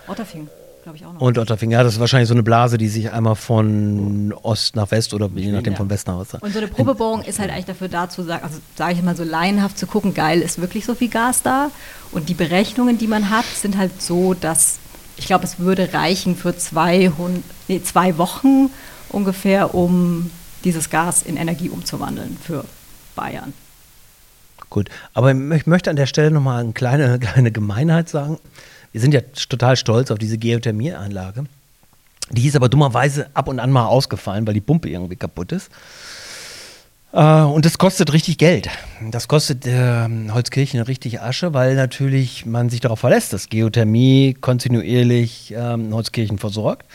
Otterfing, 0.07 0.47
glaube 0.83 0.97
ich 0.97 1.05
auch 1.05 1.13
noch. 1.13 1.21
Und 1.21 1.37
Otterfing. 1.37 1.71
Ja, 1.71 1.83
das 1.83 1.93
ist 1.93 1.99
wahrscheinlich 1.99 2.27
so 2.27 2.33
eine 2.33 2.43
Blase, 2.43 2.77
die 2.77 2.87
sich 2.87 3.11
einmal 3.11 3.35
von 3.35 4.33
Ost 4.43 4.75
nach 4.75 4.91
West 4.91 5.13
oder 5.13 5.29
je 5.35 5.51
nachdem 5.51 5.73
Ja. 5.73 5.77
von 5.77 5.89
West 5.89 6.07
nach 6.07 6.15
Ost. 6.15 6.35
Und 6.35 6.51
so 6.51 6.59
eine 6.59 6.67
Probebohrung 6.67 7.21
ist 7.23 7.39
halt 7.39 7.51
eigentlich 7.51 7.65
dafür 7.65 7.87
da 7.89 8.09
zu 8.09 8.23
sagen, 8.23 8.43
also 8.43 8.59
sage 8.75 8.93
ich 8.93 9.03
mal 9.03 9.15
so 9.15 9.23
laienhaft 9.23 9.77
zu 9.77 9.87
gucken, 9.87 10.13
geil, 10.13 10.41
ist 10.41 10.59
wirklich 10.59 10.85
so 10.85 10.95
viel 10.95 11.09
Gas 11.09 11.41
da? 11.43 11.71
Und 12.11 12.29
die 12.29 12.33
Berechnungen, 12.33 12.97
die 12.97 13.07
man 13.07 13.29
hat, 13.29 13.45
sind 13.45 13.77
halt 13.77 14.01
so, 14.01 14.33
dass 14.33 14.77
ich 15.17 15.25
glaube, 15.25 15.45
es 15.45 15.59
würde 15.59 15.93
reichen 15.93 16.35
für 16.35 16.55
200, 16.55 17.41
nee, 17.67 17.81
zwei 17.81 18.17
Wochen 18.17 18.69
ungefähr, 19.09 19.73
um 19.73 20.29
dieses 20.63 20.89
Gas 20.89 21.23
in 21.23 21.37
Energie 21.37 21.69
umzuwandeln 21.69 22.37
für 22.41 22.63
Bayern. 23.15 23.53
Gut, 24.69 24.89
aber 25.13 25.31
ich 25.33 25.65
möchte 25.65 25.89
an 25.89 25.95
der 25.95 26.07
Stelle 26.07 26.31
nochmal 26.31 26.63
eine 26.63 26.73
kleine, 26.73 27.19
kleine 27.19 27.51
Gemeinheit 27.51 28.09
sagen. 28.09 28.39
Wir 28.91 29.01
sind 29.01 29.13
ja 29.13 29.21
total 29.49 29.75
stolz 29.75 30.11
auf 30.11 30.17
diese 30.17 30.37
Geothermieanlage. 30.37 31.45
Die 32.31 32.47
ist 32.47 32.55
aber 32.55 32.67
dummerweise 32.67 33.27
ab 33.33 33.47
und 33.47 33.59
an 33.59 33.71
mal 33.71 33.85
ausgefallen, 33.85 34.45
weil 34.45 34.53
die 34.53 34.61
Pumpe 34.61 34.89
irgendwie 34.89 35.15
kaputt 35.15 35.51
ist. 35.51 35.71
Äh, 37.13 37.41
und 37.41 37.65
das 37.65 37.77
kostet 37.77 38.11
richtig 38.13 38.37
Geld. 38.37 38.69
Das 39.11 39.27
kostet 39.27 39.65
äh, 39.65 40.07
Holzkirchen 40.31 40.81
richtig 40.81 41.21
Asche, 41.21 41.53
weil 41.53 41.75
natürlich 41.75 42.45
man 42.45 42.69
sich 42.69 42.81
darauf 42.81 42.99
verlässt, 42.99 43.33
dass 43.33 43.49
Geothermie 43.49 44.35
kontinuierlich 44.39 45.53
ähm, 45.55 45.93
Holzkirchen 45.93 46.37
versorgt. 46.37 46.85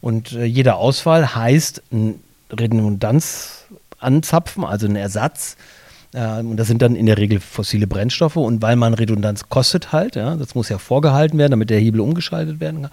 Und 0.00 0.32
äh, 0.32 0.44
jeder 0.44 0.76
Ausfall 0.76 1.34
heißt 1.34 1.82
ein 1.92 2.20
Redundanz 2.50 3.64
anzapfen, 3.98 4.64
also 4.64 4.86
ein 4.86 4.96
Ersatz. 4.96 5.56
Ähm, 6.14 6.50
und 6.50 6.56
das 6.56 6.68
sind 6.68 6.82
dann 6.82 6.94
in 6.94 7.06
der 7.06 7.18
Regel 7.18 7.40
fossile 7.40 7.86
Brennstoffe. 7.86 8.36
Und 8.36 8.62
weil 8.62 8.76
man 8.76 8.94
Redundanz 8.94 9.48
kostet 9.48 9.92
halt, 9.92 10.16
ja, 10.16 10.36
das 10.36 10.54
muss 10.54 10.68
ja 10.68 10.78
vorgehalten 10.78 11.38
werden, 11.38 11.52
damit 11.52 11.70
der 11.70 11.78
Hebel 11.78 12.00
umgeschaltet 12.00 12.60
werden 12.60 12.82
kann. 12.82 12.90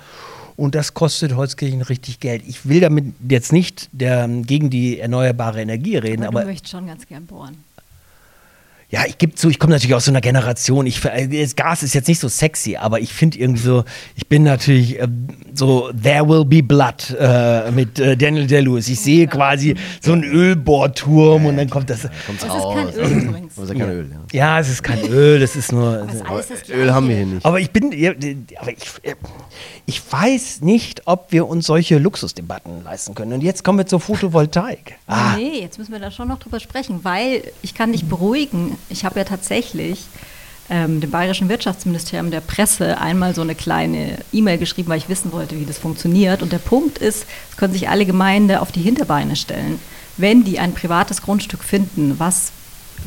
Und 0.56 0.76
das 0.76 0.94
kostet 0.94 1.38
Holzkirchen 1.38 1.82
richtig 1.82 2.20
Geld. 2.20 2.44
Ich 2.46 2.68
will 2.68 2.82
damit 2.82 3.14
jetzt 3.30 3.54
nicht 3.54 3.88
der, 3.94 4.28
gegen 4.28 4.70
die 4.70 5.00
erneuerbare 5.00 5.62
Energie 5.62 5.96
reden, 5.96 6.24
Aber, 6.24 6.40
aber, 6.40 6.42
du 6.42 6.48
möchtest 6.48 6.72
schon 6.72 6.86
ganz 6.86 7.08
gern 7.08 7.26
bohren. 7.26 7.56
Ja, 8.91 9.02
ich 9.08 9.17
gebe 9.19 9.36
zu, 9.36 9.49
ich 9.49 9.60
komme 9.60 9.73
natürlich 9.73 9.93
aus 9.93 10.06
so 10.06 10.12
einer 10.12 10.21
Generation. 10.21 10.88
Ich, 10.88 11.06
äh, 11.06 11.28
das 11.28 11.56
Gas 11.56 11.84
ist 11.84 11.93
jetzt 11.93 12.08
nicht 12.08 12.19
so 12.19 12.28
sexy, 12.28 12.75
aber 12.75 12.99
ich 12.99 13.13
finde 13.13 13.38
irgendwie 13.38 13.62
so, 13.62 13.84
ich 14.15 14.28
bin 14.28 14.41
natürlich 14.43 14.99
äh, 14.99 15.08
so 15.54 15.91
There 15.91 16.28
Will 16.28 16.43
Be 16.43 16.63
Blood 16.63 17.15
äh, 17.19 17.69
mit 17.71 17.99
äh, 17.99 18.17
Daniel 18.17 18.47
Day-Lewis. 18.47 18.88
Ich 18.89 18.99
sehe 18.99 19.28
quasi 19.28 19.75
so 20.02 20.13
einen 20.13 20.23
Ölbohrturm 20.23 21.45
und 21.45 21.58
dann 21.58 21.69
kommt 21.69 21.89
das. 21.91 22.08
Kommt's 22.25 22.41
Das 22.43 22.56
ist 22.56 22.63
raus. 22.63 22.75
kein 22.75 22.93
Öl 22.95 23.12
übrigens. 23.23 23.56
Das 23.56 23.63
ist 23.65 23.69
ja 23.69 23.75
kein 23.86 23.89
Öl, 23.93 24.10
ja. 24.12 24.38
Ja, 24.39 24.60
es 24.60 24.69
ist 24.69 24.82
kein 24.84 25.04
Öl, 25.08 25.39
das 25.39 25.56
ist 25.56 25.71
nur. 25.71 26.08
Aber 26.25 26.39
es 26.39 26.49
ist 26.49 26.63
das 26.63 26.69
Öl 26.69 26.91
haben 26.91 27.08
wir 27.10 27.15
hier 27.15 27.25
nicht. 27.28 27.45
Aber 27.45 27.60
ich 27.60 27.69
bin, 27.69 27.91
ja, 27.91 28.13
aber 28.60 28.71
ich, 28.71 28.78
ich 29.86 30.02
weiß 30.12 30.62
nicht, 30.62 31.04
ob 31.06 31.32
wir 31.32 31.47
uns 31.47 31.67
solche 31.67 31.99
Luxusdebatten 31.99 32.84
leisten 32.86 33.13
können. 33.13 33.34
Und 33.34 33.41
jetzt 33.41 33.63
kommen 33.63 33.78
wir 33.78 33.86
zur 33.86 33.99
Photovoltaik. 33.99 34.95
Ah, 35.06 35.36
Nee, 35.38 35.62
jetzt 35.62 35.78
müssen 35.78 35.91
wir 35.91 35.99
da 35.99 36.10
schon 36.10 36.28
noch 36.28 36.39
drüber 36.39 36.60
sprechen, 36.60 37.02
weil 37.04 37.43
ich 37.62 37.75
kann 37.75 37.91
dich 37.91 38.06
beruhigen. 38.06 38.79
Ich 38.89 39.06
habe 39.06 39.20
ja 39.20 39.26
tatsächlich 39.26 40.06
ähm, 40.70 41.02
dem 41.02 41.10
Bayerischen 41.12 41.50
Wirtschaftsministerium 41.50 42.32
der 42.32 42.42
Presse 42.42 43.00
einmal 43.00 43.34
so 43.34 43.42
eine 43.42 43.56
kleine 43.56 44.20
E-Mail 44.32 44.58
geschrieben, 44.58 44.89
weil 44.89 45.00
ich 45.00 45.10
wissen 45.10 45.32
wollte, 45.32 45.60
wie 45.60 45.65
das 45.65 45.78
funktioniert. 45.80 46.42
Und 46.44 46.52
der 46.52 46.60
Punkt 46.60 46.98
ist, 47.00 47.26
es 47.50 47.58
können 47.58 47.74
sich 47.74 47.89
alle 47.89 48.06
Gemeinden 48.06 48.56
auf 48.58 48.72
die 48.72 48.82
Hinterbeine 48.82 49.36
stellen, 49.36 49.80
wenn 50.18 50.44
die 50.44 50.60
ein 50.60 50.74
privates 50.74 51.22
Grundstück 51.22 51.63
finden, 51.63 52.15
was 52.20 52.52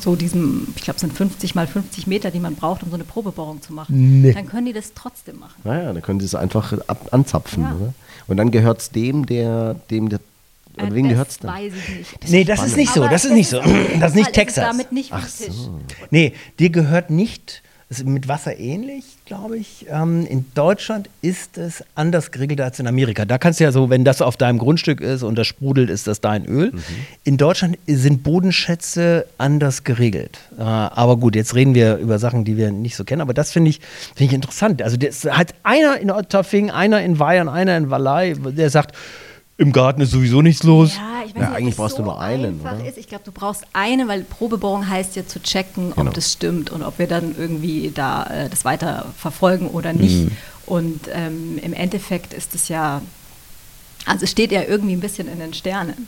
so 0.00 0.16
diesem, 0.16 0.68
ich 0.74 0.82
glaube, 0.82 0.96
es 0.96 1.02
sind 1.02 1.12
50 1.12 1.54
mal 1.54 1.66
50 1.66 2.06
Meter, 2.06 2.30
die 2.30 2.40
man 2.40 2.54
braucht, 2.56 2.82
um 2.82 2.88
so 2.88 2.94
eine 2.94 3.04
Probebohrung 3.04 3.60
zu 3.60 3.74
machen, 3.74 4.22
Nee. 4.22 4.32
dann 4.32 4.48
können 4.48 4.66
die 4.66 4.72
das 4.72 4.92
trotzdem 4.94 5.38
machen. 5.38 5.54
Naja, 5.64 5.92
dann 5.92 6.00
können 6.02 6.18
sie 6.18 6.26
es 6.26 6.34
einfach 6.34 6.72
ab, 6.86 7.08
anzapfen. 7.10 7.62
Ja. 7.64 7.74
Oder? 7.76 7.94
Und 8.26 8.38
dann 8.38 8.50
gehört 8.50 8.80
es 8.80 8.90
dem, 8.90 9.26
der, 9.26 9.74
dem 9.90 10.08
der 10.08 10.20
Und 10.78 10.92
Äh, 10.92 10.94
wem 10.94 11.04
das 11.04 11.12
gehört's 11.12 11.38
dann? 11.38 11.54
Weiß 11.54 11.72
ich 11.74 11.96
nicht. 11.98 12.30
Nee, 12.30 12.44
das 12.44 12.64
ist 12.64 12.76
nicht 12.76 12.92
so. 12.92 13.02
Das 13.06 13.24
ist 13.24 13.30
es 13.30 13.36
nicht 13.36 13.48
so. 13.48 13.60
Das 14.00 14.10
ist 14.10 14.16
nicht 14.16 14.32
Texas. 14.32 14.64
damit 14.64 14.92
nicht 14.92 15.12
Ach 15.12 15.28
so. 15.28 15.80
Nee, 16.10 16.32
dir 16.58 16.70
gehört 16.70 17.10
nicht, 17.10 17.62
ist 17.90 18.06
mit 18.06 18.26
Wasser 18.26 18.58
ähnlich, 18.58 19.04
glaube 19.26 19.58
ich. 19.58 19.84
Ähm, 19.90 20.24
in 20.24 20.46
Deutschland 20.54 21.10
ist 21.20 21.58
es 21.58 21.84
anders 21.94 22.30
geregelt 22.30 22.62
als 22.62 22.80
in 22.80 22.86
Amerika. 22.86 23.26
Da 23.26 23.36
kannst 23.36 23.60
du 23.60 23.64
ja 23.64 23.72
so, 23.72 23.90
wenn 23.90 24.02
das 24.02 24.22
auf 24.22 24.38
deinem 24.38 24.56
Grundstück 24.58 25.02
ist 25.02 25.22
und 25.22 25.36
das 25.36 25.46
sprudelt, 25.46 25.90
ist 25.90 26.06
das 26.06 26.22
dein 26.22 26.46
Öl. 26.46 26.72
In 27.24 27.36
Deutschland 27.36 27.76
sind 27.86 28.22
Bodenschätze 28.22 29.26
anders 29.36 29.84
geregelt. 29.84 30.38
Äh, 30.58 30.62
aber 30.62 31.18
gut, 31.18 31.36
jetzt 31.36 31.54
reden 31.54 31.74
wir 31.74 31.96
über 31.98 32.18
Sachen, 32.18 32.44
die 32.46 32.56
wir 32.56 32.72
nicht 32.72 32.96
so 32.96 33.04
kennen. 33.04 33.20
Aber 33.20 33.34
das 33.34 33.52
finde 33.52 33.68
ich, 33.68 33.80
find 34.16 34.30
ich 34.30 34.34
interessant. 34.34 34.80
Also 34.80 34.96
das 34.96 35.24
hat 35.26 35.54
einer 35.62 35.98
in 35.98 36.10
Otterfing, 36.10 36.70
einer 36.70 37.02
in 37.02 37.18
Weihern, 37.18 37.50
einer 37.50 37.76
in 37.76 37.90
Wallei, 37.90 38.32
der 38.32 38.70
sagt, 38.70 38.96
im 39.58 39.72
Garten 39.72 40.00
ist 40.00 40.10
sowieso 40.10 40.42
nichts 40.42 40.62
los. 40.64 40.96
Ja, 40.96 41.22
ich 41.26 41.34
weiß 41.34 41.42
Ja, 41.42 41.48
nicht, 41.50 41.58
eigentlich 41.58 41.76
brauchst 41.76 41.92
es 41.92 41.96
du 41.98 42.02
so 42.02 42.10
nur 42.10 42.20
einen, 42.20 42.60
einfach 42.60 42.78
oder? 42.78 42.88
Ist. 42.88 42.98
Ich 42.98 43.06
glaube, 43.08 43.24
du 43.24 43.32
brauchst 43.32 43.64
eine, 43.72 44.08
weil 44.08 44.24
Probebohrung 44.24 44.88
heißt 44.88 45.14
ja 45.16 45.26
zu 45.26 45.40
checken, 45.42 45.92
Genau. 45.94 46.08
ob 46.08 46.14
das 46.14 46.32
stimmt 46.32 46.70
und 46.70 46.82
ob 46.82 46.98
wir 46.98 47.06
dann 47.06 47.34
irgendwie 47.38 47.90
da 47.94 48.24
äh, 48.24 48.48
das 48.48 48.64
weiter 48.64 49.06
verfolgen 49.16 49.68
oder 49.68 49.92
nicht. 49.92 50.24
Mhm. 50.24 50.30
Und 50.66 51.00
ähm, 51.12 51.58
im 51.62 51.72
Endeffekt 51.72 52.32
ist 52.34 52.54
es 52.54 52.68
ja, 52.68 53.02
also 54.06 54.24
es 54.24 54.30
steht 54.30 54.52
ja 54.52 54.62
irgendwie 54.62 54.94
ein 54.94 55.00
bisschen 55.00 55.28
in 55.28 55.38
den 55.38 55.54
Sternen. 55.54 56.06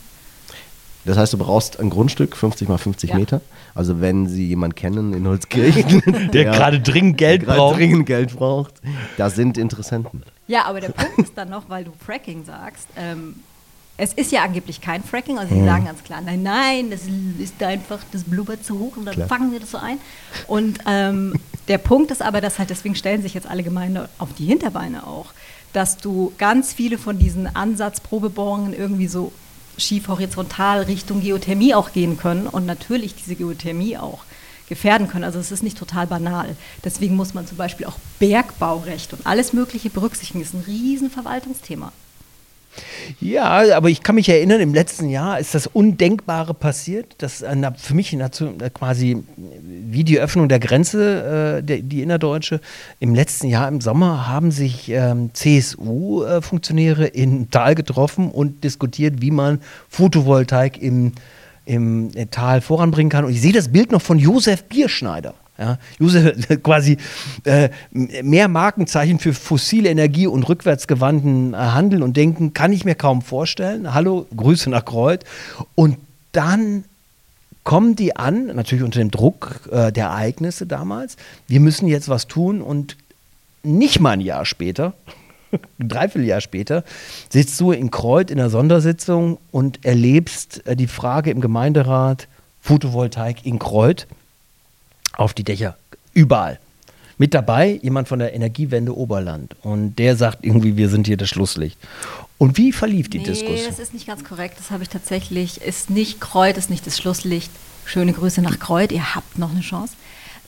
Das 1.05 1.17
heißt, 1.17 1.33
du 1.33 1.37
brauchst 1.37 1.79
ein 1.79 1.91
Grundstück, 1.91 2.35
50 2.35 2.67
mal 2.67 2.79
50 2.79 3.11
Ja. 3.11 3.17
Meter. 3.17 3.41
Also 3.75 4.01
wenn 4.01 4.27
Sie 4.27 4.47
jemanden 4.47 4.75
kennen 4.75 5.13
in 5.13 5.27
Holzkirchen, 5.27 6.29
Der 6.33 6.45
gerade 6.51 6.79
dringend 6.79 7.17
Geld 7.19 7.43
der 7.43 7.53
braucht. 7.53 7.77
dringend 7.77 8.05
Geld 8.07 8.35
braucht, 8.35 8.73
da 9.17 9.29
sind 9.29 9.57
Interessenten. 9.59 10.23
Ja, 10.47 10.65
aber 10.65 10.79
der 10.81 10.89
Punkt 10.89 11.17
ist 11.19 11.33
dann 11.35 11.49
noch, 11.49 11.69
weil 11.69 11.83
du 11.85 11.91
Fracking 12.05 12.45
sagst, 12.45 12.87
ähm, 12.95 13.35
es 13.97 14.13
ist 14.13 14.31
ja 14.31 14.43
angeblich 14.43 14.81
kein 14.81 15.03
Fracking, 15.03 15.37
also 15.39 15.53
sie 15.55 15.61
Mhm. 15.61 15.65
sagen 15.65 15.85
ganz 15.85 16.03
klar, 16.03 16.21
nein, 16.21 16.43
nein, 16.43 16.89
das 16.91 17.01
ist 17.39 17.61
einfach, 17.63 17.99
das 18.11 18.23
blubbert 18.25 18.63
zu 18.65 18.77
hoch 18.77 18.97
und 18.97 19.05
dann 19.05 19.15
Klar. 19.15 19.27
fangen 19.29 19.51
wir 19.53 19.59
das 19.61 19.71
so 19.71 19.77
ein. 19.77 19.97
Und 20.47 20.79
ähm, 20.85 21.33
der 21.69 21.77
Punkt 21.77 22.11
ist 22.11 22.21
aber, 22.21 22.41
dass 22.41 22.59
halt, 22.59 22.69
deswegen 22.69 22.95
stellen 22.95 23.21
sich 23.21 23.33
jetzt 23.33 23.47
alle 23.47 23.63
Gemeinde 23.63 24.09
auf 24.19 24.33
die 24.37 24.45
Hinterbeine 24.45 25.07
auch, 25.07 25.27
dass 25.73 25.97
du 25.97 26.33
ganz 26.37 26.73
viele 26.73 26.97
von 26.97 27.17
diesen 27.19 27.53
Ansatzprobebohrungen 27.55 28.73
irgendwie 28.73 29.07
so 29.07 29.31
schief 29.77 30.07
horizontal 30.09 30.83
Richtung 30.83 31.21
Geothermie 31.21 31.73
auch 31.73 31.91
gehen 31.91 32.17
können 32.17 32.47
und 32.47 32.65
natürlich 32.65 33.15
diese 33.15 33.35
Geothermie 33.35 33.97
auch 33.97 34.19
gefährden 34.67 35.07
können. 35.07 35.23
Also 35.23 35.39
es 35.39 35.51
ist 35.51 35.63
nicht 35.63 35.77
total 35.77 36.07
banal. 36.07 36.55
Deswegen 36.83 37.15
muss 37.15 37.33
man 37.33 37.47
zum 37.47 37.57
Beispiel 37.57 37.85
auch 37.85 37.97
Bergbaurecht 38.19 39.13
und 39.13 39.25
alles 39.25 39.53
Mögliche 39.53 39.89
berücksichtigen. 39.89 40.39
Das 40.39 40.49
ist 40.49 40.55
ein 40.55 40.63
riesen 40.65 41.09
Verwaltungsthema. 41.09 41.91
Ja, 43.21 43.75
aber 43.75 43.89
ich 43.89 44.03
kann 44.03 44.15
mich 44.15 44.29
erinnern, 44.29 44.59
im 44.59 44.73
letzten 44.73 45.09
Jahr 45.09 45.39
ist 45.39 45.55
das 45.55 45.67
Undenkbare 45.67 46.53
passiert. 46.53 47.15
Das 47.19 47.41
äh, 47.41 47.55
na, 47.55 47.71
für 47.71 47.93
mich 47.93 48.13
äh, 48.13 48.29
quasi 48.73 49.23
wie 49.37 50.03
die 50.03 50.19
Öffnung 50.19 50.49
der 50.49 50.59
Grenze, 50.59 51.61
äh, 51.65 51.81
die 51.81 52.01
innerdeutsche. 52.01 52.59
Im 52.99 53.15
letzten 53.15 53.47
Jahr 53.47 53.67
im 53.67 53.81
Sommer 53.81 54.27
haben 54.27 54.51
sich 54.51 54.89
ähm, 54.89 55.29
CSU-Funktionäre 55.33 57.05
in 57.05 57.49
Tal 57.49 57.75
getroffen 57.75 58.29
und 58.29 58.63
diskutiert, 58.63 59.21
wie 59.21 59.31
man 59.31 59.61
Photovoltaik 59.89 60.81
im, 60.81 61.13
im 61.65 62.11
Tal 62.31 62.61
voranbringen 62.61 63.09
kann. 63.09 63.25
Und 63.25 63.31
ich 63.31 63.41
sehe 63.41 63.53
das 63.53 63.69
Bild 63.69 63.91
noch 63.91 64.01
von 64.01 64.19
Josef 64.19 64.63
Bierschneider. 64.65 65.33
Ja, 65.57 65.77
Josef 65.99 66.35
quasi 66.63 66.97
äh, 67.45 67.69
mehr 67.91 68.47
Markenzeichen 68.47 69.19
für 69.19 69.33
fossile 69.33 69.89
Energie 69.89 70.27
und 70.27 70.47
rückwärtsgewandten 70.47 71.53
äh, 71.53 71.57
Handel 71.57 72.03
und 72.03 72.17
Denken 72.17 72.53
kann 72.53 72.73
ich 72.73 72.83
mir 72.83 72.95
kaum 72.95 73.21
vorstellen. 73.21 73.93
Hallo, 73.93 74.27
Grüße 74.35 74.69
nach 74.69 74.83
Kreuth. 74.83 75.23
Und 75.75 75.97
dann 76.33 76.83
kommen 77.63 77.95
die 77.95 78.15
an, 78.15 78.47
natürlich 78.47 78.83
unter 78.83 78.99
dem 78.99 79.11
Druck 79.11 79.61
äh, 79.71 79.91
der 79.91 80.05
Ereignisse 80.05 80.67
damals. 80.67 81.15
Wir 81.47 81.61
müssen 81.61 81.87
jetzt 81.87 82.09
was 82.09 82.27
tun 82.27 82.61
und 82.61 82.97
nicht 83.63 83.99
mal 83.99 84.11
ein 84.11 84.21
Jahr 84.21 84.45
später, 84.45 84.93
ein 85.79 85.87
Dreivierteljahr 85.89 86.41
später, 86.41 86.83
sitzt 87.29 87.59
du 87.59 87.71
in 87.71 87.91
Kreuth 87.91 88.31
in 88.31 88.37
der 88.37 88.49
Sondersitzung 88.49 89.37
und 89.51 89.85
erlebst 89.85 90.65
äh, 90.65 90.75
die 90.75 90.87
Frage 90.87 91.31
im 91.31 91.41
Gemeinderat 91.41 92.27
Photovoltaik 92.61 93.45
in 93.45 93.59
Kreuth 93.59 94.07
auf 95.13 95.33
die 95.33 95.43
Dächer, 95.43 95.77
überall. 96.13 96.59
Mit 97.17 97.33
dabei 97.33 97.79
jemand 97.81 98.09
von 98.09 98.19
der 98.19 98.33
Energiewende 98.33 98.95
Oberland. 98.95 99.55
Und 99.61 99.95
der 99.95 100.17
sagt 100.17 100.43
irgendwie, 100.43 100.75
wir 100.75 100.89
sind 100.89 101.07
hier 101.07 101.15
das 101.15 101.29
Schlusslicht. 101.29 101.77
Und 102.37 102.57
wie 102.57 102.73
verlief 102.73 103.09
die 103.09 103.19
nee, 103.19 103.23
Diskussion? 103.23 103.69
das 103.69 103.79
ist 103.79 103.93
nicht 103.93 104.07
ganz 104.07 104.23
korrekt. 104.25 104.59
Das 104.59 104.71
habe 104.71 104.83
ich 104.83 104.89
tatsächlich. 104.89 105.61
Ist 105.61 105.89
nicht 105.89 106.19
Kreuth, 106.19 106.57
ist 106.57 106.69
nicht 106.69 106.85
das 106.85 106.97
Schlusslicht. 106.97 107.51
Schöne 107.85 108.11
Grüße 108.11 108.41
nach 108.41 108.59
Kreuth. 108.59 108.91
Ihr 108.91 109.15
habt 109.15 109.37
noch 109.37 109.51
eine 109.51 109.61
Chance. 109.61 109.93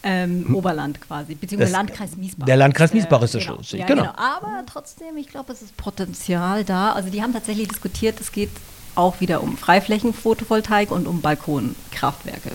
Ähm, 0.04 0.56
Oberland 0.56 1.02
quasi, 1.02 1.36
beziehungsweise 1.36 1.72
Das- 1.72 1.78
Landkreis 1.80 2.16
Miesbach. 2.18 2.46
der 2.46 2.56
Landkreis 2.58 2.94
Miesbach 2.94 3.22
ist 3.24 3.34
das 3.34 3.42
genau. 3.44 3.56
Schlusslicht, 3.56 3.82
Ja, 3.82 3.86
genau. 3.88 4.04
genau. 4.04 4.14
Aber 4.16 4.64
trotzdem, 4.72 5.18
ich 5.18 5.28
glaube, 5.28 5.52
es 5.54 5.62
ist 5.62 5.76
Potenzial 5.76 6.64
da. 6.64 6.94
Also 6.94 7.10
die 7.10 7.22
haben 7.22 7.34
tatsächlich 7.34 7.68
diskutiert, 7.68 8.20
es 8.22 8.32
geht 8.32 8.52
auch 8.96 9.20
wieder 9.20 9.42
um 9.44 9.58
Freiflächen-Photovoltaik 9.58 10.92
und 10.92 11.08
um 11.08 11.22
Balkonkraftwerke. 11.22 12.52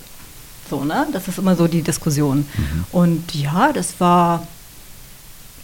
So, 0.71 0.85
ne? 0.85 1.07
Das 1.13 1.29
ist 1.29 1.39
immer 1.39 1.57
so 1.57 1.67
die 1.69 1.83
Diskussion. 1.83 2.47
Und 2.93 3.35
ja, 3.35 3.73
das 3.73 4.01
war. 4.01 4.47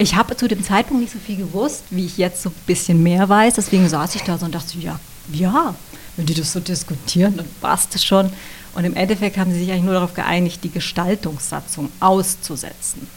Ich 0.01 0.15
habe 0.15 0.37
zu 0.37 0.47
dem 0.47 0.63
Zeitpunkt 0.63 1.03
nicht 1.03 1.13
so 1.13 1.19
viel 1.19 1.37
gewusst, 1.37 1.85
wie 1.91 2.05
ich 2.07 2.19
jetzt 2.19 2.43
so 2.43 2.51
ein 2.51 2.55
bisschen 2.67 3.03
mehr 3.03 3.29
weiß. 3.29 3.55
Deswegen 3.55 3.89
saß 3.89 4.15
ich 4.15 4.23
da 4.23 4.39
so 4.39 4.45
und 4.47 4.55
dachte, 4.55 4.79
ja, 4.79 5.01
ja, 5.33 5.75
wenn 6.17 6.27
die 6.27 6.35
das 6.35 6.53
so 6.53 6.61
diskutieren, 6.61 7.37
dann 7.37 7.47
passt 7.61 7.95
es 7.97 8.05
schon. 8.05 8.31
Und 8.79 8.85
im 8.85 8.95
Endeffekt 8.95 9.37
haben 9.39 9.51
sie 9.51 9.59
sich 9.59 9.73
eigentlich 9.73 9.83
nur 9.83 9.95
darauf 9.95 10.15
geeinigt, 10.15 10.63
die 10.63 10.71
Gestaltungssatzung 10.71 11.91
auszusetzen. 11.99 13.09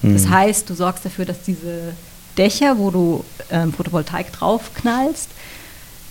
Das 0.00 0.26
heißt, 0.30 0.70
du 0.70 0.74
sorgst 0.74 1.04
dafür, 1.04 1.26
dass 1.26 1.42
diese 1.42 1.92
Dächer, 2.38 2.78
wo 2.78 2.90
du 2.90 3.22
ähm, 3.50 3.74
Photovoltaik 3.74 4.32
draufknallst, 4.32 5.28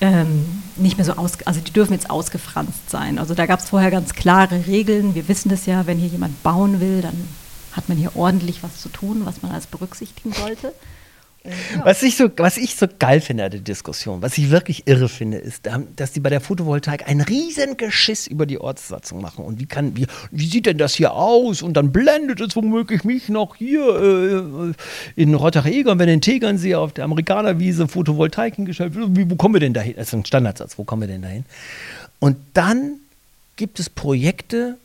ähm, 0.01 0.61
nicht 0.75 0.97
mehr 0.97 1.05
so 1.05 1.13
aus, 1.13 1.31
also 1.45 1.61
die 1.61 1.71
dürfen 1.71 1.93
jetzt 1.93 2.11
ausgefranst 2.11 2.87
sein. 2.87 3.17
Also 3.17 3.33
da 3.33 3.47
gab 3.47 3.59
es 3.59 3.69
vorher 3.69 3.89
ganz 3.89 4.13
klare 4.13 4.67
Regeln. 4.67 5.15
Wir 5.15 5.27
wissen 5.27 5.49
das 5.49 5.65
ja, 5.65 5.87
wenn 5.87 5.97
hier 5.97 6.09
jemand 6.09 6.43
bauen 6.43 6.79
will, 6.79 7.01
dann 7.01 7.27
hat 7.71 7.89
man 7.89 7.97
hier 7.97 8.15
ordentlich 8.15 8.61
was 8.61 8.81
zu 8.81 8.89
tun, 8.89 9.21
was 9.23 9.41
man 9.41 9.51
als 9.51 9.65
berücksichtigen 9.65 10.31
sollte. 10.31 10.73
Ja. 11.45 11.85
Was 11.85 12.03
ich, 12.03 12.17
so, 12.17 12.29
was 12.37 12.57
ich 12.57 12.75
so 12.75 12.87
geil 12.99 13.21
finde 13.21 13.45
an 13.45 13.51
der 13.51 13.59
Diskussion, 13.59 14.21
was 14.21 14.37
ich 14.37 14.49
wirklich 14.49 14.87
irre 14.87 15.09
finde, 15.09 15.37
ist, 15.37 15.69
dass 15.95 16.11
die 16.11 16.19
bei 16.19 16.29
der 16.29 16.41
Photovoltaik 16.41 17.07
ein 17.07 17.21
riesen 17.21 17.77
Geschiss 17.77 18.27
über 18.27 18.45
die 18.45 18.59
Ortssatzung 18.59 19.21
machen. 19.21 19.45
Und 19.45 19.59
wie, 19.59 19.65
kann, 19.65 19.95
wie, 19.95 20.07
wie 20.31 20.47
sieht 20.47 20.65
denn 20.65 20.77
das 20.77 20.95
hier 20.95 21.13
aus? 21.13 21.61
Und 21.61 21.75
dann 21.75 21.91
blendet 21.91 22.41
es 22.41 22.55
womöglich 22.55 23.03
mich 23.03 23.29
noch 23.29 23.55
hier 23.55 24.75
äh, 25.15 25.21
in 25.21 25.33
Rottach-Egern, 25.33 25.99
wenn 25.99 26.09
in 26.09 26.21
Tegernsee 26.21 26.75
auf 26.75 26.93
der 26.93 27.05
Amerikanerwiese 27.05 27.87
Photovoltaik 27.87 28.55
hingestellt 28.55 28.95
wird. 28.95 29.15
Wie, 29.15 29.29
wo 29.29 29.35
kommen 29.35 29.55
wir 29.55 29.61
denn 29.61 29.73
dahin? 29.73 29.95
Das 29.95 30.07
ist 30.07 30.13
ein 30.13 30.25
Standardsatz. 30.25 30.77
Wo 30.77 30.83
kommen 30.83 31.03
wir 31.03 31.07
denn 31.07 31.21
dahin? 31.21 31.45
Und 32.19 32.37
dann 32.53 32.95
gibt 33.55 33.79
es 33.79 33.89
Projekte 33.89 34.77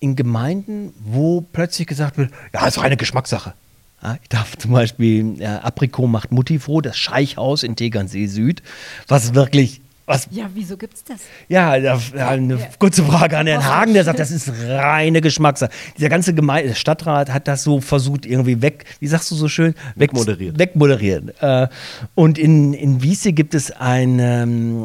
in 0.00 0.16
Gemeinden, 0.16 0.92
wo 1.02 1.40
plötzlich 1.40 1.86
gesagt 1.86 2.18
wird, 2.18 2.30
ja, 2.52 2.66
ist 2.66 2.78
reine 2.78 2.96
Geschmackssache. 2.96 3.54
Ja, 4.04 4.18
ich 4.22 4.28
darf 4.28 4.56
zum 4.58 4.72
Beispiel, 4.72 5.40
äh, 5.40 5.46
Aprikot 5.46 6.06
macht 6.06 6.30
Mutti 6.30 6.58
froh, 6.58 6.82
das 6.82 6.98
Scheichhaus 6.98 7.62
in 7.62 7.74
Tegernsee 7.74 8.26
Süd, 8.26 8.62
was 9.08 9.32
wirklich, 9.34 9.80
was, 10.06 10.28
ja, 10.30 10.50
wieso 10.52 10.76
gibt 10.76 10.92
es 10.92 11.04
das? 11.04 11.20
ja, 11.48 11.76
ja, 11.76 11.98
eine 12.28 12.58
kurze 12.78 13.02
Frage 13.02 13.38
an 13.38 13.46
Herrn 13.46 13.64
Hagen, 13.64 13.94
der 13.94 14.04
sagt, 14.04 14.18
das 14.18 14.30
ist 14.30 14.52
reine 14.68 15.22
Geschmackssache. 15.22 15.70
Dieser 15.96 16.10
ganze 16.10 16.34
Gemeinde, 16.34 16.68
der 16.68 16.74
Stadtrat 16.74 17.32
hat 17.32 17.48
das 17.48 17.62
so 17.62 17.80
versucht, 17.80 18.26
irgendwie 18.26 18.60
weg, 18.60 18.84
wie 19.00 19.06
sagst 19.06 19.30
du 19.30 19.34
so 19.34 19.48
schön? 19.48 19.72
Weg- 19.94 20.10
Wegmoderieren. 20.12 20.58
Wegmoderieren. 20.58 21.30
Äh, 21.40 21.68
und 22.14 22.36
in, 22.36 22.74
in 22.74 23.02
Wiese 23.02 23.32
gibt 23.32 23.54
es 23.54 23.70
einen, 23.70 24.18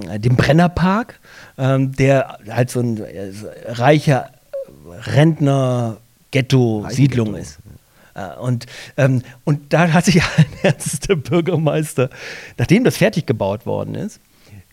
ähm, 0.05 0.21
den 0.21 0.37
Brennerpark, 0.37 1.19
ähm, 1.57 1.91
der 1.91 2.37
halt 2.49 2.69
so 2.71 2.79
ein 2.79 3.03
äh, 3.03 3.33
reicher 3.67 4.29
Rentner-Ghetto-Siedlung 5.07 7.33
Ghetto. 7.33 7.41
ist. 7.41 7.57
Äh, 8.15 8.39
Und, 8.39 8.65
ähm, 8.97 9.23
und 9.43 9.73
da 9.73 9.91
hat 9.91 10.05
sich 10.05 10.21
ein 10.37 10.45
ernster 10.63 11.15
Bürgermeister, 11.15 12.09
nachdem 12.57 12.83
das 12.83 12.97
fertig 12.97 13.25
gebaut 13.25 13.65
worden 13.65 13.95
ist, 13.95 14.19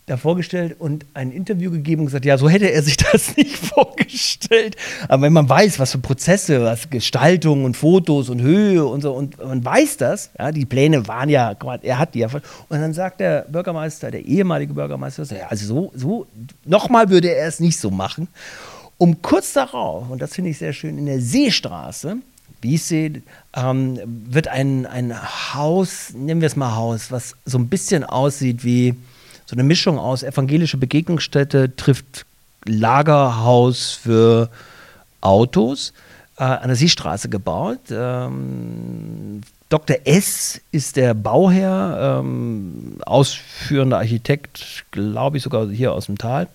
da 0.07 0.15
vorgestellt 0.15 0.77
und 0.79 1.05
ein 1.13 1.31
Interview 1.31 1.69
gegeben 1.69 1.99
und 1.99 2.05
gesagt, 2.05 2.23
ja, 2.23 2.37
so 2.37 2.47
hätte 2.47 2.71
er 2.71 2.81
sich 2.81 2.95
das 3.11 3.35
nicht 3.35 3.57
vorgestellt. 3.57 4.77
Aber 5.09 5.23
wenn 5.23 5.33
man 5.33 5.49
weiß, 5.49 5.79
was 5.79 5.91
für 5.91 5.97
Prozesse, 5.97 6.63
was 6.63 6.89
Gestaltung 6.89 7.65
und 7.65 7.75
Fotos 7.75 8.29
und 8.29 8.41
Höhe 8.41 8.85
und 8.85 9.01
so, 9.01 9.11
und 9.11 9.37
man 9.37 9.63
weiß 9.63 9.97
das, 9.97 10.29
ja, 10.39 10.53
die 10.53 10.65
Pläne 10.65 11.07
waren 11.09 11.29
ja, 11.29 11.53
er 11.81 11.99
hat 11.99 12.15
die 12.15 12.19
ja. 12.19 12.29
Und 12.31 12.41
dann 12.69 12.93
sagt 12.93 13.19
der 13.19 13.41
Bürgermeister, 13.49 14.09
der 14.09 14.23
ehemalige 14.23 14.73
Bürgermeister, 14.73 15.23
ja, 15.23 15.47
also 15.47 15.65
so, 15.65 15.91
so 15.93 16.25
nochmal 16.63 17.09
würde 17.09 17.29
er 17.29 17.47
es 17.47 17.59
nicht 17.59 17.77
so 17.77 17.91
machen. 17.91 18.29
Um 18.97 19.21
kurz 19.21 19.53
darauf, 19.53 20.09
und 20.09 20.21
das 20.21 20.33
finde 20.33 20.51
ich 20.51 20.57
sehr 20.57 20.71
schön, 20.71 20.97
in 20.97 21.05
der 21.05 21.19
Seestraße, 21.19 22.17
Wiessee, 22.61 23.21
ähm, 23.55 23.99
wird 24.05 24.47
ein, 24.47 24.85
ein 24.85 25.13
Haus, 25.53 26.13
nennen 26.13 26.41
wir 26.41 26.47
es 26.47 26.55
mal 26.55 26.75
Haus, 26.75 27.11
was 27.11 27.35
so 27.45 27.57
ein 27.57 27.69
bisschen 27.69 28.03
aussieht 28.03 28.63
wie 28.63 28.95
so 29.45 29.55
eine 29.55 29.63
Mischung 29.63 29.97
aus 29.97 30.23
evangelische 30.23 30.77
Begegnungsstätte 30.77 31.75
trifft 31.75 32.25
Lagerhaus 32.65 33.91
für 33.91 34.49
Autos 35.21 35.93
äh, 36.37 36.43
an 36.43 36.67
der 36.67 36.75
Seestraße 36.75 37.29
gebaut. 37.29 37.79
Ähm, 37.89 39.41
Dr. 39.69 39.97
S. 40.05 40.61
ist 40.71 40.95
der 40.95 41.13
Bauherr, 41.13 42.19
ähm, 42.21 42.99
ausführender 43.05 43.97
Architekt, 43.97 44.85
glaube 44.91 45.37
ich 45.37 45.43
sogar 45.43 45.67
hier 45.69 45.93
aus 45.93 46.05
dem 46.05 46.17
Tal. 46.17 46.47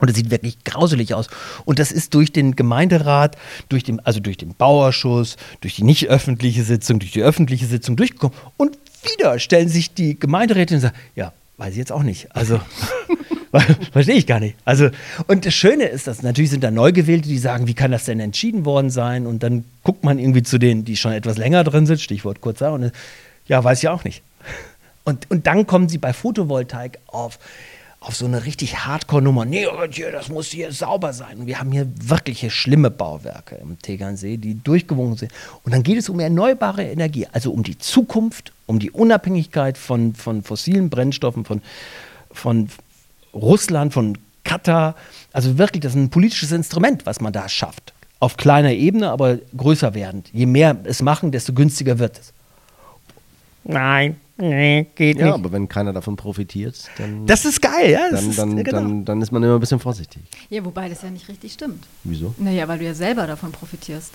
Und 0.00 0.10
es 0.10 0.16
sieht 0.16 0.30
wirklich 0.30 0.64
grauselig 0.64 1.14
aus. 1.14 1.28
Und 1.64 1.78
das 1.78 1.92
ist 1.92 2.14
durch 2.14 2.32
den 2.32 2.56
Gemeinderat, 2.56 3.36
durch 3.68 3.84
den, 3.84 4.00
also 4.00 4.20
durch 4.20 4.36
den 4.36 4.54
Bauausschuss, 4.54 5.36
durch 5.60 5.76
die 5.76 5.84
nicht 5.84 6.08
öffentliche 6.08 6.64
Sitzung, 6.64 6.98
durch 6.98 7.12
die 7.12 7.22
öffentliche 7.22 7.66
Sitzung 7.66 7.96
durchgekommen. 7.96 8.36
Und 8.56 8.76
wieder 9.16 9.38
stellen 9.38 9.68
sich 9.68 9.94
die 9.94 10.18
Gemeinderäte 10.18 10.74
und 10.74 10.80
sagen, 10.80 10.96
ja, 11.14 11.32
weiß 11.58 11.72
ich 11.72 11.78
jetzt 11.78 11.92
auch 11.92 12.02
nicht. 12.02 12.34
Also, 12.34 12.60
verstehe 13.92 14.16
ich 14.16 14.26
gar 14.26 14.40
nicht. 14.40 14.56
Also, 14.64 14.90
und 15.26 15.46
das 15.46 15.54
Schöne 15.54 15.84
ist, 15.84 16.06
dass 16.06 16.22
natürlich 16.22 16.50
sind 16.50 16.64
da 16.64 16.70
Neugewählte, 16.70 17.28
die 17.28 17.38
sagen, 17.38 17.66
wie 17.66 17.74
kann 17.74 17.92
das 17.92 18.04
denn 18.04 18.20
entschieden 18.20 18.64
worden 18.64 18.90
sein? 18.90 19.26
Und 19.26 19.42
dann 19.42 19.64
guckt 19.82 20.04
man 20.04 20.18
irgendwie 20.18 20.42
zu 20.42 20.58
denen, 20.58 20.84
die 20.84 20.96
schon 20.96 21.12
etwas 21.12 21.38
länger 21.38 21.62
drin 21.64 21.86
sind, 21.86 22.00
Stichwort 22.00 22.40
kurzer, 22.40 22.72
und 22.72 22.92
ja, 23.46 23.62
weiß 23.62 23.82
ich 23.82 23.88
auch 23.88 24.04
nicht. 24.04 24.22
Und, 25.04 25.30
und 25.30 25.46
dann 25.46 25.66
kommen 25.66 25.88
sie 25.88 25.98
bei 25.98 26.12
Photovoltaik 26.12 26.98
auf 27.06 27.38
auf 28.04 28.16
so 28.16 28.26
eine 28.26 28.44
richtig 28.44 28.84
Hardcore-Nummer. 28.84 29.46
Nee, 29.46 29.66
das 30.12 30.28
muss 30.28 30.48
hier 30.48 30.72
sauber 30.72 31.14
sein. 31.14 31.38
Und 31.38 31.46
wir 31.46 31.58
haben 31.58 31.72
hier 31.72 31.90
wirkliche 31.96 32.50
schlimme 32.50 32.90
Bauwerke 32.90 33.54
im 33.56 33.78
Tegernsee, 33.80 34.36
die 34.36 34.62
durchgewunken 34.62 35.16
sind. 35.16 35.32
Und 35.62 35.72
dann 35.72 35.82
geht 35.82 35.96
es 35.96 36.10
um 36.10 36.20
erneuerbare 36.20 36.84
Energie, 36.84 37.26
also 37.32 37.50
um 37.50 37.62
die 37.62 37.78
Zukunft, 37.78 38.52
um 38.66 38.78
die 38.78 38.90
Unabhängigkeit 38.90 39.78
von, 39.78 40.14
von 40.14 40.42
fossilen 40.42 40.90
Brennstoffen, 40.90 41.46
von, 41.46 41.62
von 42.30 42.68
Russland, 43.32 43.94
von 43.94 44.18
Katar. 44.44 44.96
Also 45.32 45.56
wirklich, 45.56 45.80
das 45.80 45.92
ist 45.92 45.98
ein 45.98 46.10
politisches 46.10 46.52
Instrument, 46.52 47.06
was 47.06 47.22
man 47.22 47.32
da 47.32 47.48
schafft. 47.48 47.94
Auf 48.20 48.36
kleiner 48.36 48.72
Ebene, 48.72 49.10
aber 49.10 49.38
größer 49.56 49.94
werdend. 49.94 50.28
Je 50.30 50.44
mehr 50.44 50.76
es 50.84 51.00
machen, 51.00 51.32
desto 51.32 51.54
günstiger 51.54 51.98
wird 51.98 52.18
es. 52.18 52.32
Nein, 53.64 54.16
geht 54.36 55.18
ja, 55.18 55.26
nicht. 55.26 55.34
aber 55.34 55.52
wenn 55.52 55.68
keiner 55.68 55.92
davon 55.92 56.16
profitiert, 56.16 56.76
dann. 56.98 57.26
Das 57.26 57.44
ist 57.44 57.62
geil, 57.62 57.90
ja. 57.92 58.10
Dann, 58.10 58.30
ist, 58.30 58.38
dann, 58.38 58.56
genau. 58.56 58.70
dann, 58.78 59.04
dann 59.04 59.22
ist 59.22 59.30
man 59.30 59.42
immer 59.42 59.54
ein 59.54 59.60
bisschen 59.60 59.78
vorsichtig. 59.80 60.22
Ja, 60.50 60.64
wobei 60.64 60.88
das 60.88 61.02
ja 61.02 61.10
nicht 61.10 61.28
richtig 61.28 61.52
stimmt. 61.52 61.84
Wieso? 62.02 62.34
Naja, 62.38 62.66
weil 62.66 62.78
du 62.78 62.84
ja 62.84 62.94
selber 62.94 63.26
davon 63.26 63.52
profitierst. 63.52 64.12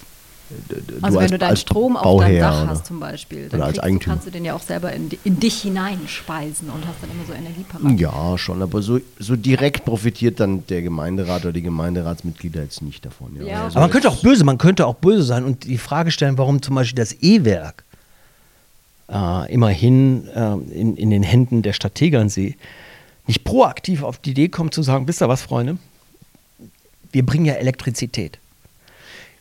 Du 0.68 0.76
Also 1.04 1.18
wenn 1.18 1.22
als- 1.24 1.32
du 1.32 1.38
deinen 1.38 1.58
Strom 1.58 1.96
auf 1.96 2.22
deinem 2.22 2.40
Dach 2.40 2.64
oder- 2.64 2.72
hast 2.72 2.86
zum 2.88 3.00
Beispiel, 3.00 3.50
dann 3.50 3.62
kriegst, 3.72 4.02
kannst 4.02 4.26
du 4.26 4.32
den 4.32 4.44
ja 4.46 4.56
auch 4.56 4.62
selber 4.64 4.92
in, 4.92 5.10
in 5.24 5.40
dich 5.40 5.62
hineinspeisen 5.62 6.70
und 6.72 6.88
hast 6.88 6.96
dann 7.04 7.12
immer 7.12 7.24
so 7.28 7.34
Energie 7.34 7.64
parat. 7.70 8.00
Ja, 8.00 8.36
schon, 8.38 8.62
aber 8.64 8.82
so, 8.82 9.00
so 9.20 9.36
direkt 9.36 9.86
profitiert 9.86 10.40
dann 10.40 10.66
der 10.66 10.82
Gemeinderat 10.82 11.44
oder 11.44 11.54
die 11.54 11.62
Gemeinderatsmitglieder 11.62 12.64
jetzt 12.64 12.82
nicht 12.82 13.06
davon. 13.06 13.36
Ja. 13.36 13.44
Ja, 13.44 13.64
Also 13.66 13.78
Aber 13.78 13.86
man 13.86 13.92
könnte 13.92 14.10
auch 14.10 14.22
böse, 14.24 14.44
man 14.44 14.58
könnte 14.58 14.88
auch 14.88 14.96
böse 14.96 15.22
sein 15.22 15.44
und 15.44 15.66
die 15.66 15.78
Frage 15.78 16.10
stellen, 16.10 16.38
warum 16.40 16.62
zum 16.64 16.74
Beispiel 16.76 16.98
das 16.98 17.14
E-Werk 17.22 17.84
äh, 19.12 19.52
immerhin 19.52 20.28
äh, 20.28 20.54
in, 20.74 20.96
in 20.96 21.10
den 21.10 21.24
Händen 21.24 21.62
der 21.62 21.74
Stadt 21.74 21.96
Tegernsee 21.96 22.56
nicht 23.28 23.44
proaktiv 23.44 24.02
auf 24.02 24.18
die 24.18 24.32
Idee 24.32 24.50
kommt 24.50 24.74
zu 24.74 24.82
sagen, 24.82 25.08
wisst 25.08 25.22
ihr 25.22 25.30
was, 25.30 25.44
Freunde? 25.44 25.78
Wir 27.12 27.24
bringen 27.24 27.46
ja 27.46 27.54
Elektrizität. 27.54 28.40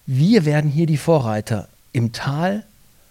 Wir 0.04 0.44
werden 0.44 0.70
hier 0.70 0.86
die 0.86 0.98
Vorreiter 0.98 1.68
im 1.92 2.12
Tal 2.12 2.64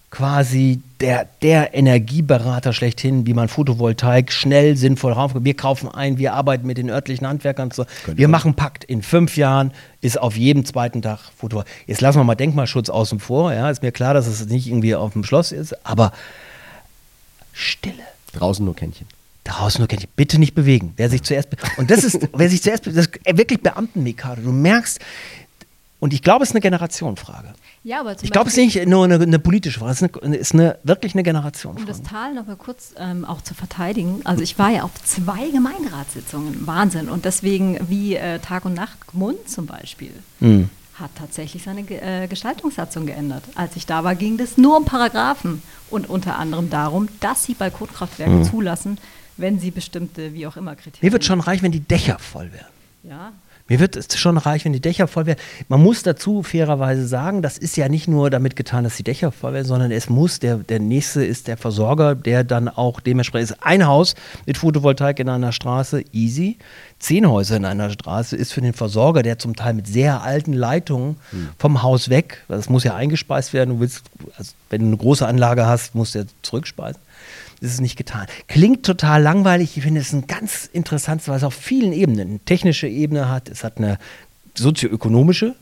quasi 0.09 0.79
der, 1.01 1.27
der 1.41 1.73
Energieberater 1.73 2.73
schlechthin, 2.73 3.27
wie 3.27 3.33
man 3.33 3.49
Photovoltaik 3.49 4.31
schnell, 4.31 4.77
sinnvoll 4.77 5.11
rauf. 5.13 5.31
Wir 5.35 5.53
kaufen 5.55 5.89
ein, 5.89 6.17
wir 6.17 6.33
arbeiten 6.33 6.65
mit 6.65 6.77
den 6.77 6.89
örtlichen 6.89 7.27
Handwerkern. 7.27 7.71
So. 7.71 7.85
Wir 8.15 8.27
machen 8.27 8.53
Pakt. 8.53 8.83
In 8.83 9.01
fünf 9.01 9.35
Jahren 9.35 9.71
ist 10.01 10.19
auf 10.19 10.37
jedem 10.37 10.63
zweiten 10.63 11.01
Tag 11.01 11.19
Photovoltaik. 11.37 11.73
Jetzt 11.87 12.01
lassen 12.01 12.19
wir 12.19 12.23
mal 12.23 12.35
Denkmalschutz 12.35 12.89
außen 12.89 13.19
vor. 13.19 13.53
Ja, 13.53 13.69
ist 13.69 13.83
mir 13.83 13.91
klar, 13.91 14.13
dass 14.13 14.27
es 14.27 14.45
nicht 14.47 14.67
irgendwie 14.67 14.95
auf 14.95 15.13
dem 15.13 15.23
Schloss 15.23 15.51
ist, 15.51 15.85
aber 15.85 16.13
Stille. 17.57 18.03
Draußen 18.33 18.63
nur 18.63 18.75
Kännchen. 18.75 19.07
Draußen 19.43 19.79
nur 19.79 19.87
Kännchen. 19.87 20.09
Bitte 20.15 20.37
nicht 20.39 20.53
bewegen. 20.55 20.93
Wer 20.97 21.09
sich 21.09 21.23
zuerst. 21.23 21.49
Be 21.49 21.57
und 21.77 21.89
das 21.89 22.03
ist, 22.03 22.19
wer 22.33 22.49
sich 22.49 22.61
zuerst. 22.61 22.83
be- 22.83 22.91
Das 22.93 23.07
ist 23.07 23.19
wirklich 23.37 23.61
Beamtenmekade. 23.61 24.41
Du 24.41 24.51
merkst. 24.51 24.99
Und 25.99 26.13
ich 26.13 26.21
glaube, 26.21 26.43
es 26.43 26.49
ist 26.49 26.55
eine 26.55 26.61
Generationenfrage. 26.61 27.55
Ja, 27.83 28.01
aber 28.01 28.15
zum 28.15 28.25
Ich 28.25 28.31
glaube, 28.31 28.49
es 28.49 28.57
ist 28.57 28.63
nicht 28.75 28.85
nur 28.87 29.05
eine, 29.05 29.15
eine 29.15 29.39
politische 29.39 29.79
Frage, 29.79 29.93
es 29.93 30.01
ist, 30.03 30.21
eine, 30.23 30.35
ist 30.35 30.53
eine, 30.53 30.77
wirklich 30.83 31.13
eine 31.15 31.21
um 31.21 31.25
Generationenfrage. 31.25 31.87
das 31.91 32.03
Tal 32.03 32.35
noch 32.35 32.45
mal 32.45 32.55
kurz 32.55 32.93
ähm, 32.99 33.25
auch 33.25 33.41
zu 33.41 33.55
verteidigen. 33.55 34.21
Also 34.23 34.43
ich 34.43 34.59
war 34.59 34.69
ja 34.69 34.83
auf 34.83 34.91
zwei 35.03 35.49
Gemeinderatssitzungen, 35.49 36.67
Wahnsinn. 36.67 37.09
Und 37.09 37.25
deswegen, 37.25 37.79
wie 37.89 38.15
äh, 38.15 38.37
Tag 38.39 38.65
und 38.65 38.75
Nacht 38.75 39.07
Gmund 39.07 39.49
zum 39.49 39.65
Beispiel, 39.65 40.11
Hm. 40.39 40.69
Hat 40.99 41.11
tatsächlich 41.15 41.63
seine 41.63 41.81
äh, 41.81 42.27
Gestaltungssatzung 42.27 43.05
geändert. 43.05 43.43
Als 43.55 43.75
ich 43.75 43.85
da 43.85 44.03
war, 44.03 44.15
ging 44.15 44.39
es 44.39 44.57
nur 44.57 44.77
um 44.77 44.85
Paragraphen 44.85 45.61
und 45.89 46.09
unter 46.09 46.37
anderem 46.37 46.69
darum, 46.69 47.07
dass 47.19 47.43
sie 47.43 47.53
Balkonkraftwerke 47.53 48.43
zulassen, 48.43 48.99
wenn 49.37 49.59
sie 49.59 49.71
bestimmte, 49.71 50.33
wie 50.33 50.47
auch 50.47 50.57
immer, 50.57 50.75
Kriterien. 50.75 51.05
Mir 51.07 51.11
wird 51.11 51.25
schon 51.25 51.39
reich, 51.39 51.61
wenn 51.61 51.71
die 51.71 51.79
Dächer 51.79 52.17
voll 52.19 52.51
werden. 52.51 52.73
Ja, 53.03 53.31
Mir 53.67 53.79
wird 53.79 53.95
es 53.95 54.17
schon 54.17 54.37
reich, 54.37 54.65
wenn 54.65 54.73
die 54.73 54.79
Dächer 54.79 55.07
voll 55.07 55.25
werden. 55.25 55.39
Man 55.67 55.81
muss 55.81 56.03
dazu 56.03 56.43
fairerweise 56.43 57.07
sagen, 57.07 57.41
das 57.41 57.57
ist 57.57 57.75
ja 57.77 57.89
nicht 57.89 58.07
nur 58.07 58.29
damit 58.29 58.55
getan, 58.55 58.83
dass 58.83 58.95
die 58.95 59.03
Dächer 59.03 59.31
voll 59.31 59.53
werden, 59.53 59.67
sondern 59.67 59.91
es 59.91 60.09
muss, 60.09 60.39
der, 60.39 60.57
der 60.57 60.79
nächste 60.79 61.25
ist 61.25 61.47
der 61.47 61.57
Versorger, 61.57 62.15
der 62.15 62.43
dann 62.43 62.69
auch 62.69 62.99
dementsprechend 62.99 63.51
ist. 63.51 63.57
Ein 63.63 63.85
Haus 63.85 64.15
mit 64.45 64.57
Photovoltaik 64.57 65.19
in 65.19 65.29
einer 65.29 65.51
Straße, 65.51 66.03
easy. 66.13 66.57
Zehn 66.99 67.29
Häuser 67.29 67.57
in 67.57 67.65
einer 67.65 67.89
Straße 67.89 68.35
ist 68.35 68.53
für 68.53 68.61
den 68.61 68.73
Versorger, 68.73 69.21
der 69.21 69.37
zum 69.37 69.55
Teil 69.55 69.73
mit 69.73 69.87
sehr 69.87 70.23
alten 70.23 70.53
Leitungen 70.53 71.17
vom 71.59 71.83
Haus 71.83 72.09
weg, 72.09 72.43
das 72.47 72.69
muss 72.69 72.83
ja 72.83 72.95
eingespeist 72.95 73.53
werden, 73.53 73.75
du 73.75 73.79
willst, 73.81 74.03
also 74.37 74.53
wenn 74.69 74.81
du 74.81 74.87
eine 74.87 74.97
große 74.97 75.27
Anlage 75.27 75.67
hast, 75.67 75.93
musst 75.93 76.15
du 76.15 76.19
ja 76.19 76.25
zurückspeisen. 76.41 76.99
Das 77.61 77.71
ist 77.71 77.81
nicht 77.81 77.97
getan. 77.97 78.27
Klingt 78.47 78.85
total 78.85 79.21
langweilig. 79.21 79.77
Ich 79.77 79.83
finde 79.83 80.01
es 80.01 80.13
ein 80.13 80.27
ganz 80.27 80.69
interessantes, 80.71 81.27
weil 81.27 81.37
es 81.37 81.43
auf 81.43 81.55
vielen 81.55 81.91
Ebenen 81.91 82.29
eine 82.29 82.39
technische 82.39 82.87
Ebene 82.87 83.29
hat. 83.29 83.49
Es 83.49 83.63
hat 83.63 83.77
eine 83.77 83.97
sozioökonomische 84.55 85.55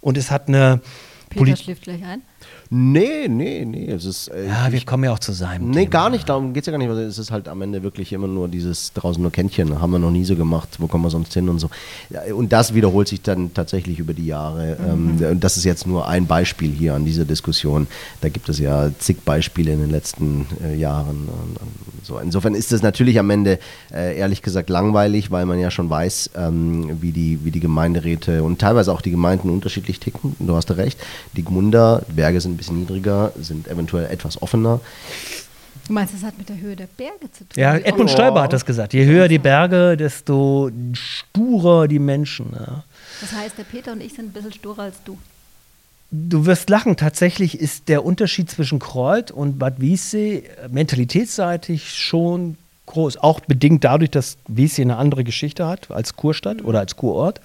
und 0.00 0.16
es 0.16 0.30
hat 0.30 0.48
eine 0.48 0.80
Peter 1.28 1.44
Polit 1.44 1.58
schläft 1.58 1.82
gleich 1.82 2.02
ein. 2.04 2.22
Nee, 2.70 3.28
nee, 3.28 3.64
nee. 3.64 3.90
Es 3.90 4.04
ist, 4.04 4.28
äh, 4.28 4.46
Ja, 4.48 4.66
wir 4.70 4.76
ich, 4.78 4.84
kommen 4.84 5.04
ja 5.04 5.12
auch 5.12 5.18
zu 5.18 5.32
seinem. 5.32 5.70
nee, 5.70 5.80
Thema. 5.80 5.90
gar 5.90 6.10
nicht. 6.10 6.28
Darum 6.28 6.52
geht 6.52 6.62
es 6.64 6.66
ja 6.66 6.70
gar 6.72 6.78
nicht. 6.78 6.90
Es 6.90 7.16
ist 7.18 7.30
halt 7.30 7.48
am 7.48 7.62
Ende 7.62 7.82
wirklich 7.82 8.12
immer 8.12 8.26
nur 8.26 8.46
dieses 8.48 8.92
draußen 8.92 9.22
nur 9.22 9.32
Kännchen. 9.32 9.80
Haben 9.80 9.92
wir 9.92 9.98
noch 9.98 10.10
nie 10.10 10.24
so 10.24 10.36
gemacht. 10.36 10.76
Wo 10.78 10.86
kommen 10.86 11.04
wir 11.04 11.10
sonst 11.10 11.32
hin 11.32 11.48
und 11.48 11.58
so. 11.60 11.70
Ja, 12.10 12.34
Und 12.34 12.52
das 12.52 12.74
wiederholt 12.74 13.08
sich 13.08 13.22
dann 13.22 13.54
tatsächlich 13.54 13.98
über 13.98 14.12
die 14.12 14.26
Jahre. 14.26 14.76
Mhm. 14.80 15.22
Ähm, 15.22 15.30
und 15.30 15.44
das 15.44 15.56
ist 15.56 15.64
jetzt 15.64 15.86
nur 15.86 16.06
ein 16.08 16.26
Beispiel 16.26 16.70
hier 16.70 16.94
an 16.94 17.06
dieser 17.06 17.24
Diskussion. 17.24 17.86
Da 18.20 18.28
gibt 18.28 18.48
es 18.50 18.58
ja 18.58 18.90
zig 18.98 19.22
Beispiele 19.24 19.72
in 19.72 19.80
den 19.80 19.90
letzten 19.90 20.46
äh, 20.62 20.76
Jahren. 20.76 21.28
Und, 21.28 21.56
und 21.60 22.04
so. 22.06 22.18
Insofern 22.18 22.54
ist 22.54 22.70
es 22.72 22.82
natürlich 22.82 23.18
am 23.18 23.30
Ende 23.30 23.58
äh, 23.94 24.18
ehrlich 24.18 24.42
gesagt 24.42 24.68
langweilig, 24.68 25.30
weil 25.30 25.46
man 25.46 25.58
ja 25.58 25.70
schon 25.70 25.88
weiß, 25.88 26.30
ähm, 26.36 27.00
wie, 27.00 27.12
die, 27.12 27.38
wie 27.44 27.50
die 27.50 27.60
Gemeinderäte 27.60 28.42
und 28.42 28.58
teilweise 28.58 28.92
auch 28.92 29.00
die 29.00 29.10
Gemeinden 29.10 29.48
unterschiedlich 29.48 30.00
ticken. 30.00 30.36
Du 30.38 30.54
hast 30.54 30.68
ja 30.68 30.74
recht. 30.74 30.98
Die 31.34 31.44
Gmunder, 31.44 32.02
Berge 32.14 32.40
sind 32.42 32.57
bisschen 32.58 32.80
niedriger, 32.80 33.32
sind 33.40 33.66
eventuell 33.68 34.10
etwas 34.10 34.40
offener. 34.42 34.80
Du 35.86 35.94
meinst, 35.94 36.12
das 36.12 36.22
hat 36.22 36.36
mit 36.36 36.50
der 36.50 36.58
Höhe 36.58 36.76
der 36.76 36.86
Berge 36.98 37.32
zu 37.32 37.44
tun? 37.48 37.48
Ja, 37.56 37.74
Edmund 37.74 38.10
oft- 38.10 38.12
Stoiber 38.12 38.42
hat 38.42 38.52
das 38.52 38.66
gesagt. 38.66 38.92
Je 38.92 39.06
höher 39.06 39.26
die 39.28 39.38
Berge, 39.38 39.96
desto 39.96 40.70
sturer 40.92 41.88
die 41.88 41.98
Menschen. 41.98 42.52
Ja. 42.52 42.84
Das 43.22 43.32
heißt, 43.32 43.56
der 43.56 43.64
Peter 43.64 43.92
und 43.92 44.02
ich 44.02 44.12
sind 44.12 44.26
ein 44.26 44.32
bisschen 44.32 44.52
sturer 44.52 44.82
als 44.82 44.96
du. 45.04 45.16
Du 46.10 46.44
wirst 46.46 46.68
lachen. 46.70 46.96
Tatsächlich 46.96 47.58
ist 47.58 47.88
der 47.88 48.04
Unterschied 48.04 48.50
zwischen 48.50 48.78
Kreuth 48.78 49.30
und 49.30 49.58
Bad 49.58 49.80
Wiessee 49.80 50.44
äh, 50.62 50.68
mentalitätsseitig 50.68 51.94
schon 51.94 52.56
groß. 52.86 53.18
Auch 53.18 53.40
bedingt 53.40 53.84
dadurch, 53.84 54.10
dass 54.10 54.36
Wiessee 54.46 54.82
eine 54.82 54.96
andere 54.96 55.24
Geschichte 55.24 55.66
hat 55.66 55.90
als 55.90 56.16
Kurstadt 56.16 56.62
oder 56.64 56.80
als 56.80 56.96
Kurort. 56.96 57.40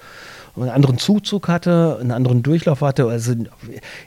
Einen 0.55 0.69
anderen 0.69 0.99
Zuzug 0.99 1.47
hatte, 1.47 1.97
einen 1.99 2.11
anderen 2.11 2.43
Durchlauf 2.43 2.81
hatte. 2.81 3.07
Also 3.07 3.33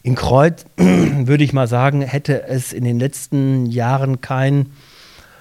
in 0.03 0.15
Kreuth, 0.15 0.65
würde 0.77 1.43
ich 1.43 1.53
mal 1.53 1.67
sagen, 1.67 2.03
hätte 2.03 2.45
es 2.47 2.73
in 2.73 2.85
den 2.85 3.01
letzten 3.01 3.67
Jahren 3.67 4.21
kein 4.21 4.71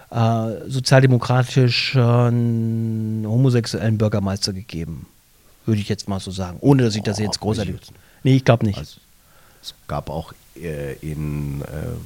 äh, 0.10 0.48
sozialdemokratischen 0.68 3.26
homosexuellen 3.28 3.98
Bürgermeister 3.98 4.54
gegeben. 4.54 5.06
Würde 5.66 5.82
ich 5.82 5.90
jetzt 5.90 6.08
mal 6.10 6.20
so 6.20 6.32
sagen. 6.32 6.58
Ohne 6.62 6.84
dass 6.84 6.96
ich 6.96 7.04
das 7.04 7.20
Oh, 7.20 7.24
jetzt 7.24 7.40
großartig. 7.40 7.76
ich 7.76 7.82
jetzt. 7.82 7.92
Nee, 8.24 8.36
ich 8.38 8.46
glaube 8.46 8.66
nicht. 8.66 8.78
Also, 8.80 8.98
es 9.62 9.76
gab 9.88 10.10
auch 10.10 10.32
äh, 10.32 10.36
in, 10.56 11.62
äh, 11.62 11.66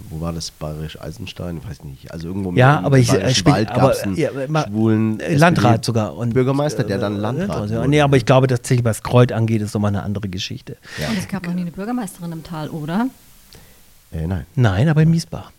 wo 0.10 0.22
war 0.22 0.34
das, 0.34 0.50
Bayerisch 0.52 1.00
Eisenstein? 1.00 1.58
Ich 1.58 1.70
weiß 1.70 1.84
nicht. 1.84 2.12
Also 2.12 2.28
irgendwo 2.28 2.52
Ja, 2.54 2.80
im 2.80 2.86
aber 2.86 2.98
ich 2.98 3.12
äh, 3.14 3.34
spiel, 3.34 3.54
Wald 3.54 3.70
aber, 3.70 3.82
gab 3.82 3.92
es 3.92 4.02
einen 4.02 4.16
ja, 4.16 4.32
schwulen 4.32 5.20
äh, 5.20 5.36
Landrat 5.36 5.82
SPD 5.82 5.86
sogar. 5.86 6.18
Und, 6.18 6.34
Bürgermeister, 6.34 6.84
der 6.84 6.98
dann 6.98 7.18
äh, 7.18 7.20
Landrat 7.20 7.70
ja. 7.70 7.78
wurde. 7.78 7.90
Nee, 7.90 8.02
aber 8.02 8.18
ich 8.18 8.26
glaube 8.26 8.48
tatsächlich, 8.48 8.84
was 8.86 9.04
Kreuz 9.04 9.32
angeht, 9.32 9.62
ist 9.62 9.74
nochmal 9.74 9.90
eine 9.90 10.04
andere 10.04 10.30
Geschichte. 10.30 10.78
Ja. 11.00 11.10
Und 11.10 11.20
es 11.20 11.28
gab 11.28 11.46
noch 11.46 11.54
nie 11.54 11.62
eine 11.62 11.72
Bürgermeisterin 11.72 12.32
im 12.32 12.44
Tal, 12.44 12.70
oder? 12.70 13.08
Äh, 14.12 14.26
nein. 14.26 14.46
Nein, 14.56 14.90
aber 14.90 15.04
in 15.04 15.12
Miesbach. 15.12 15.52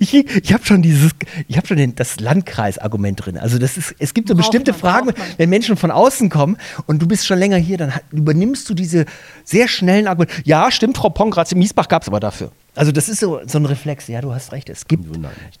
Ich, 0.00 0.14
ich 0.14 0.52
habe 0.52 0.64
schon 0.64 0.82
dieses, 0.82 1.12
ich 1.46 1.56
habe 1.56 1.66
schon 1.66 1.76
den, 1.76 1.94
das 1.94 2.18
Landkreisargument 2.20 3.24
drin. 3.24 3.38
Also 3.38 3.58
das 3.58 3.76
ist, 3.76 3.94
es 3.98 4.14
gibt 4.14 4.28
so 4.28 4.34
Braucht 4.34 4.46
bestimmte 4.46 4.72
man, 4.72 4.80
Fragen, 4.80 5.10
wenn 5.36 5.48
Menschen 5.50 5.76
von 5.76 5.90
außen 5.90 6.28
kommen 6.28 6.56
und 6.86 7.00
du 7.00 7.06
bist 7.06 7.26
schon 7.26 7.38
länger 7.38 7.56
hier, 7.56 7.78
dann 7.78 7.92
übernimmst 8.10 8.68
du 8.68 8.74
diese 8.74 9.04
sehr 9.44 9.68
schnellen 9.68 10.06
Argumente. 10.08 10.42
Ja, 10.44 10.70
stimmt, 10.70 10.96
Frau 10.96 11.08
Pongratz, 11.10 11.52
in 11.52 11.58
Miesbach 11.58 11.88
gab 11.88 12.02
es 12.02 12.08
aber 12.08 12.20
dafür. 12.20 12.50
Also 12.74 12.92
das 12.92 13.08
ist 13.08 13.20
so, 13.20 13.40
so 13.46 13.58
ein 13.58 13.66
Reflex. 13.66 14.08
Ja, 14.08 14.20
du 14.20 14.32
hast 14.32 14.52
recht. 14.52 14.68
Es 14.70 14.86
gibt, 14.88 15.06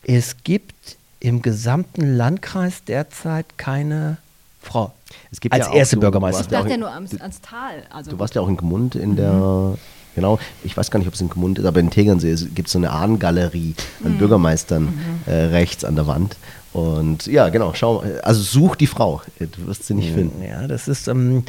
es 0.04 0.36
gibt 0.44 0.96
im 1.20 1.42
gesamten 1.42 2.16
Landkreis 2.16 2.82
derzeit 2.84 3.46
keine 3.58 4.16
Frau. 4.62 4.92
Es 5.30 5.40
gibt 5.40 5.54
als 5.54 5.66
ja 5.66 5.72
erste 5.74 5.96
so- 5.96 6.00
Bürgermeister. 6.00 6.44
Ich 6.44 6.50
Ja, 6.50 6.58
auch 6.58 6.62
dachte 6.62 6.68
ja 6.70 6.74
in- 6.74 6.80
nur 6.80 6.90
ans, 6.92 7.20
ans 7.20 7.40
Tal. 7.40 7.82
Also 7.90 8.10
Du 8.12 8.18
warst 8.18 8.34
ja 8.34 8.40
auch 8.42 8.48
in 8.48 8.56
Gmund 8.56 8.94
in 8.94 9.16
der, 9.16 9.76
genau, 10.14 10.38
ich 10.64 10.76
weiß 10.76 10.90
gar 10.90 10.98
nicht, 10.98 11.08
ob 11.08 11.14
es 11.14 11.20
in 11.20 11.28
Gmund 11.28 11.58
ist, 11.58 11.64
aber 11.64 11.80
in 11.80 11.90
Tegernsee 11.90 12.34
gibt 12.54 12.68
es 12.68 12.72
so 12.72 12.78
eine 12.78 12.90
Ahnengalerie 12.90 13.74
an 14.04 14.18
Bürgermeistern 14.18 14.88
äh, 15.26 15.32
rechts 15.32 15.84
an 15.84 15.96
der 15.96 16.06
Wand. 16.06 16.36
Und 16.72 17.26
ja, 17.26 17.48
genau, 17.48 17.72
schau, 17.74 18.04
also 18.22 18.42
such 18.42 18.76
die 18.76 18.86
Frau, 18.86 19.22
du 19.38 19.66
wirst 19.66 19.86
sie 19.86 19.94
nicht 19.94 20.14
finden. 20.14 20.42
Ja, 20.42 20.68
das 20.68 20.86
ist. 20.86 21.08
Ähm, 21.08 21.44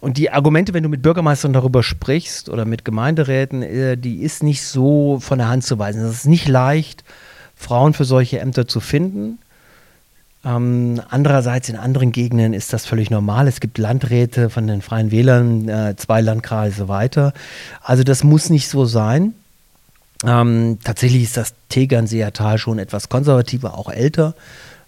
und 0.00 0.18
die 0.18 0.30
Argumente, 0.30 0.72
wenn 0.72 0.82
du 0.82 0.88
mit 0.88 1.02
Bürgermeistern 1.02 1.52
darüber 1.52 1.82
sprichst 1.82 2.48
oder 2.48 2.64
mit 2.64 2.84
Gemeinderäten, 2.84 3.62
äh, 3.62 3.96
die 3.96 4.22
ist 4.22 4.42
nicht 4.42 4.62
so 4.62 5.18
von 5.20 5.38
der 5.38 5.48
Hand 5.48 5.64
zu 5.64 5.78
weisen. 5.78 6.04
Es 6.04 6.18
ist 6.18 6.26
nicht 6.26 6.48
leicht, 6.48 7.04
Frauen 7.56 7.92
für 7.92 8.04
solche 8.04 8.38
Ämter 8.38 8.66
zu 8.66 8.80
finden. 8.80 9.38
Ähm, 10.44 11.00
andererseits 11.10 11.68
in 11.68 11.76
anderen 11.76 12.12
Gegenden 12.12 12.54
ist 12.54 12.72
das 12.72 12.86
völlig 12.86 13.10
normal. 13.10 13.46
Es 13.46 13.60
gibt 13.60 13.76
Landräte 13.78 14.48
von 14.48 14.66
den 14.66 14.80
Freien 14.80 15.10
Wählern, 15.10 15.68
äh, 15.68 15.96
zwei 15.96 16.20
Landkreise 16.22 16.88
weiter. 16.88 17.32
Also 17.82 18.04
das 18.04 18.24
muss 18.24 18.48
nicht 18.48 18.68
so 18.68 18.86
sein. 18.86 19.34
Ähm, 20.24 20.78
tatsächlich 20.82 21.22
ist 21.24 21.36
das 21.36 21.54
Tegernseer 21.68 22.32
Tal 22.32 22.58
schon 22.58 22.78
etwas 22.78 23.08
konservativer, 23.08 23.76
auch 23.76 23.90
älter. 23.90 24.34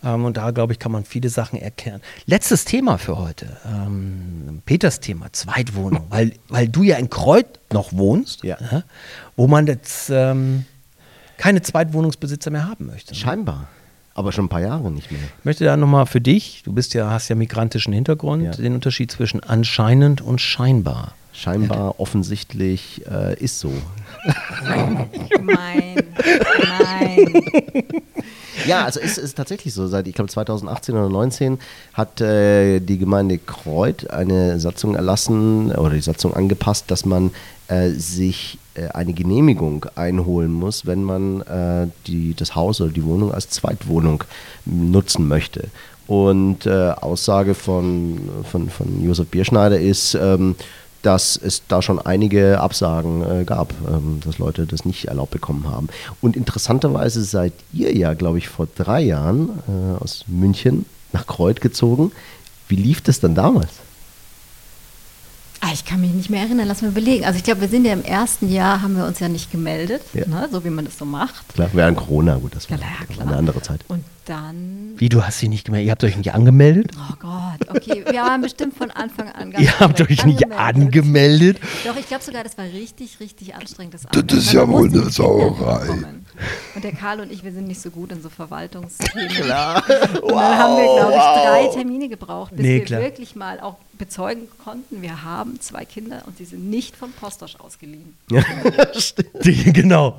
Ähm, 0.04 0.24
und 0.24 0.36
da, 0.38 0.50
glaube 0.52 0.72
ich, 0.72 0.78
kann 0.78 0.92
man 0.92 1.04
viele 1.04 1.28
Sachen 1.28 1.58
erkennen. 1.60 2.00
Letztes 2.26 2.64
Thema 2.64 2.98
für 2.98 3.18
heute. 3.18 3.46
Ähm, 3.66 4.62
Peters 4.66 5.00
Thema, 5.00 5.32
Zweitwohnung. 5.32 6.04
weil, 6.08 6.32
weil 6.48 6.68
du 6.68 6.82
ja 6.82 6.96
in 6.96 7.08
Kreuth 7.10 7.46
noch 7.72 7.92
wohnst, 7.92 8.42
Ja. 8.42 8.56
äh, 8.56 8.82
wo 9.36 9.46
man 9.46 9.66
jetzt 9.66 10.10
ähm, 10.10 10.64
keine 11.36 11.62
Zweitwohnungsbesitzer 11.62 12.50
mehr 12.50 12.68
haben 12.68 12.86
möchte. 12.86 13.14
Scheinbar, 13.14 13.68
aber 14.14 14.32
schon 14.32 14.46
ein 14.46 14.48
paar 14.48 14.60
Jahre 14.60 14.90
nicht 14.90 15.10
mehr. 15.10 15.20
Ich 15.38 15.44
möchte 15.44 15.64
da 15.64 15.76
nochmal 15.76 16.06
für 16.06 16.20
dich, 16.20 16.62
du 16.64 16.72
bist 16.72 16.94
ja, 16.94 17.10
hast 17.10 17.28
ja 17.28 17.36
migrantischen 17.36 17.92
Hintergrund, 17.92 18.44
Ja. 18.44 18.50
den 18.52 18.74
Unterschied 18.74 19.10
zwischen 19.10 19.42
anscheinend 19.42 20.20
und 20.20 20.40
scheinbar. 20.40 21.14
Scheinbar, 21.34 21.98
offensichtlich 21.98 23.02
äh, 23.10 23.34
ist 23.42 23.58
so. 23.58 23.72
Nein, 24.64 25.08
nein. 25.42 25.96
Ja, 28.66 28.84
also 28.84 29.00
es 29.00 29.16
ist 29.18 29.36
tatsächlich 29.36 29.72
so. 29.74 29.86
Seit, 29.88 30.06
ich 30.06 30.14
glaube, 30.14 30.30
2018 30.30 30.94
oder 30.94 31.04
2019 31.08 31.58
hat 31.94 32.20
äh, 32.20 32.80
die 32.80 32.98
Gemeinde 32.98 33.38
Kreuth 33.38 34.10
eine 34.10 34.60
Satzung 34.60 34.94
erlassen 34.94 35.72
oder 35.72 35.90
die 35.94 36.00
Satzung 36.02 36.34
angepasst, 36.34 36.84
dass 36.90 37.04
man 37.06 37.30
äh, 37.68 37.88
sich 37.90 38.58
eine 38.92 39.12
Genehmigung 39.12 39.86
einholen 39.96 40.52
muss, 40.52 40.86
wenn 40.86 41.04
man 41.04 41.42
äh, 41.42 41.88
die, 42.06 42.34
das 42.34 42.54
Haus 42.54 42.80
oder 42.80 42.92
die 42.92 43.04
Wohnung 43.04 43.32
als 43.32 43.50
Zweitwohnung 43.50 44.24
nutzen 44.64 45.28
möchte. 45.28 45.68
Und 46.06 46.66
äh, 46.66 46.90
Aussage 46.90 47.54
von, 47.54 48.20
von, 48.50 48.68
von 48.70 49.04
Josef 49.04 49.28
Bierschneider 49.28 49.78
ist, 49.78 50.14
ähm, 50.14 50.56
dass 51.02 51.36
es 51.36 51.62
da 51.66 51.82
schon 51.82 51.98
einige 51.98 52.60
Absagen 52.60 53.22
äh, 53.22 53.44
gab, 53.44 53.74
ähm, 53.88 54.20
dass 54.24 54.38
Leute 54.38 54.66
das 54.66 54.84
nicht 54.84 55.06
erlaubt 55.06 55.32
bekommen 55.32 55.68
haben. 55.68 55.88
Und 56.20 56.36
interessanterweise 56.36 57.22
seid 57.24 57.52
ihr 57.72 57.94
ja, 57.96 58.14
glaube 58.14 58.38
ich, 58.38 58.48
vor 58.48 58.68
drei 58.76 59.00
Jahren 59.02 59.50
äh, 59.68 60.02
aus 60.02 60.24
München 60.28 60.86
nach 61.12 61.26
Kreuth 61.26 61.60
gezogen. 61.60 62.12
Wie 62.68 62.76
lief 62.76 63.00
das 63.00 63.20
dann 63.20 63.34
damals? 63.34 63.70
Ah, 65.64 65.68
ich 65.72 65.84
kann 65.84 66.00
mich 66.00 66.10
nicht 66.12 66.28
mehr 66.28 66.40
erinnern, 66.42 66.66
lass 66.66 66.82
mal 66.82 66.88
überlegen. 66.88 67.24
Also 67.24 67.36
ich 67.36 67.44
glaube, 67.44 67.60
wir 67.60 67.68
sind 67.68 67.84
ja 67.84 67.92
im 67.92 68.02
ersten 68.02 68.50
Jahr, 68.52 68.82
haben 68.82 68.96
wir 68.96 69.06
uns 69.06 69.20
ja 69.20 69.28
nicht 69.28 69.52
gemeldet, 69.52 70.02
Ja. 70.12 70.26
ne, 70.26 70.48
so 70.50 70.64
wie 70.64 70.70
man 70.70 70.84
das 70.84 70.98
so 70.98 71.04
macht. 71.04 71.54
Klar, 71.54 71.70
während 71.72 71.96
Corona, 71.98 72.34
gut, 72.34 72.56
das 72.56 72.68
war, 72.68 72.78
Ja, 72.78 72.84
klar. 73.08 73.28
eine 73.28 73.36
andere 73.36 73.62
Zeit. 73.62 73.80
Und 73.86 74.02
dann, 74.26 74.94
Wie, 74.96 75.08
du 75.08 75.24
hast 75.24 75.38
sie 75.38 75.48
nicht 75.48 75.64
gemeldet? 75.64 75.86
Ihr 75.86 75.90
habt 75.92 76.04
euch 76.04 76.16
nicht 76.16 76.32
angemeldet? 76.34 76.92
oh 76.96 77.14
Gott, 77.18 77.68
okay, 77.68 78.04
wir 78.08 78.20
waren 78.22 78.40
bestimmt 78.42 78.76
von 78.76 78.90
Anfang 78.90 79.30
an 79.32 79.50
ganz 79.50 79.64
Ihr 79.64 79.80
habt 79.80 80.00
euch 80.00 80.24
nicht 80.24 80.50
angemeldet? 80.52 81.58
Doch, 81.84 81.96
ich 81.96 82.06
glaube 82.08 82.22
sogar, 82.24 82.44
das 82.44 82.56
war 82.58 82.64
richtig, 82.64 83.20
richtig 83.20 83.54
anstrengend. 83.54 83.94
Das, 83.94 84.02
Das 84.10 84.38
ist 84.38 84.52
ja 84.52 84.68
wohl 84.68 84.88
eine 84.88 85.10
Sauerei. 85.10 85.88
Und 86.74 86.82
der 86.82 86.92
Karl 86.92 87.20
und 87.20 87.30
ich, 87.30 87.44
wir 87.44 87.52
sind 87.52 87.68
nicht 87.68 87.80
so 87.80 87.90
gut 87.90 88.10
in 88.12 88.22
so 88.22 88.28
Verwaltungsthemen. 88.28 89.28
Klar. 89.28 89.84
Und 90.22 90.30
dann 90.32 90.58
haben 90.58 90.76
wir, 90.76 90.84
glaube 90.96 91.12
ich, 91.12 91.18
drei 91.18 91.66
Termine 91.74 92.08
gebraucht, 92.08 92.52
bis 92.56 92.62
Nee, 92.64 92.78
wir 92.78 92.84
klar. 92.84 93.00
wirklich 93.02 93.36
mal 93.36 93.60
auch 93.60 93.76
bezeugen 93.98 94.48
konnten, 94.64 95.02
wir 95.02 95.22
haben 95.22 95.60
zwei 95.60 95.84
Kinder 95.84 96.22
und 96.26 96.36
sie 96.38 96.44
sind 96.44 96.68
nicht 96.70 96.96
von 96.96 97.12
Postosch 97.12 97.56
ausgeliehen. 97.56 98.16
Die, 99.44 99.72
genau. 99.72 100.18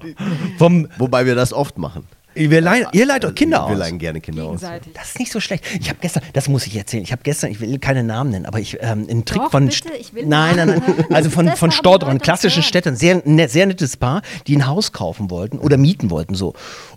Vom, 0.57 0.87
Wobei 0.97 1.25
wir 1.25 1.35
das 1.35 1.51
oft 1.53 1.77
machen. 1.77 2.07
Wir 2.35 2.61
leihen, 2.61 2.87
ihr 2.93 3.05
leiht 3.05 3.25
euch 3.25 3.35
Kinder 3.35 3.67
Wir 3.67 3.73
aus. 3.73 3.77
leihen 3.77 3.99
gerne 3.99 4.21
Kinder 4.21 4.45
aus. 4.45 4.61
Das 4.61 5.09
ist 5.09 5.19
nicht 5.19 5.31
so 5.31 5.39
schlecht. 5.39 5.63
Ich 5.79 5.89
habe 5.89 5.99
gestern, 6.01 6.23
das 6.33 6.47
muss 6.49 6.65
ich 6.65 6.75
erzählen. 6.75 7.03
Ich 7.03 7.11
habe 7.11 7.21
gestern, 7.23 7.51
ich 7.51 7.59
will 7.59 7.77
keine 7.79 8.03
Namen 8.03 8.31
nennen, 8.31 8.45
aber 8.45 8.59
ich 8.59 8.77
ähm, 8.81 9.07
einen 9.09 9.25
Trick 9.25 9.41
Doch, 9.41 9.51
von 9.51 9.67
bitte, 9.67 9.93
ich 9.99 10.13
will 10.13 10.25
nein, 10.25 10.55
nein, 10.55 10.67
nein, 10.67 11.05
also 11.11 11.29
von 11.29 11.45
Das 11.45 11.59
von 11.59 11.71
Leute 11.71 12.19
klassischen 12.19 12.61
hören. 12.61 12.67
Städtern, 12.67 12.95
sehr 12.95 13.21
ne, 13.25 13.47
sehr 13.49 13.65
nettes 13.65 13.97
Paar, 13.97 14.21
die 14.47 14.55
ein 14.55 14.67
Haus 14.67 14.91
kaufen 14.91 15.29
wollten 15.29 15.59
oder 15.59 15.77
mieten 15.77 16.09
wollten 16.09 16.35
so. 16.35 16.53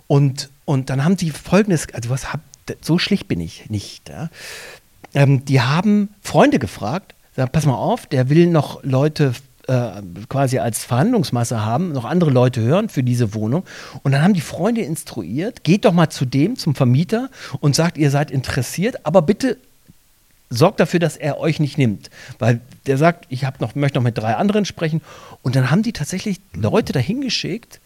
Und 0.07 0.49
und 0.65 0.89
dann 0.89 1.05
haben 1.05 1.15
die 1.15 1.31
folgendes, 1.31 1.87
also 1.93 2.09
was 2.09 2.33
hab, 2.33 2.41
so 2.81 2.99
schlicht 2.99 3.29
bin 3.29 3.39
ich 3.39 3.69
nicht. 3.69 4.09
Ja? 4.09 4.29
Ähm, 5.13 5.45
die 5.45 5.61
haben 5.61 6.09
Freunde 6.21 6.59
gefragt, 6.59 7.15
sagen, 7.37 7.51
pass 7.53 7.65
mal 7.65 7.75
auf, 7.75 8.05
der 8.05 8.29
will 8.29 8.47
noch 8.47 8.83
Leute 8.83 9.33
äh, 9.67 10.01
quasi 10.29 10.59
als 10.59 10.83
Verhandlungsmasse 10.83 11.65
haben, 11.65 11.91
noch 11.91 12.05
andere 12.05 12.31
Leute 12.31 12.61
hören 12.61 12.89
für 12.89 13.03
diese 13.03 13.33
Wohnung. 13.33 13.63
Und 14.03 14.11
dann 14.11 14.23
haben 14.23 14.33
die 14.33 14.41
Freunde 14.41 14.81
instruiert, 14.81 15.63
geht 15.63 15.85
doch 15.85 15.93
mal 15.93 16.09
zu 16.09 16.25
dem, 16.25 16.57
zum 16.57 16.75
Vermieter 16.75 17.29
und 17.59 17.75
sagt, 17.75 17.97
ihr 17.97 18.09
seid 18.09 18.31
interessiert, 18.31 19.05
aber 19.05 19.21
bitte 19.21 19.57
sorgt 20.49 20.79
dafür, 20.79 20.99
dass 20.99 21.17
er 21.17 21.39
euch 21.39 21.59
nicht 21.59 21.77
nimmt. 21.77 22.09
Weil 22.39 22.61
der 22.85 22.97
sagt, 22.97 23.25
ich 23.29 23.43
noch, 23.59 23.75
möchte 23.75 23.97
noch 23.97 24.03
mit 24.03 24.17
drei 24.17 24.35
anderen 24.35 24.65
sprechen. 24.65 25.01
Und 25.41 25.55
dann 25.55 25.69
haben 25.69 25.83
die 25.83 25.93
tatsächlich 25.93 26.39
Leute 26.53 26.93
dahin 26.93 27.21
geschickt 27.21 27.79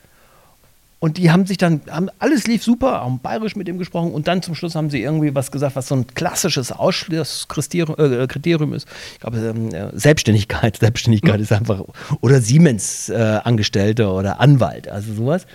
und 1.02 1.18
die 1.18 1.32
haben 1.32 1.47
sich 1.47 1.58
dann, 1.58 1.82
haben, 1.89 2.10
alles 2.20 2.45
lief 2.45 2.64
super, 2.64 3.02
haben 3.02 3.20
bayerisch 3.20 3.56
mit 3.56 3.68
ihm 3.68 3.80
gesprochen 3.80 4.12
und 4.12 4.28
dann 4.28 4.43
zum 4.43 4.54
Schluss 4.54 4.76
haben 4.76 4.91
sie 4.91 5.02
irgendwie 5.02 5.34
was 5.34 5.52
gesagt, 5.52 5.76
was 5.76 5.88
so 5.88 5.95
ein 5.95 6.06
klassisches 6.06 6.72
Ausschlusskriterium 6.72 8.22
äh, 8.22 8.28
Kriterium 8.28 8.72
ist. 8.74 8.88
Ich 9.14 9.20
glaube, 9.20 9.39
ähm, 9.39 9.74
äh, 9.74 9.89
Selbstständigkeit. 9.97 10.78
Selbstständigkeit 10.80 11.41
ist 11.41 11.52
einfach, 11.52 11.82
oder 12.22 12.39
Siemens-Angestellter 12.39 14.14
oder 14.14 14.39
Anwalt, 14.39 14.89
also 14.89 15.12
sowas. 15.14 15.47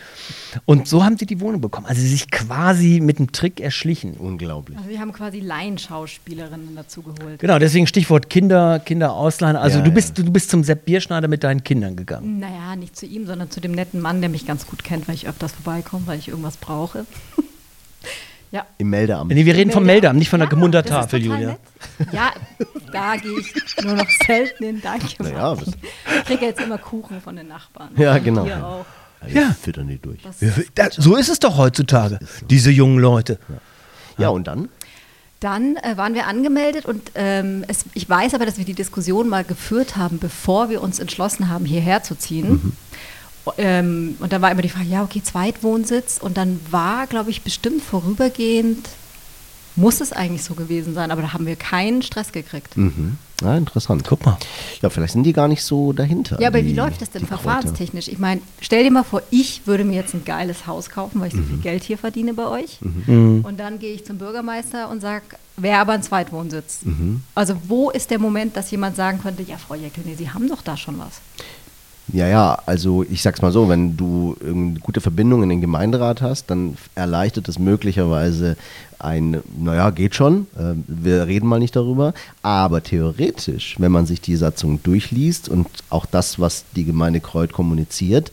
Und 0.64 0.88
so 0.88 1.04
haben 1.04 1.16
sie 1.16 1.26
die 1.26 1.40
Wohnung 1.40 1.60
bekommen. 1.60 1.86
Also 1.86 2.00
sie 2.00 2.08
sich 2.08 2.28
quasi 2.32 2.98
mit 3.00 3.18
einem 3.18 3.30
Trick 3.30 3.60
erschlichen. 3.60 4.14
Unglaublich. 4.14 4.76
Also 4.76 4.90
wir 4.90 4.98
haben 4.98 5.12
quasi 5.12 5.38
Laienschauspielerinnen 5.38 6.74
dazu 6.74 7.02
geholt. 7.02 7.38
Genau, 7.38 7.60
deswegen 7.60 7.86
Stichwort 7.86 8.30
Kinder, 8.30 8.80
Kinder 8.80 9.12
ausleihen. 9.12 9.54
Also 9.54 9.78
Ja, 9.78 9.84
du 9.84 9.90
ja. 9.90 9.94
bist, 9.94 10.18
du 10.18 10.32
bist 10.32 10.50
zum 10.50 10.64
Sepp 10.64 10.86
Bierschneider 10.86 11.28
mit 11.28 11.44
deinen 11.44 11.62
Kindern 11.62 11.94
gegangen. 11.94 12.40
Naja, 12.40 12.74
nicht 12.74 12.96
zu 12.96 13.06
ihm, 13.06 13.26
sondern 13.26 13.48
zu 13.48 13.60
dem 13.60 13.70
netten 13.70 14.00
Mann, 14.00 14.20
der 14.20 14.28
mich 14.28 14.44
ganz 14.44 14.66
gut 14.66 14.82
kennt, 14.82 15.06
weil 15.06 15.14
ich 15.14 15.28
öfters 15.36 15.52
vorbeikomme, 15.52 16.06
weil 16.06 16.18
ich 16.18 16.28
irgendwas 16.28 16.56
brauche. 16.56 17.04
ja. 18.50 18.64
Im 18.78 18.88
Meldeamt. 18.90 19.30
Nee, 19.32 19.44
wir 19.44 19.54
reden 19.54 19.70
vom 19.70 19.84
Meldeamt, 19.84 20.18
nicht 20.18 20.30
von 20.30 20.40
der 20.40 20.46
Ja, 20.46 20.50
Gemunder 20.50 20.82
das 20.82 20.90
ist 20.90 20.96
Tafel, 20.96 21.22
total 21.22 21.36
Julia. 21.40 21.48
nett. 21.98 22.12
Ja, 22.12 22.32
da 22.92 23.16
gehe 23.16 23.38
ich 23.38 23.84
nur 23.84 23.94
noch 23.94 24.08
selten 24.26 24.64
hin. 24.64 24.80
Danke. 24.82 25.06
Naja, 25.22 25.54
ich 26.18 26.24
kriege 26.24 26.46
jetzt 26.46 26.60
immer 26.60 26.78
Kuchen 26.78 27.20
von 27.20 27.36
den 27.36 27.48
Nachbarn. 27.48 27.90
Ja, 27.96 28.16
genau. 28.18 28.44
Hier 28.44 28.64
auch. 28.66 28.86
Wir 29.26 29.42
Ja. 29.42 29.52
füttern 29.60 29.88
die 29.88 29.98
durch. 29.98 30.20
Das 30.22 30.40
Ja, 30.40 30.50
da- 30.74 30.90
So 30.90 31.16
ist 31.16 31.28
es 31.28 31.38
doch 31.38 31.56
heutzutage, 31.58 32.18
diese 32.48 32.70
jungen 32.70 32.98
Leute. 32.98 33.38
Ja, 34.18 34.28
und 34.30 34.46
dann? 34.46 34.68
Dann 35.40 35.76
äh, 35.76 35.96
waren 35.98 36.14
wir 36.14 36.26
angemeldet 36.26 36.86
und 36.86 37.10
ähm, 37.14 37.62
es, 37.68 37.84
ich 37.92 38.08
weiß 38.08 38.32
aber, 38.34 38.46
dass 38.46 38.56
wir 38.56 38.64
die 38.64 38.72
Diskussion 38.72 39.28
mal 39.28 39.44
geführt 39.44 39.96
haben, 39.96 40.18
bevor 40.18 40.70
wir 40.70 40.82
uns 40.82 40.98
entschlossen 40.98 41.50
haben, 41.50 41.66
hierher 41.66 42.02
zu 42.02 42.14
ziehen. 42.14 42.74
Ähm, 43.58 44.16
und 44.20 44.32
da 44.32 44.40
war 44.42 44.50
immer 44.50 44.62
die 44.62 44.68
Frage, 44.68 44.88
ja, 44.88 45.02
okay, 45.02 45.22
Zweitwohnsitz. 45.22 46.18
Und 46.20 46.36
dann 46.36 46.60
war, 46.70 47.06
glaube 47.06 47.30
ich, 47.30 47.42
bestimmt 47.42 47.82
vorübergehend, 47.82 48.88
muss 49.78 50.00
es 50.00 50.12
eigentlich 50.12 50.42
so 50.42 50.54
gewesen 50.54 50.94
sein, 50.94 51.10
aber 51.10 51.20
da 51.20 51.32
haben 51.34 51.44
wir 51.46 51.54
keinen 51.56 52.00
Stress 52.00 52.32
gekriegt. 52.32 52.76
Mhm. 52.78 53.18
Ja, 53.42 53.54
interessant. 53.58 54.04
Guck 54.08 54.24
mal. 54.24 54.38
Ja, 54.80 54.88
vielleicht 54.88 55.12
sind 55.12 55.24
die 55.24 55.34
gar 55.34 55.48
nicht 55.48 55.62
so 55.62 55.92
dahinter. 55.92 56.40
Ja, 56.40 56.48
aber 56.48 56.62
die- 56.62 56.68
wie 56.68 56.72
läuft 56.72 57.02
das 57.02 57.10
denn 57.10 57.26
verfahrenstechnisch? 57.26 58.08
Ich 58.08 58.18
meine, 58.18 58.40
stell 58.62 58.82
dir 58.84 58.90
mal 58.90 59.02
vor, 59.02 59.20
ich 59.30 59.66
würde 59.66 59.84
mir 59.84 59.96
jetzt 59.96 60.14
ein 60.14 60.24
geiles 60.24 60.66
Haus 60.66 60.88
kaufen, 60.88 61.20
weil 61.20 61.28
ich 61.28 61.34
so 61.34 61.40
Mhm. 61.40 61.48
viel 61.48 61.58
Geld 61.58 61.84
hier 61.84 61.98
verdiene 61.98 62.32
bei 62.32 62.46
euch. 62.46 62.78
Und 63.06 63.56
dann 63.58 63.78
gehe 63.78 63.92
ich 63.92 64.06
zum 64.06 64.16
Bürgermeister 64.16 64.88
und 64.88 65.02
sage, 65.02 65.24
wäre 65.58 65.78
aber 65.80 65.92
ein 65.92 66.02
Zweitwohnsitz. 66.02 66.78
Mhm. 66.84 67.20
Also 67.34 67.56
wo 67.68 67.90
ist 67.90 68.10
der 68.10 68.18
Moment, 68.18 68.56
dass 68.56 68.70
jemand 68.70 68.96
sagen 68.96 69.20
könnte, 69.22 69.42
ja, 69.42 69.58
Frau 69.58 69.74
Jeckel, 69.74 70.04
nee, 70.06 70.14
Sie 70.14 70.30
haben 70.30 70.48
doch 70.48 70.62
da 70.62 70.78
schon 70.78 70.98
was. 70.98 71.20
Ja, 72.12 72.28
ja, 72.28 72.62
also 72.66 73.02
ich 73.02 73.22
sag's 73.22 73.42
mal 73.42 73.50
so, 73.50 73.68
wenn 73.68 73.96
du 73.96 74.36
eine 74.40 74.78
gute 74.78 75.00
Verbindung 75.00 75.42
in 75.42 75.48
den 75.48 75.60
Gemeinderat 75.60 76.22
hast, 76.22 76.46
dann 76.50 76.76
erleichtert 76.94 77.48
es 77.48 77.58
möglicherweise 77.58 78.56
ein, 78.98 79.42
naja, 79.58 79.90
geht 79.90 80.14
schon, 80.14 80.46
äh, 80.56 80.74
wir 80.86 81.26
reden 81.26 81.48
mal 81.48 81.58
nicht 81.58 81.74
darüber, 81.74 82.14
aber 82.42 82.82
theoretisch, 82.82 83.76
wenn 83.78 83.92
man 83.92 84.06
sich 84.06 84.20
die 84.20 84.36
Satzung 84.36 84.82
durchliest 84.82 85.48
und 85.48 85.66
auch 85.90 86.06
das, 86.06 86.38
was 86.38 86.64
die 86.76 86.84
Gemeinde 86.84 87.20
Kreuth 87.20 87.52
kommuniziert, 87.52 88.30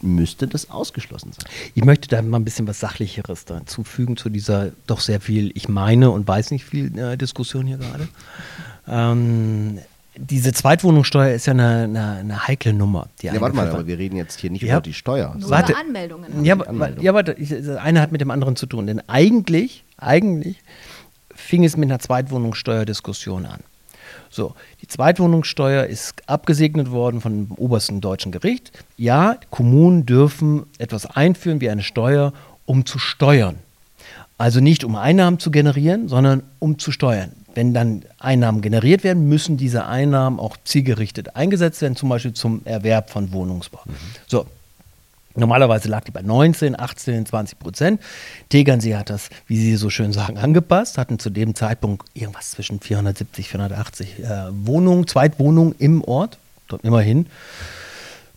müsste 0.00 0.46
das 0.46 0.70
ausgeschlossen 0.70 1.32
sein. 1.32 1.50
Ich 1.74 1.84
möchte 1.84 2.08
da 2.08 2.20
mal 2.22 2.38
ein 2.38 2.44
bisschen 2.44 2.66
was 2.66 2.80
Sachlicheres 2.80 3.44
dazu 3.44 3.84
fügen 3.84 4.16
zu 4.16 4.28
dieser 4.28 4.72
doch 4.86 5.00
sehr 5.00 5.20
viel, 5.20 5.50
ich 5.54 5.68
meine 5.68 6.10
und 6.10 6.26
weiß 6.26 6.50
nicht 6.50 6.64
viel 6.64 6.96
äh, 6.98 7.16
Diskussion 7.16 7.66
hier 7.66 7.78
gerade. 7.78 8.08
Ähm, 8.86 9.78
diese 10.16 10.52
Zweitwohnungssteuer 10.52 11.34
ist 11.34 11.46
ja 11.46 11.52
eine, 11.52 11.84
eine, 11.84 12.12
eine 12.18 12.46
heikle 12.46 12.72
Nummer. 12.72 13.08
ja, 13.22 13.38
warte 13.40 13.56
mal, 13.56 13.68
aber 13.68 13.86
wir 13.86 13.98
reden 13.98 14.16
jetzt 14.16 14.40
hier 14.40 14.50
nicht 14.50 14.62
ja. 14.62 14.74
über 14.74 14.82
die 14.82 14.94
Steuer. 14.94 15.34
Nur 15.38 15.50
Warte. 15.50 15.72
über 15.72 15.80
Anmeldungen. 15.80 16.44
Ja, 16.44 16.54
aber, 16.54 17.00
ja, 17.00 17.14
warte, 17.14 17.32
ich, 17.32 17.48
das 17.48 17.68
eine 17.76 18.00
hat 18.00 18.12
mit 18.12 18.20
dem 18.20 18.30
anderen 18.30 18.56
zu 18.56 18.66
tun. 18.66 18.86
Denn 18.86 19.00
eigentlich, 19.08 19.84
eigentlich 19.96 20.62
fing 21.34 21.64
es 21.64 21.76
mit 21.76 21.90
einer 21.90 21.98
Zweitwohnungssteuerdiskussion 21.98 23.46
an. 23.46 23.60
So, 24.30 24.54
die 24.82 24.88
Zweitwohnungssteuer 24.88 25.84
ist 25.84 26.28
abgesegnet 26.28 26.90
worden 26.90 27.20
von 27.20 27.46
dem 27.46 27.52
obersten 27.52 28.00
deutschen 28.00 28.32
Gericht. 28.32 28.72
Ja, 28.96 29.36
Kommunen 29.50 30.06
dürfen 30.06 30.64
etwas 30.78 31.06
einführen 31.06 31.60
wie 31.60 31.70
eine 31.70 31.82
Steuer, 31.82 32.32
um 32.66 32.86
zu 32.86 32.98
steuern. 32.98 33.56
Also 34.38 34.60
nicht 34.60 34.84
um 34.84 34.96
Einnahmen 34.96 35.38
zu 35.38 35.50
generieren, 35.50 36.08
sondern 36.08 36.42
um 36.58 36.78
zu 36.78 36.90
steuern. 36.90 37.32
Wenn 37.54 37.72
dann 37.72 38.02
Einnahmen 38.18 38.60
generiert 38.60 39.04
werden, 39.04 39.28
müssen 39.28 39.56
diese 39.56 39.86
Einnahmen 39.86 40.40
auch 40.40 40.56
zielgerichtet 40.64 41.36
eingesetzt 41.36 41.80
werden, 41.82 41.96
zum 41.96 42.08
Beispiel 42.08 42.34
zum 42.34 42.62
Erwerb 42.64 43.10
von 43.10 43.32
Wohnungsbau. 43.32 43.80
Mhm. 43.86 43.92
So, 44.26 44.46
Normalerweise 45.36 45.88
lag 45.88 46.04
die 46.04 46.12
bei 46.12 46.22
19, 46.22 46.78
18, 46.78 47.26
20 47.26 47.58
Prozent. 47.58 48.00
Tegernsee 48.50 48.94
hat 48.94 49.10
das, 49.10 49.30
wie 49.48 49.56
Sie 49.56 49.74
so 49.74 49.90
schön 49.90 50.12
sagen, 50.12 50.38
angepasst, 50.38 50.96
hatten 50.96 51.18
zu 51.18 51.28
dem 51.28 51.56
Zeitpunkt 51.56 52.06
irgendwas 52.14 52.52
zwischen 52.52 52.78
470, 52.78 53.48
480 53.48 54.20
äh, 54.20 54.26
Wohnungen, 54.50 55.08
Zweitwohnungen 55.08 55.74
im 55.78 56.04
Ort, 56.04 56.38
dort 56.68 56.84
immerhin. 56.84 57.26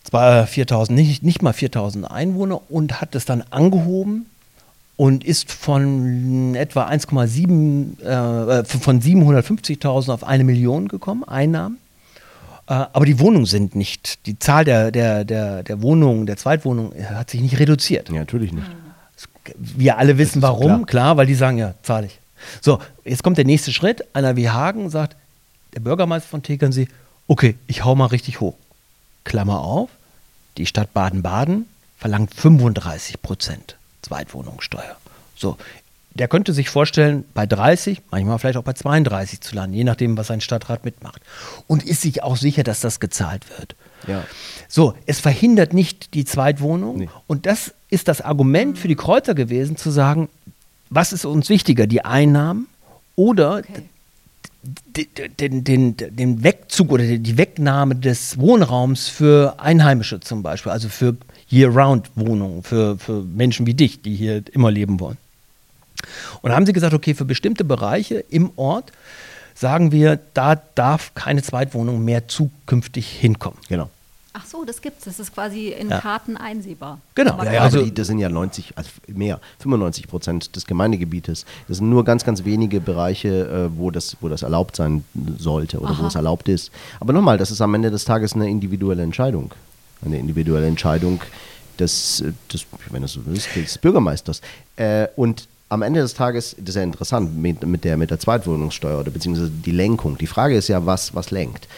Zwar 0.02 0.46
4000, 0.46 0.98
nicht, 0.98 1.22
nicht 1.22 1.40
mal 1.40 1.52
4000 1.52 2.10
Einwohner 2.10 2.60
und 2.68 3.00
hat 3.00 3.14
es 3.14 3.24
dann 3.24 3.44
angehoben 3.50 4.26
und 4.98 5.22
ist 5.22 5.52
von 5.52 6.56
etwa 6.56 6.88
1,7, 6.88 8.02
äh, 8.02 8.64
von 8.64 9.00
750.000 9.00 10.12
auf 10.12 10.24
eine 10.24 10.42
Million 10.42 10.88
gekommen, 10.88 11.22
Einnahmen. 11.22 11.78
Äh, 12.66 12.72
aber 12.72 13.06
die 13.06 13.20
Wohnungen 13.20 13.46
sind 13.46 13.76
nicht, 13.76 14.26
die 14.26 14.40
Zahl 14.40 14.64
der, 14.64 14.90
der, 14.90 15.24
der, 15.24 15.62
der 15.62 15.82
Wohnungen, 15.82 16.26
der 16.26 16.36
Zweitwohnungen 16.36 16.92
hat 17.10 17.30
sich 17.30 17.40
nicht 17.40 17.60
reduziert. 17.60 18.08
Ja, 18.08 18.16
natürlich 18.16 18.52
nicht. 18.52 18.66
Wir 19.56 19.98
alle 19.98 20.18
wissen 20.18 20.42
warum, 20.42 20.84
klar. 20.84 20.86
klar, 20.86 21.16
weil 21.16 21.26
die 21.26 21.36
sagen, 21.36 21.58
ja, 21.58 21.74
zahle 21.84 22.06
ich. 22.06 22.18
So, 22.60 22.80
jetzt 23.04 23.22
kommt 23.22 23.38
der 23.38 23.44
nächste 23.44 23.72
Schritt. 23.72 24.04
Einer 24.14 24.34
wie 24.34 24.50
Hagen 24.50 24.90
sagt, 24.90 25.16
der 25.74 25.80
Bürgermeister 25.80 26.28
von 26.28 26.42
Tegernsee, 26.42 26.88
okay, 27.28 27.54
ich 27.68 27.84
hau 27.84 27.94
mal 27.94 28.06
richtig 28.06 28.40
hoch. 28.40 28.56
Klammer 29.22 29.60
auf, 29.60 29.90
die 30.56 30.66
Stadt 30.66 30.92
Baden-Baden 30.92 31.66
verlangt 31.96 32.34
35 32.34 33.22
Prozent. 33.22 33.77
Zweitwohnungssteuer. 34.02 34.96
So, 35.36 35.56
der 36.14 36.28
könnte 36.28 36.52
sich 36.52 36.68
vorstellen, 36.68 37.24
bei 37.32 37.46
30, 37.46 38.02
manchmal 38.10 38.38
vielleicht 38.38 38.58
auch 38.58 38.64
bei 38.64 38.72
32 38.72 39.40
zu 39.40 39.54
landen, 39.54 39.74
je 39.74 39.84
nachdem, 39.84 40.16
was 40.16 40.30
ein 40.30 40.40
Stadtrat 40.40 40.84
mitmacht. 40.84 41.22
Und 41.66 41.84
ist 41.84 42.02
sich 42.02 42.22
auch 42.22 42.36
sicher, 42.36 42.64
dass 42.64 42.80
das 42.80 43.00
gezahlt 43.00 43.48
wird. 43.56 43.76
Ja. 44.06 44.24
So, 44.68 44.94
es 45.06 45.20
verhindert 45.20 45.72
nicht 45.72 46.14
die 46.14 46.24
Zweitwohnung. 46.24 46.98
Nee. 46.98 47.08
Und 47.26 47.46
das 47.46 47.72
ist 47.88 48.08
das 48.08 48.20
Argument 48.20 48.78
für 48.78 48.88
die 48.88 48.96
Kreuzer 48.96 49.34
gewesen, 49.34 49.76
zu 49.76 49.90
sagen, 49.90 50.28
was 50.90 51.12
ist 51.12 51.24
uns 51.24 51.48
wichtiger, 51.48 51.86
die 51.86 52.04
Einnahmen 52.04 52.66
oder 53.14 53.58
okay. 53.58 53.84
den, 55.38 55.64
den, 55.64 55.96
den 55.96 56.42
Wegzug 56.42 56.90
oder 56.90 57.04
die 57.04 57.36
Wegnahme 57.36 57.94
des 57.94 58.38
Wohnraums 58.38 59.08
für 59.08 59.60
Einheimische 59.60 60.20
zum 60.20 60.42
Beispiel, 60.42 60.72
also 60.72 60.88
für 60.88 61.16
Year-Round-Wohnungen 61.50 62.62
für, 62.62 62.98
für 62.98 63.22
Menschen 63.22 63.66
wie 63.66 63.74
dich, 63.74 64.02
die 64.02 64.14
hier 64.14 64.42
immer 64.52 64.70
leben 64.70 65.00
wollen. 65.00 65.18
Und 66.42 66.50
da 66.50 66.56
haben 66.56 66.66
sie 66.66 66.72
gesagt, 66.72 66.94
okay, 66.94 67.14
für 67.14 67.24
bestimmte 67.24 67.64
Bereiche 67.64 68.24
im 68.30 68.50
Ort 68.56 68.92
sagen 69.54 69.90
wir, 69.90 70.20
da 70.34 70.54
darf 70.74 71.14
keine 71.14 71.42
Zweitwohnung 71.42 72.04
mehr 72.04 72.28
zukünftig 72.28 73.08
hinkommen. 73.08 73.58
Genau. 73.68 73.90
Ach 74.34 74.46
so, 74.46 74.64
das 74.64 74.80
gibt 74.82 74.98
es. 74.98 75.04
Das 75.06 75.18
ist 75.18 75.34
quasi 75.34 75.70
in 75.70 75.88
ja. 75.88 76.00
Karten 76.00 76.36
einsehbar. 76.36 77.00
Genau. 77.16 77.42
Ja, 77.42 77.52
ja, 77.52 77.60
also 77.62 77.82
die, 77.82 77.92
das 77.92 78.06
sind 78.06 78.20
ja 78.20 78.28
90, 78.28 78.74
also 78.76 78.88
mehr, 79.08 79.40
95 79.58 80.06
Prozent 80.06 80.54
des 80.54 80.64
Gemeindegebietes. 80.64 81.44
Das 81.66 81.78
sind 81.78 81.90
nur 81.90 82.04
ganz, 82.04 82.24
ganz 82.24 82.44
wenige 82.44 82.80
Bereiche, 82.80 83.70
äh, 83.72 83.76
wo, 83.76 83.90
das, 83.90 84.16
wo 84.20 84.28
das 84.28 84.42
erlaubt 84.42 84.76
sein 84.76 85.04
sollte 85.38 85.80
oder 85.80 85.90
Aha. 85.90 86.02
wo 86.02 86.06
es 86.06 86.14
erlaubt 86.14 86.48
ist. 86.48 86.70
Aber 87.00 87.12
nochmal, 87.12 87.36
das 87.36 87.50
ist 87.50 87.60
am 87.60 87.74
Ende 87.74 87.90
des 87.90 88.04
Tages 88.04 88.34
eine 88.34 88.48
individuelle 88.48 89.02
Entscheidung 89.02 89.52
eine 90.04 90.18
individuelle 90.18 90.66
Entscheidung 90.66 91.20
des, 91.78 92.24
des 92.52 92.66
wenn 92.90 93.02
du 93.02 93.08
so 93.08 93.20
willst, 93.24 93.48
des 93.54 93.78
Bürgermeisters. 93.78 94.40
Äh, 94.76 95.08
und 95.16 95.48
am 95.68 95.82
Ende 95.82 96.00
des 96.00 96.14
Tages, 96.14 96.56
das 96.58 96.70
ist 96.70 96.74
ja 96.76 96.82
interessant 96.82 97.36
mit, 97.36 97.66
mit, 97.66 97.84
der, 97.84 97.96
mit 97.96 98.10
der 98.10 98.18
Zweitwohnungssteuer 98.18 99.00
oder 99.00 99.10
beziehungsweise 99.10 99.50
die 99.50 99.70
Lenkung. 99.70 100.16
Die 100.16 100.26
Frage 100.26 100.56
ist 100.56 100.68
ja, 100.68 100.86
was, 100.86 101.14
was 101.14 101.30
lenkt. 101.30 101.68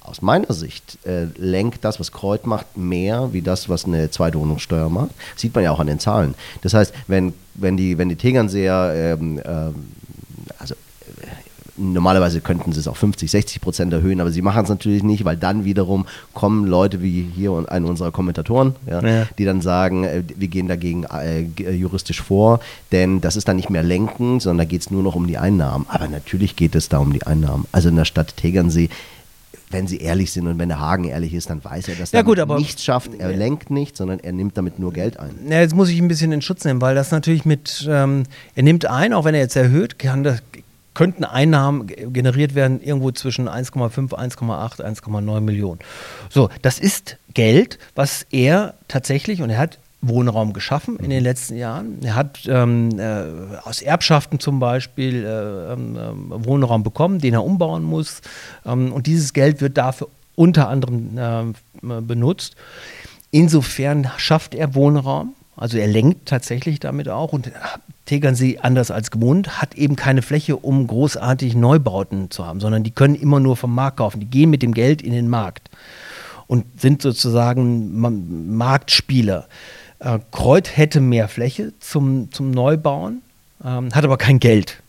Aus 0.00 0.20
meiner 0.20 0.52
Sicht 0.52 0.98
äh, 1.06 1.26
lenkt 1.36 1.84
das, 1.84 2.00
was 2.00 2.10
Kreuz 2.10 2.44
macht, 2.44 2.76
mehr 2.76 3.32
wie 3.32 3.42
das, 3.42 3.68
was 3.68 3.84
eine 3.84 4.10
Zweitwohnungssteuer 4.10 4.88
macht. 4.88 5.10
Sieht 5.36 5.54
man 5.54 5.62
ja 5.62 5.70
auch 5.70 5.78
an 5.80 5.86
den 5.86 6.00
Zahlen. 6.00 6.34
Das 6.62 6.74
heißt, 6.74 6.92
wenn, 7.06 7.34
wenn 7.54 7.76
die, 7.76 7.98
wenn 7.98 8.08
die 8.08 8.16
Tegernseer 8.16 9.16
ähm, 9.20 9.40
ähm, 9.44 9.74
normalerweise 11.76 12.40
könnten 12.40 12.72
sie 12.72 12.80
es 12.80 12.88
auch 12.88 12.96
50, 12.96 13.30
60 13.30 13.60
Prozent 13.60 13.92
erhöhen, 13.92 14.20
aber 14.20 14.30
sie 14.30 14.42
machen 14.42 14.62
es 14.62 14.68
natürlich 14.68 15.02
nicht, 15.02 15.24
weil 15.24 15.36
dann 15.36 15.64
wiederum 15.64 16.06
kommen 16.34 16.66
Leute 16.66 17.02
wie 17.02 17.26
hier 17.34 17.52
und 17.52 17.68
einer 17.68 17.88
unserer 17.88 18.12
Kommentatoren, 18.12 18.74
ja, 18.86 19.00
ja. 19.06 19.28
die 19.38 19.44
dann 19.44 19.60
sagen, 19.60 20.04
äh, 20.04 20.22
wir 20.36 20.48
gehen 20.48 20.68
dagegen 20.68 21.04
äh, 21.04 21.42
äh, 21.42 21.74
juristisch 21.74 22.20
vor, 22.20 22.60
denn 22.92 23.20
das 23.20 23.36
ist 23.36 23.48
dann 23.48 23.56
nicht 23.56 23.70
mehr 23.70 23.82
Lenken, 23.82 24.40
sondern 24.40 24.66
da 24.66 24.70
geht 24.70 24.82
es 24.82 24.90
nur 24.90 25.02
noch 25.02 25.14
um 25.14 25.26
die 25.26 25.38
Einnahmen. 25.38 25.86
Aber 25.88 26.08
natürlich 26.08 26.56
geht 26.56 26.74
es 26.74 26.88
da 26.88 26.98
um 26.98 27.12
die 27.12 27.26
Einnahmen. 27.26 27.66
Also 27.72 27.88
in 27.88 27.96
der 27.96 28.04
Stadt 28.04 28.36
Tegernsee 28.36 28.88
wenn 29.72 29.86
sie 29.86 29.98
ehrlich 29.98 30.30
sind 30.32 30.46
und 30.46 30.58
wenn 30.58 30.68
der 30.68 30.80
Hagen 30.80 31.04
ehrlich 31.04 31.34
ist, 31.34 31.50
dann 31.50 31.64
weiß 31.64 31.88
er, 31.88 31.94
dass 31.96 32.12
ja, 32.12 32.20
er 32.20 32.24
gut, 32.24 32.38
nichts 32.58 32.84
schafft. 32.84 33.12
Er 33.18 33.32
lenkt 33.32 33.70
nicht, 33.70 33.96
sondern 33.96 34.20
er 34.20 34.32
nimmt 34.32 34.56
damit 34.56 34.78
nur 34.78 34.92
Geld 34.92 35.18
ein. 35.18 35.30
Ja, 35.48 35.60
jetzt 35.60 35.74
muss 35.74 35.88
ich 35.88 35.98
ein 35.98 36.08
bisschen 36.08 36.32
in 36.32 36.42
Schutz 36.42 36.64
nehmen, 36.64 36.80
weil 36.80 36.94
das 36.94 37.10
natürlich 37.10 37.44
mit, 37.44 37.86
ähm, 37.88 38.24
er 38.54 38.62
nimmt 38.62 38.86
ein, 38.86 39.12
auch 39.12 39.24
wenn 39.24 39.34
er 39.34 39.40
jetzt 39.40 39.56
erhöht, 39.56 39.98
kann 39.98 40.22
das, 40.22 40.42
könnten 40.94 41.24
Einnahmen 41.24 41.86
generiert 41.86 42.54
werden 42.54 42.82
irgendwo 42.82 43.10
zwischen 43.12 43.48
1,5, 43.48 44.12
1,8, 44.12 44.80
1,9 44.80 45.40
Millionen. 45.40 45.80
So, 46.28 46.50
das 46.62 46.78
ist 46.78 47.16
Geld, 47.34 47.78
was 47.94 48.26
er 48.30 48.74
tatsächlich, 48.88 49.42
und 49.42 49.50
er 49.50 49.58
hat 49.58 49.78
Wohnraum 50.02 50.52
geschaffen 50.52 50.96
in 50.96 51.10
den 51.10 51.20
mhm. 51.20 51.24
letzten 51.24 51.56
Jahren. 51.56 52.02
Er 52.02 52.16
hat 52.16 52.40
ähm, 52.48 52.98
äh, 52.98 53.56
aus 53.64 53.80
Erbschaften 53.80 54.40
zum 54.40 54.58
Beispiel 54.58 55.24
äh, 55.24 55.72
ähm, 55.72 55.96
äh, 55.96 56.44
Wohnraum 56.44 56.82
bekommen, 56.82 57.20
den 57.20 57.34
er 57.34 57.44
umbauen 57.44 57.84
muss. 57.84 58.20
Ähm, 58.66 58.92
und 58.92 59.06
dieses 59.06 59.32
Geld 59.32 59.60
wird 59.60 59.78
dafür 59.78 60.08
unter 60.34 60.68
anderem 60.68 61.16
äh, 61.16 62.00
benutzt. 62.00 62.56
Insofern 63.30 64.10
schafft 64.16 64.54
er 64.54 64.74
Wohnraum. 64.74 65.34
Also 65.56 65.78
er 65.78 65.86
lenkt 65.86 66.26
tatsächlich 66.26 66.80
damit 66.80 67.08
auch 67.08 67.32
und 67.32 67.52
Tegernsee, 68.04 68.58
anders 68.60 68.90
als 68.90 69.10
gewohnt, 69.10 69.60
hat 69.60 69.74
eben 69.74 69.96
keine 69.96 70.22
Fläche, 70.22 70.56
um 70.56 70.86
großartig 70.86 71.54
Neubauten 71.54 72.30
zu 72.30 72.46
haben, 72.46 72.60
sondern 72.60 72.82
die 72.82 72.90
können 72.90 73.14
immer 73.14 73.40
nur 73.40 73.56
vom 73.56 73.74
Markt 73.74 73.98
kaufen. 73.98 74.20
Die 74.20 74.26
gehen 74.26 74.50
mit 74.50 74.62
dem 74.62 74.74
Geld 74.74 75.02
in 75.02 75.12
den 75.12 75.28
Markt 75.28 75.70
und 76.46 76.64
sind 76.80 77.02
sozusagen 77.02 78.56
Marktspieler. 78.56 79.46
Äh, 80.00 80.18
Kreuz 80.32 80.68
hätte 80.76 81.00
mehr 81.00 81.28
Fläche 81.28 81.72
zum, 81.78 82.32
zum 82.32 82.50
Neubauen, 82.50 83.22
ähm, 83.64 83.94
hat 83.94 84.04
aber 84.04 84.18
kein 84.18 84.40
Geld. 84.40 84.82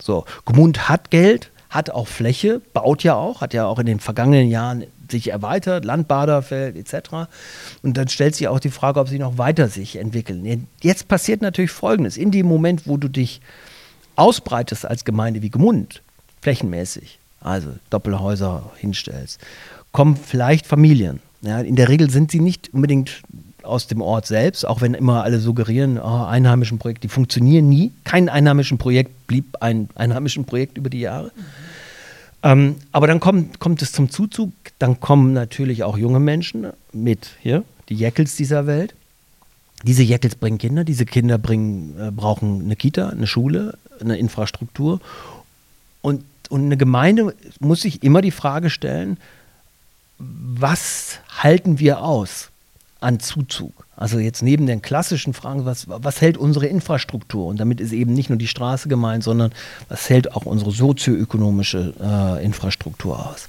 So, 0.00 0.24
Gmund 0.46 0.88
hat 0.88 1.10
Geld, 1.10 1.50
hat 1.74 1.90
auch 1.90 2.06
Fläche, 2.06 2.62
baut 2.72 3.02
ja 3.02 3.16
auch, 3.16 3.40
hat 3.40 3.52
ja 3.52 3.66
auch 3.66 3.80
in 3.80 3.86
den 3.86 3.98
vergangenen 3.98 4.48
Jahren 4.48 4.84
sich 5.10 5.30
erweitert, 5.30 5.84
Landbaderfeld 5.84 6.76
etc. 6.76 7.28
Und 7.82 7.96
dann 7.96 8.06
stellt 8.06 8.36
sich 8.36 8.46
auch 8.46 8.60
die 8.60 8.70
Frage, 8.70 9.00
ob 9.00 9.08
sie 9.08 9.18
noch 9.18 9.38
weiter 9.38 9.68
sich 9.68 9.96
entwickeln. 9.96 10.68
Jetzt 10.80 11.08
passiert 11.08 11.42
natürlich 11.42 11.72
Folgendes. 11.72 12.16
In 12.16 12.30
dem 12.30 12.46
Moment, 12.46 12.86
wo 12.86 12.96
du 12.96 13.08
dich 13.08 13.40
ausbreitest 14.14 14.86
als 14.86 15.04
Gemeinde 15.04 15.42
wie 15.42 15.50
Gemund, 15.50 16.00
flächenmäßig, 16.42 17.18
also 17.40 17.70
Doppelhäuser 17.90 18.70
hinstellst, 18.76 19.40
kommen 19.90 20.16
vielleicht 20.16 20.66
Familien. 20.66 21.20
Ja, 21.42 21.60
in 21.60 21.74
der 21.74 21.88
Regel 21.88 22.08
sind 22.08 22.30
sie 22.30 22.40
nicht 22.40 22.72
unbedingt 22.72 23.22
aus 23.64 23.88
dem 23.88 24.00
Ort 24.00 24.26
selbst, 24.26 24.64
auch 24.64 24.80
wenn 24.80 24.94
immer 24.94 25.24
alle 25.24 25.40
suggerieren, 25.40 25.98
oh, 25.98 26.24
einheimischen 26.24 26.78
Projekte, 26.78 27.08
die 27.08 27.12
funktionieren 27.12 27.68
nie. 27.68 27.92
Kein 28.04 28.28
einheimischen 28.28 28.78
Projekt 28.78 29.26
blieb 29.26 29.56
ein 29.60 29.88
einheimischen 29.96 30.44
Projekt 30.44 30.78
über 30.78 30.88
die 30.88 31.00
Jahre. 31.00 31.32
Mhm 31.34 31.63
Ähm, 32.44 32.76
aber 32.92 33.06
dann 33.06 33.20
kommt, 33.20 33.58
kommt 33.58 33.80
es 33.80 33.92
zum 33.92 34.10
Zuzug, 34.10 34.52
dann 34.78 35.00
kommen 35.00 35.32
natürlich 35.32 35.82
auch 35.82 35.96
junge 35.96 36.20
Menschen 36.20 36.66
mit, 36.92 37.30
hier, 37.40 37.64
die 37.88 37.94
Jeckels 37.94 38.36
dieser 38.36 38.66
Welt. 38.66 38.94
Diese 39.82 40.02
Jeckels 40.02 40.34
bringen 40.36 40.58
Kinder, 40.58 40.84
diese 40.84 41.06
Kinder 41.06 41.38
bringen, 41.38 41.98
äh, 41.98 42.10
brauchen 42.10 42.62
eine 42.62 42.76
Kita, 42.76 43.08
eine 43.08 43.26
Schule, 43.26 43.78
eine 43.98 44.18
Infrastruktur. 44.18 45.00
Und, 46.02 46.22
und 46.50 46.66
eine 46.66 46.76
Gemeinde 46.76 47.34
muss 47.60 47.80
sich 47.80 48.02
immer 48.02 48.20
die 48.20 48.30
Frage 48.30 48.68
stellen, 48.68 49.16
was 50.18 51.20
halten 51.28 51.78
wir 51.78 52.02
aus 52.02 52.50
an 53.04 53.20
Zuzug? 53.20 53.86
Also 53.96 54.18
jetzt 54.18 54.42
neben 54.42 54.66
den 54.66 54.82
klassischen 54.82 55.34
Fragen, 55.34 55.64
was, 55.66 55.86
was 55.88 56.20
hält 56.20 56.36
unsere 56.36 56.66
Infrastruktur? 56.66 57.46
Und 57.46 57.60
damit 57.60 57.80
ist 57.80 57.92
eben 57.92 58.12
nicht 58.12 58.28
nur 58.28 58.38
die 58.38 58.48
Straße 58.48 58.88
gemeint, 58.88 59.22
sondern 59.22 59.52
was 59.88 60.10
hält 60.10 60.34
auch 60.34 60.46
unsere 60.46 60.72
sozioökonomische 60.72 61.94
äh, 62.02 62.44
Infrastruktur 62.44 63.30
aus? 63.30 63.48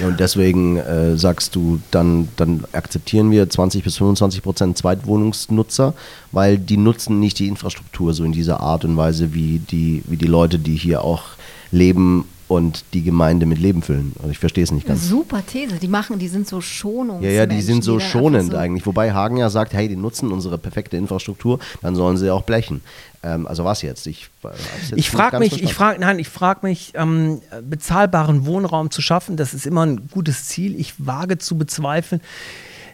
Ja, 0.00 0.08
und 0.08 0.18
deswegen 0.18 0.78
äh, 0.78 1.16
sagst 1.16 1.54
du, 1.54 1.80
dann, 1.92 2.28
dann 2.36 2.64
akzeptieren 2.72 3.30
wir 3.30 3.48
20 3.48 3.84
bis 3.84 3.98
25 3.98 4.42
Prozent 4.42 4.78
Zweitwohnungsnutzer, 4.78 5.94
weil 6.32 6.58
die 6.58 6.78
nutzen 6.78 7.20
nicht 7.20 7.38
die 7.38 7.46
Infrastruktur 7.46 8.12
so 8.12 8.24
in 8.24 8.32
dieser 8.32 8.60
Art 8.60 8.84
und 8.84 8.96
Weise 8.96 9.34
wie 9.34 9.60
die, 9.60 10.02
wie 10.06 10.16
die 10.16 10.26
Leute, 10.26 10.58
die 10.58 10.74
hier 10.74 11.04
auch 11.04 11.22
leben 11.70 12.24
und 12.48 12.84
die 12.92 13.02
Gemeinde 13.02 13.44
mit 13.46 13.58
Leben 13.58 13.82
füllen. 13.82 14.12
Also 14.18 14.30
ich 14.30 14.38
verstehe 14.38 14.62
es 14.62 14.70
nicht 14.70 14.86
ganz. 14.86 15.08
Super 15.08 15.44
These. 15.44 15.76
Die 15.76 15.88
machen, 15.88 16.18
die 16.18 16.28
sind 16.28 16.46
so 16.46 16.60
schonend. 16.60 17.22
Ja, 17.22 17.30
ja, 17.30 17.46
die 17.46 17.60
sind 17.60 17.82
so 17.82 17.98
schonend 17.98 18.52
so 18.52 18.56
eigentlich. 18.56 18.86
Wobei 18.86 19.12
Hagen 19.12 19.36
ja 19.36 19.50
sagt, 19.50 19.72
hey, 19.72 19.88
die 19.88 19.96
nutzen 19.96 20.30
unsere 20.30 20.56
perfekte 20.56 20.96
Infrastruktur, 20.96 21.58
dann 21.82 21.96
sollen 21.96 22.16
sie 22.16 22.30
auch 22.30 22.42
blechen. 22.42 22.82
Ähm, 23.22 23.46
also 23.48 23.64
was 23.64 23.82
jetzt? 23.82 24.06
Ich, 24.06 24.30
jetzt 24.44 24.92
ich 24.94 25.10
frage 25.10 25.38
mich, 25.38 25.62
ich 25.62 25.74
frage, 25.74 26.00
nein, 26.00 26.18
ich 26.18 26.28
frage 26.28 26.60
mich, 26.62 26.92
ähm, 26.94 27.40
bezahlbaren 27.68 28.46
Wohnraum 28.46 28.90
zu 28.90 29.02
schaffen, 29.02 29.36
das 29.36 29.52
ist 29.52 29.66
immer 29.66 29.84
ein 29.84 30.08
gutes 30.12 30.46
Ziel. 30.46 30.78
Ich 30.78 30.94
wage 30.98 31.38
zu 31.38 31.58
bezweifeln, 31.58 32.20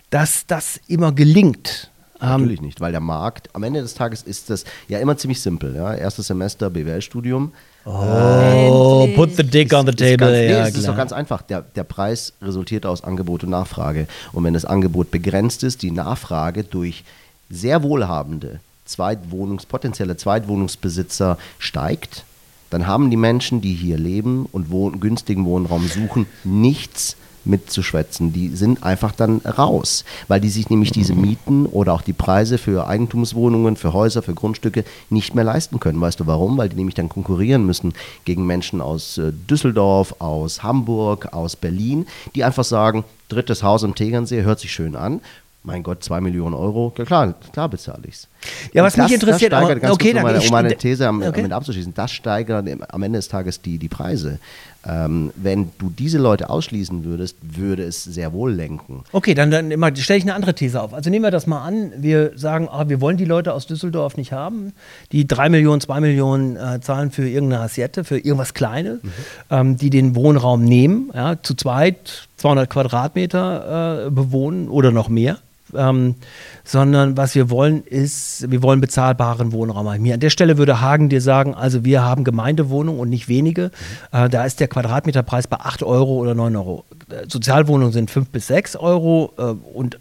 dass 0.09 0.47
das 0.47 0.81
immer 0.89 1.13
gelingt. 1.13 1.91
Natürlich 2.21 2.61
ähm, 2.61 2.67
nicht, 2.67 2.81
weil 2.81 2.93
der 2.93 3.01
Markt, 3.01 3.51
am 3.55 3.65
Ende 3.65 3.83
des 3.83 3.95
Tages 3.95 4.23
ist 4.23 4.49
das 4.49 4.65
ja 4.89 4.99
immer 5.01 5.17
ziemlich 5.17 5.41
simpel. 5.41 5.75
Ja? 5.75 5.95
Erstes 5.95 6.29
Semester 6.29 6.71
BWL-Studium, 6.71 7.53
Oh, 7.85 9.03
Endlich. 9.03 9.17
put 9.17 9.37
the 9.37 9.43
dick 9.43 9.73
on 9.73 9.87
the 9.87 9.93
table. 9.93 10.13
Ist 10.13 10.19
ganz, 10.19 10.33
nee, 10.33 10.51
ja, 10.51 10.67
es 10.67 10.77
ist 10.77 10.89
doch 10.89 10.97
ganz 10.97 11.13
einfach. 11.13 11.43
Der, 11.43 11.63
der 11.63 11.85
Preis 11.85 12.33
resultiert 12.41 12.87
aus 12.87 13.03
Angebot 13.03 13.43
und 13.45 13.51
Nachfrage. 13.51 14.07
Und 14.33 14.45
wenn 14.45 14.55
das 14.55 14.65
Angebot 14.65 15.11
begrenzt 15.11 15.63
ist, 15.65 15.83
die 15.83 15.91
Nachfrage 15.91 16.65
durch 16.65 17.05
sehr 17.51 17.83
wohlhabende 17.83 18.61
Zweitwohnungs, 18.85 19.67
potenzielle 19.67 20.17
Zweitwohnungsbesitzer 20.17 21.39
steigt, 21.59 22.25
dann 22.71 22.87
haben 22.87 23.11
die 23.11 23.17
Menschen, 23.17 23.61
die 23.61 23.75
hier 23.75 23.99
leben 23.99 24.47
und 24.51 24.71
wohn, 24.71 25.01
günstigen 25.01 25.45
Wohnraum 25.45 25.87
suchen, 25.89 26.27
nichts 26.45 27.17
mitzuschwätzen. 27.45 28.33
Die 28.33 28.55
sind 28.57 28.83
einfach 28.83 29.13
dann 29.13 29.39
raus, 29.39 30.05
weil 30.29 30.41
die 30.41 30.49
sich 30.49 30.71
nämlich 30.71 30.91
diese 30.93 31.15
Mieten 31.15 31.67
oder 31.67 31.95
auch 31.95 32.03
die 32.03 32.13
Preise 32.13 32.59
für 32.59 32.87
Eigentumswohnungen, 32.87 33.77
für 33.77 33.93
Häuser, 33.93 34.23
für 34.23 34.35
Grundstücke 34.35 34.85
nicht 35.11 35.35
mehr 35.35 35.45
leisten 35.45 35.81
können. 35.81 36.01
Weißt 36.01 36.21
du 36.21 36.27
warum? 36.27 36.59
Weil 36.59 36.69
die 36.69 36.77
nämlich 36.77 36.95
dann 36.95 37.09
konkurrieren 37.09 37.67
müssen 37.67 37.93
gegen 38.25 38.47
Menschen 38.47 38.81
aus 38.81 39.19
äh, 39.19 39.33
Düsseldorf, 39.33 40.17
aus 40.19 40.63
Hamburg, 40.63 41.33
aus 41.33 41.57
Berlin, 41.57 42.07
die 42.35 42.45
einfach 42.45 42.65
sagen, 42.65 43.05
drittes 43.29 43.63
Haus 43.63 43.85
am 43.85 43.95
Tegernsee 43.95 44.43
hört 44.43 44.61
sich 44.61 44.73
schön 44.73 44.95
an, 44.95 45.21
mein 45.65 45.83
Gott, 45.83 46.03
zwei 46.03 46.21
Millionen 46.21 46.55
Euro, 46.55 46.93
ja, 46.99 47.05
klar, 47.05 47.35
klar 47.53 47.69
bezahle 47.69 48.03
ich 48.05 48.15
es. 48.15 48.29
Ja, 48.73 48.83
was 48.83 48.95
das, 48.95 49.05
mich 49.05 49.15
interessiert, 49.15 49.53
das 49.53 49.61
steigert, 49.61 49.83
ganz 49.83 49.95
okay, 49.95 50.13
kurz, 50.13 50.17
um, 50.17 50.31
meine, 50.31 50.41
um 50.41 50.51
meine 50.51 50.77
These 50.77 51.07
am, 51.07 51.23
okay. 51.23 51.33
damit 51.37 51.53
abzuschließen, 51.53 51.95
das 51.95 52.11
steigert 52.11 52.69
am 52.89 53.03
Ende 53.03 53.19
des 53.19 53.29
Tages 53.29 53.63
die, 53.63 53.79
die 53.79 53.89
Preise. 53.89 54.39
Ähm, 54.85 55.31
wenn 55.37 55.71
du 55.79 55.91
diese 55.91 56.19
Leute 56.19 56.51
ausschließen 56.51 57.05
würdest, 57.05 57.37
würde 57.41 57.85
es 57.85 58.03
sehr 58.03 58.33
wohl 58.33 58.53
lenken. 58.53 59.05
Okay, 59.13 59.35
dann, 59.35 59.53
dann 59.53 59.97
stelle 59.97 60.19
ich 60.19 60.25
eine 60.25 60.35
andere 60.35 60.55
These 60.55 60.83
auf. 60.83 60.93
Also 60.93 61.09
nehmen 61.09 61.25
wir 61.25 61.31
das 61.31 61.47
mal 61.47 61.63
an, 61.65 61.93
wir 61.97 62.33
sagen, 62.37 62.69
ah, 62.69 62.89
wir 62.89 63.01
wollen 63.01 63.17
die 63.17 63.25
Leute 63.25 63.53
aus 63.53 63.69
Düsseldorf 63.69 64.17
nicht 64.17 64.33
haben, 64.33 64.73
die 65.13 65.29
drei 65.29 65.49
Millionen, 65.49 65.81
zwei 65.81 66.01
Millionen 66.01 66.57
äh, 66.57 66.81
zahlen 66.81 67.13
für 67.13 67.29
irgendeine 67.29 67.63
Assiette, 67.63 68.03
für 68.03 68.19
irgendwas 68.19 68.55
Kleines, 68.55 69.01
mhm. 69.05 69.11
ähm, 69.51 69.77
die 69.77 69.91
den 69.91 70.17
Wohnraum 70.17 70.65
nehmen, 70.65 71.13
ja, 71.15 71.41
zu 71.41 71.55
zweit 71.55 72.27
200 72.39 72.69
Quadratmeter 72.69 74.07
äh, 74.07 74.11
bewohnen 74.11 74.69
oder 74.69 74.91
noch 74.91 75.09
mehr 75.09 75.39
ähm, 75.75 76.17
sondern 76.65 77.17
was 77.17 77.35
wir 77.35 77.51
wollen 77.51 77.85
ist, 77.85 78.51
wir 78.51 78.63
wollen 78.63 78.81
bezahlbaren 78.81 79.53
Wohnraum 79.53 79.89
haben. 79.89 80.05
Hier 80.05 80.15
an 80.15 80.21
der 80.21 80.31
Stelle 80.31 80.59
würde 80.59 80.81
Hagen 80.81 81.09
dir 81.09 81.21
sagen, 81.21 81.55
also 81.55 81.85
wir 81.85 82.03
haben 82.03 82.25
Gemeindewohnungen 82.25 83.01
und 83.01 83.09
nicht 83.09 83.29
wenige. 83.29 83.71
Mhm. 84.13 84.19
Äh, 84.19 84.29
da 84.29 84.45
ist 84.45 84.61
der 84.61 84.69
Quadratmeterpreis 84.69 85.47
bei 85.47 85.59
8 85.59 85.83
Euro 85.83 86.17
oder 86.17 86.35
9 86.35 86.57
Euro. 86.57 86.85
Äh, 87.11 87.29
Sozialwohnungen 87.29 87.93
sind 87.93 88.11
5 88.11 88.29
bis 88.29 88.47
6 88.49 88.77
Euro 88.77 89.33
äh, 89.39 89.43
und 89.43 89.99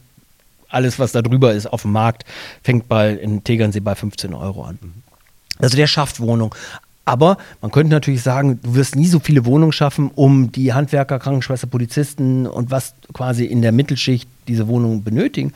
alles, 0.69 0.99
was 0.99 1.11
da 1.11 1.21
drüber 1.21 1.53
ist 1.53 1.67
auf 1.67 1.81
dem 1.81 1.91
Markt, 1.91 2.23
fängt 2.63 2.87
bei, 2.87 3.11
in 3.11 3.43
Tegernsee 3.43 3.81
bei 3.81 3.95
15 3.95 4.33
Euro 4.33 4.63
an. 4.63 4.79
Mhm. 4.81 4.93
Also 5.59 5.77
der 5.77 5.87
schafft 5.87 6.19
Wohnung. 6.19 6.55
Aber 7.05 7.37
man 7.61 7.71
könnte 7.71 7.91
natürlich 7.91 8.21
sagen, 8.21 8.59
du 8.61 8.75
wirst 8.75 8.95
nie 8.95 9.07
so 9.07 9.19
viele 9.19 9.45
Wohnungen 9.45 9.71
schaffen, 9.71 10.11
um 10.13 10.51
die 10.51 10.73
Handwerker, 10.73 11.19
Krankenschwester, 11.19 11.67
Polizisten 11.67 12.45
und 12.45 12.69
was 12.71 12.93
quasi 13.13 13.45
in 13.45 13.61
der 13.61 13.71
Mittelschicht 13.71 14.29
diese 14.47 14.67
Wohnungen 14.67 15.03
benötigen, 15.03 15.53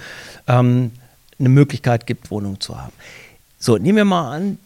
ähm, 0.48 0.92
eine 1.38 1.50
Möglichkeit 1.50 2.08
gibt, 2.08 2.32
Wohnungen 2.32 2.60
zu 2.60 2.80
haben. 2.80 2.94
So, 3.60 3.78
nehmen 3.78 3.98
wir 3.98 4.06
mal 4.06 4.36
an, 4.36 4.58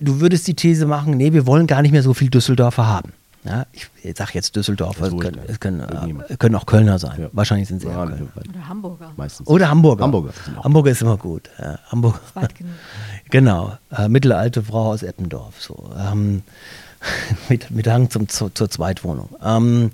du 0.00 0.20
würdest 0.20 0.46
die 0.48 0.54
These 0.54 0.86
machen, 0.86 1.16
nee, 1.16 1.32
wir 1.32 1.46
wollen 1.46 1.66
gar 1.66 1.82
nicht 1.82 1.92
mehr 1.92 2.02
so 2.02 2.14
viel 2.14 2.30
Düsseldorfer 2.30 2.86
haben. 2.86 3.12
Ja, 3.44 3.64
ich, 3.72 3.88
sage 4.16 4.32
jetzt 4.34 4.56
Düsseldorfer, 4.56 5.06
es 5.06 5.16
können, 5.16 5.38
es 5.46 5.60
können, 5.60 5.80
äh, 5.80 6.36
können, 6.36 6.56
auch 6.56 6.66
Kölner 6.66 6.98
sein. 6.98 7.20
Ja. 7.20 7.28
Wahrscheinlich 7.32 7.68
sind 7.68 7.80
sie 7.80 7.86
ja, 7.86 7.94
Kölner. 7.94 8.26
Oder 8.36 8.68
Hamburger. 8.68 9.12
Meistens. 9.16 9.46
Oder 9.46 9.70
Hamburger. 9.70 10.02
Hamburger, 10.02 10.32
Hamburger 10.64 10.90
ist 10.90 11.02
immer 11.02 11.16
gut. 11.16 11.48
Ja, 11.58 11.78
Hamburg. 11.86 12.20
Weit 12.34 12.56
genug. 12.56 12.72
Genau. 13.30 13.76
Äh, 13.90 14.08
mittelalte 14.08 14.62
Frau 14.62 14.92
aus 14.92 15.02
Eppendorf. 15.02 15.60
So. 15.60 15.90
Ähm, 15.98 16.42
mit, 17.48 17.70
mit 17.70 17.86
Hang 17.86 18.10
zum, 18.10 18.28
zu, 18.28 18.50
zur 18.50 18.70
Zweitwohnung. 18.70 19.30
Ähm, 19.42 19.90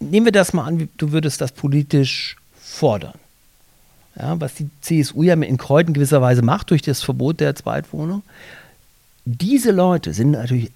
nehmen 0.00 0.26
wir 0.26 0.32
das 0.32 0.52
mal 0.52 0.64
an, 0.64 0.88
du 0.96 1.12
würdest 1.12 1.40
das 1.40 1.52
politisch 1.52 2.36
fordern. 2.60 3.14
Ja, 4.16 4.40
was 4.40 4.54
die 4.54 4.68
CSU 4.80 5.22
ja 5.22 5.34
in 5.34 5.58
Kreuden 5.58 5.94
gewisserweise 5.94 6.42
macht 6.42 6.70
durch 6.70 6.82
das 6.82 7.02
Verbot 7.02 7.38
der 7.40 7.54
Zweitwohnung. 7.54 8.22
Diese 9.24 9.70
Leute 9.70 10.12
sind 10.12 10.32
natürlich 10.32 10.72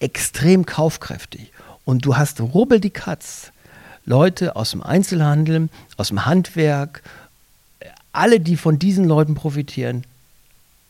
extrem 0.00 0.66
kaufkräftig. 0.66 1.52
Und 1.84 2.04
du 2.04 2.16
hast 2.16 2.40
rubbel 2.40 2.80
die 2.80 2.90
Katz. 2.90 3.52
Leute 4.06 4.56
aus 4.56 4.72
dem 4.72 4.82
Einzelhandel, 4.82 5.68
aus 5.96 6.08
dem 6.08 6.24
Handwerk, 6.24 7.02
alle, 8.12 8.40
die 8.40 8.56
von 8.56 8.78
diesen 8.78 9.04
Leuten 9.04 9.34
profitieren, 9.34 10.04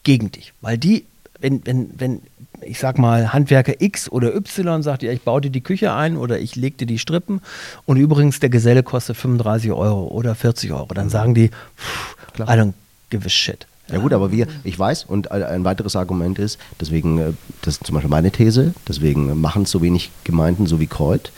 gegen 0.02 0.30
dich. 0.30 0.52
Weil 0.60 0.78
die, 0.78 1.04
wenn, 1.40 1.64
wenn, 1.66 1.90
wenn, 1.98 2.22
ich 2.62 2.78
sag 2.78 2.98
mal, 2.98 3.32
Handwerker 3.32 3.80
X 3.80 4.10
oder 4.10 4.34
Y 4.34 4.82
sagt, 4.82 5.02
ja, 5.02 5.12
ich 5.12 5.22
baue 5.22 5.40
dir 5.40 5.50
die 5.50 5.60
Küche 5.60 5.92
ein 5.92 6.16
oder 6.16 6.38
ich 6.38 6.56
leg 6.56 6.78
dir 6.78 6.86
die 6.86 6.98
Strippen 6.98 7.40
und 7.86 7.96
übrigens 7.96 8.40
der 8.40 8.50
Geselle 8.50 8.82
kostet 8.82 9.16
35 9.16 9.72
Euro 9.72 10.08
oder 10.08 10.34
40 10.34 10.72
Euro, 10.72 10.92
dann 10.94 11.06
mhm. 11.06 11.10
sagen 11.10 11.34
die, 11.34 11.50
pff, 11.76 12.16
I 12.38 12.52
don't 12.52 12.74
give 13.10 13.24
a 13.26 13.28
shit. 13.28 13.66
Ja 13.90 13.98
gut, 13.98 14.12
aber 14.12 14.30
wir, 14.30 14.46
ich 14.62 14.78
weiß, 14.78 15.04
und 15.04 15.32
ein 15.32 15.64
weiteres 15.64 15.96
Argument 15.96 16.38
ist, 16.38 16.58
deswegen, 16.80 17.18
äh, 17.18 17.32
das 17.62 17.74
ist 17.74 17.86
zum 17.86 17.94
Beispiel 17.94 18.10
meine 18.10 18.30
These, 18.30 18.72
deswegen 18.86 19.40
machen 19.40 19.66
so 19.66 19.82
wenig 19.82 20.10
Gemeinden 20.22 20.66
so 20.66 20.78
wie 20.78 20.86
Kreuz. 20.86 21.32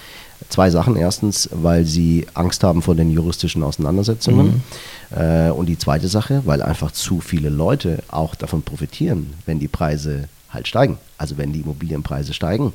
Zwei 0.49 0.71
Sachen. 0.71 0.97
Erstens, 0.97 1.49
weil 1.53 1.85
sie 1.85 2.27
Angst 2.35 2.63
haben 2.65 2.83
vor 2.83 2.95
den 2.95 3.11
juristischen 3.11 3.63
Auseinandersetzungen. 3.63 4.63
Mhm. 5.11 5.19
Äh, 5.19 5.51
und 5.51 5.67
die 5.67 5.79
zweite 5.79 6.09
Sache, 6.09 6.43
weil 6.45 6.63
einfach 6.63 6.93
zu 6.93 7.21
viele 7.21 7.49
Leute 7.49 8.03
auch 8.09 8.35
davon 8.35 8.63
profitieren, 8.63 9.35
wenn 9.47 9.59
die 9.59 9.69
Preise 9.69 10.29
halt 10.51 10.69
steigen. 10.69 10.99
Also 11.19 11.39
wenn 11.39 11.53
die 11.53 11.61
Immobilienpreise 11.61 12.35
steigen, 12.35 12.73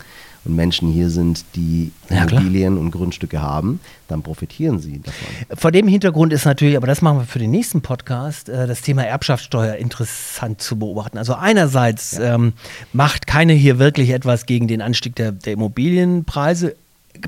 und 0.48 0.56
Menschen 0.56 0.92
hier 0.92 1.10
sind, 1.10 1.44
die 1.56 1.92
ja, 2.10 2.24
Immobilien 2.24 2.74
klar. 2.74 2.86
und 2.86 2.92
Grundstücke 2.92 3.42
haben, 3.42 3.80
dann 4.08 4.24
profitieren 4.24 4.80
sie 4.80 5.00
davon. 5.00 5.58
Vor 5.58 5.72
dem 5.72 5.88
Hintergrund 5.88 6.34
ist 6.34 6.46
natürlich, 6.46 6.78
aber 6.78 6.88
das 6.88 7.02
machen 7.02 7.20
wir 7.20 7.26
für 7.26 7.40
den 7.40 7.52
nächsten 7.52 7.82
Podcast, 7.82 8.50
äh, 8.50 8.66
das 8.66 8.82
Thema 8.82 9.04
Erbschaftssteuer 9.04 9.76
interessant 9.76 10.62
zu 10.62 10.80
beobachten. 10.80 11.18
Also 11.18 11.36
einerseits 11.36 12.14
ja. 12.14 12.36
ähm, 12.36 12.54
macht 12.94 13.28
keiner 13.28 13.54
hier 13.54 13.78
wirklich 13.78 14.10
etwas 14.12 14.46
gegen 14.46 14.68
den 14.68 14.82
Anstieg 14.82 15.16
der, 15.16 15.32
der 15.34 15.54
Immobilienpreise. 15.54 16.76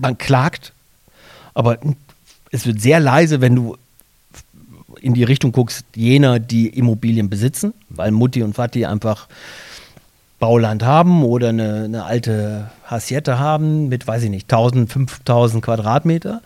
Man 0.02 0.18
klagt, 0.18 0.74
aber 1.54 1.78
es 2.52 2.66
wird 2.66 2.82
sehr 2.82 3.00
leise, 3.00 3.42
wenn 3.42 3.56
du 3.56 3.78
in 5.02 5.14
die 5.14 5.24
Richtung 5.24 5.52
guckst, 5.52 5.86
jener, 5.96 6.40
die 6.40 6.68
Immobilien 6.68 7.30
besitzen, 7.30 7.74
weil 7.90 8.12
Mutti 8.12 8.44
und 8.44 8.58
Vati 8.58 8.86
einfach 8.86 9.28
Bauland 10.40 10.84
haben 10.84 11.24
oder 11.24 11.50
eine, 11.50 11.84
eine 11.84 12.04
alte 12.06 12.72
Haciette 12.86 13.40
haben 13.40 13.90
mit, 13.90 14.08
weiß 14.08 14.24
ich 14.24 14.30
nicht, 14.30 14.52
1000, 14.52 14.92
5000 14.92 15.64
Quadratmeter 15.64 16.42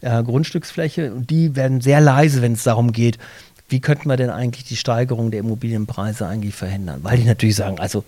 äh, 0.00 0.22
Grundstücksfläche. 0.22 1.12
Und 1.12 1.30
die 1.30 1.54
werden 1.54 1.80
sehr 1.80 2.00
leise, 2.00 2.42
wenn 2.42 2.54
es 2.54 2.64
darum 2.64 2.92
geht, 2.92 3.18
wie 3.68 3.80
könnten 3.80 4.08
wir 4.08 4.16
denn 4.16 4.30
eigentlich 4.30 4.64
die 4.64 4.76
Steigerung 4.76 5.30
der 5.30 5.40
Immobilienpreise 5.40 6.26
eigentlich 6.26 6.54
verhindern? 6.54 7.00
Weil 7.02 7.18
die 7.18 7.24
natürlich 7.24 7.56
sagen, 7.56 7.78
also 7.80 8.04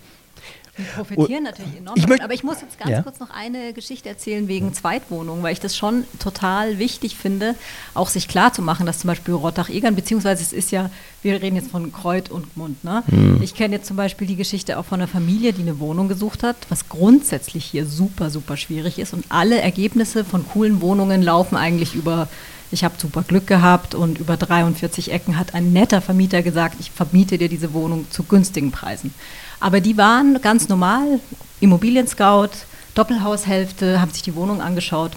Die 0.77 0.83
profitieren 0.83 1.43
natürlich 1.43 1.77
enorm. 1.77 1.95
Ich 1.97 2.23
aber 2.23 2.33
ich 2.33 2.43
muss 2.43 2.61
jetzt 2.61 2.77
ganz 2.77 2.91
Ja. 2.91 3.01
kurz 3.01 3.19
noch 3.19 3.29
eine 3.29 3.73
Geschichte 3.73 4.09
erzählen 4.09 4.47
wegen 4.47 4.73
Zweitwohnungen, 4.73 5.43
weil 5.43 5.53
ich 5.53 5.59
das 5.59 5.75
schon 5.75 6.05
total 6.19 6.77
wichtig 6.77 7.15
finde, 7.17 7.55
auch 7.93 8.09
sich 8.09 8.27
klar 8.27 8.53
zu 8.53 8.61
machen, 8.61 8.85
dass 8.85 8.99
zum 8.99 9.07
Beispiel 9.07 9.33
Rottach-Egern, 9.33 9.95
beziehungsweise 9.95 10.43
es 10.43 10.53
ist 10.53 10.71
ja, 10.71 10.89
wir 11.23 11.41
reden 11.41 11.55
jetzt 11.55 11.71
von 11.71 11.91
Kreuz 11.91 12.29
und 12.29 12.55
Mund. 12.57 12.83
Ne? 12.83 13.03
Mhm. 13.07 13.41
Ich 13.41 13.55
kenne 13.55 13.75
jetzt 13.75 13.87
zum 13.87 13.97
Beispiel 13.97 14.27
die 14.27 14.35
Geschichte 14.35 14.77
auch 14.77 14.85
von 14.85 14.99
einer 14.99 15.07
Familie, 15.07 15.53
die 15.53 15.61
eine 15.61 15.79
Wohnung 15.79 16.07
gesucht 16.07 16.43
hat, 16.43 16.55
was 16.69 16.89
grundsätzlich 16.89 17.65
hier 17.65 17.85
super, 17.85 18.29
super 18.29 18.57
schwierig 18.57 18.99
ist. 18.99 19.13
Und 19.13 19.25
alle 19.29 19.61
Ergebnisse 19.61 20.23
von 20.23 20.47
coolen 20.47 20.81
Wohnungen 20.81 21.21
laufen 21.21 21.55
eigentlich 21.55 21.95
über 21.95 22.27
ich 22.71 22.83
habe 22.83 22.95
super 22.97 23.23
Glück 23.23 23.47
gehabt 23.47 23.95
und 23.95 24.17
über 24.17 24.35
43 24.35 25.11
Ecken 25.11 25.37
hat 25.37 25.53
ein 25.53 25.71
netter 25.71 26.01
Vermieter 26.01 26.41
gesagt, 26.41 26.75
ich 26.79 26.91
vermiete 26.91 27.37
dir 27.37 27.47
diese 27.47 27.73
Wohnung 27.73 28.07
zu 28.11 28.23
günstigen 28.23 28.71
Preisen. 28.71 29.13
Aber 29.59 29.81
die 29.81 29.97
waren 29.97 30.39
ganz 30.41 30.69
normal, 30.69 31.19
Immobilien-Scout, 31.59 32.49
Doppelhaushälfte, 32.93 34.01
haben 34.01 34.11
sich 34.11 34.21
die 34.21 34.35
Wohnung 34.35 34.61
angeschaut. 34.61 35.11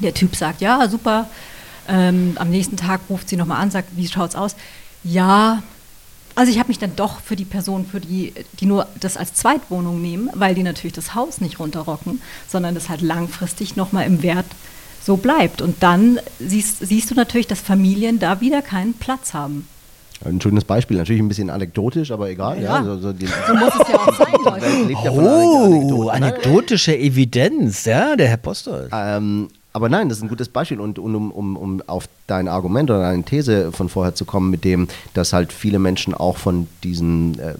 Der 0.00 0.14
Typ 0.14 0.36
sagt, 0.36 0.60
ja, 0.60 0.88
super. 0.88 1.28
Ähm, 1.88 2.32
am 2.36 2.50
nächsten 2.50 2.76
Tag 2.76 3.00
ruft 3.08 3.28
sie 3.28 3.36
nochmal 3.36 3.60
an, 3.60 3.70
sagt, 3.70 3.90
wie 3.96 4.08
schaut's 4.08 4.34
aus? 4.34 4.56
Ja, 5.04 5.62
also 6.34 6.52
ich 6.52 6.58
habe 6.58 6.68
mich 6.68 6.78
dann 6.78 6.96
doch 6.96 7.20
für 7.20 7.34
die 7.34 7.44
Person, 7.44 7.86
für 7.86 8.00
die, 8.00 8.34
die 8.60 8.66
nur 8.66 8.86
das 9.00 9.16
als 9.16 9.34
Zweitwohnung 9.34 10.02
nehmen, 10.02 10.30
weil 10.34 10.54
die 10.54 10.62
natürlich 10.62 10.92
das 10.92 11.14
Haus 11.14 11.40
nicht 11.40 11.58
runterrocken, 11.58 12.20
sondern 12.48 12.74
das 12.74 12.88
halt 12.88 13.00
langfristig 13.00 13.74
nochmal 13.76 14.06
im 14.06 14.22
Wert 14.22 14.46
so 15.02 15.16
bleibt. 15.16 15.62
Und 15.62 15.82
dann 15.82 16.18
siehst, 16.38 16.80
siehst 16.80 17.10
du 17.10 17.14
natürlich, 17.14 17.46
dass 17.46 17.60
Familien 17.60 18.18
da 18.18 18.40
wieder 18.40 18.60
keinen 18.60 18.94
Platz 18.94 19.32
haben. 19.32 19.66
Ein 20.24 20.40
schönes 20.40 20.64
Beispiel, 20.64 20.96
natürlich 20.96 21.20
ein 21.22 21.28
bisschen 21.28 21.50
anekdotisch, 21.50 22.10
aber 22.10 22.28
egal. 22.30 22.60
Ja, 22.62 22.78
Ja. 22.78 22.84
so, 22.84 22.98
so 22.98 23.12
die, 23.12 23.26
So 23.26 23.54
muss 23.54 23.74
es 23.80 23.88
ja 23.88 23.96
auch 23.98 24.14
sein, 24.18 24.32
Leute. 24.44 25.10
Oh, 25.10 25.18
Anekdoten. 25.68 26.10
anekdotische 26.10 26.96
Evidenz, 26.96 27.84
ja, 27.84 28.16
der 28.16 28.28
Herr 28.28 28.36
Postel. 28.38 28.88
Ähm, 28.92 29.48
aber 29.72 29.90
nein, 29.90 30.08
das 30.08 30.18
ist 30.18 30.24
ein 30.24 30.28
gutes 30.28 30.48
Beispiel 30.48 30.80
und, 30.80 30.98
und 30.98 31.14
um, 31.14 31.30
um, 31.30 31.56
um 31.56 31.82
auf 31.86 32.08
dein 32.26 32.48
Argument 32.48 32.90
oder 32.90 33.00
deine 33.00 33.22
These 33.22 33.72
von 33.72 33.88
vorher 33.88 34.14
zu 34.14 34.24
kommen, 34.24 34.50
mit 34.50 34.64
dem, 34.64 34.88
dass 35.14 35.32
halt 35.32 35.52
viele 35.52 35.78
Menschen 35.78 36.14
auch 36.14 36.36
von 36.36 36.66
diesen, 36.82 37.38
äh, 37.38 37.54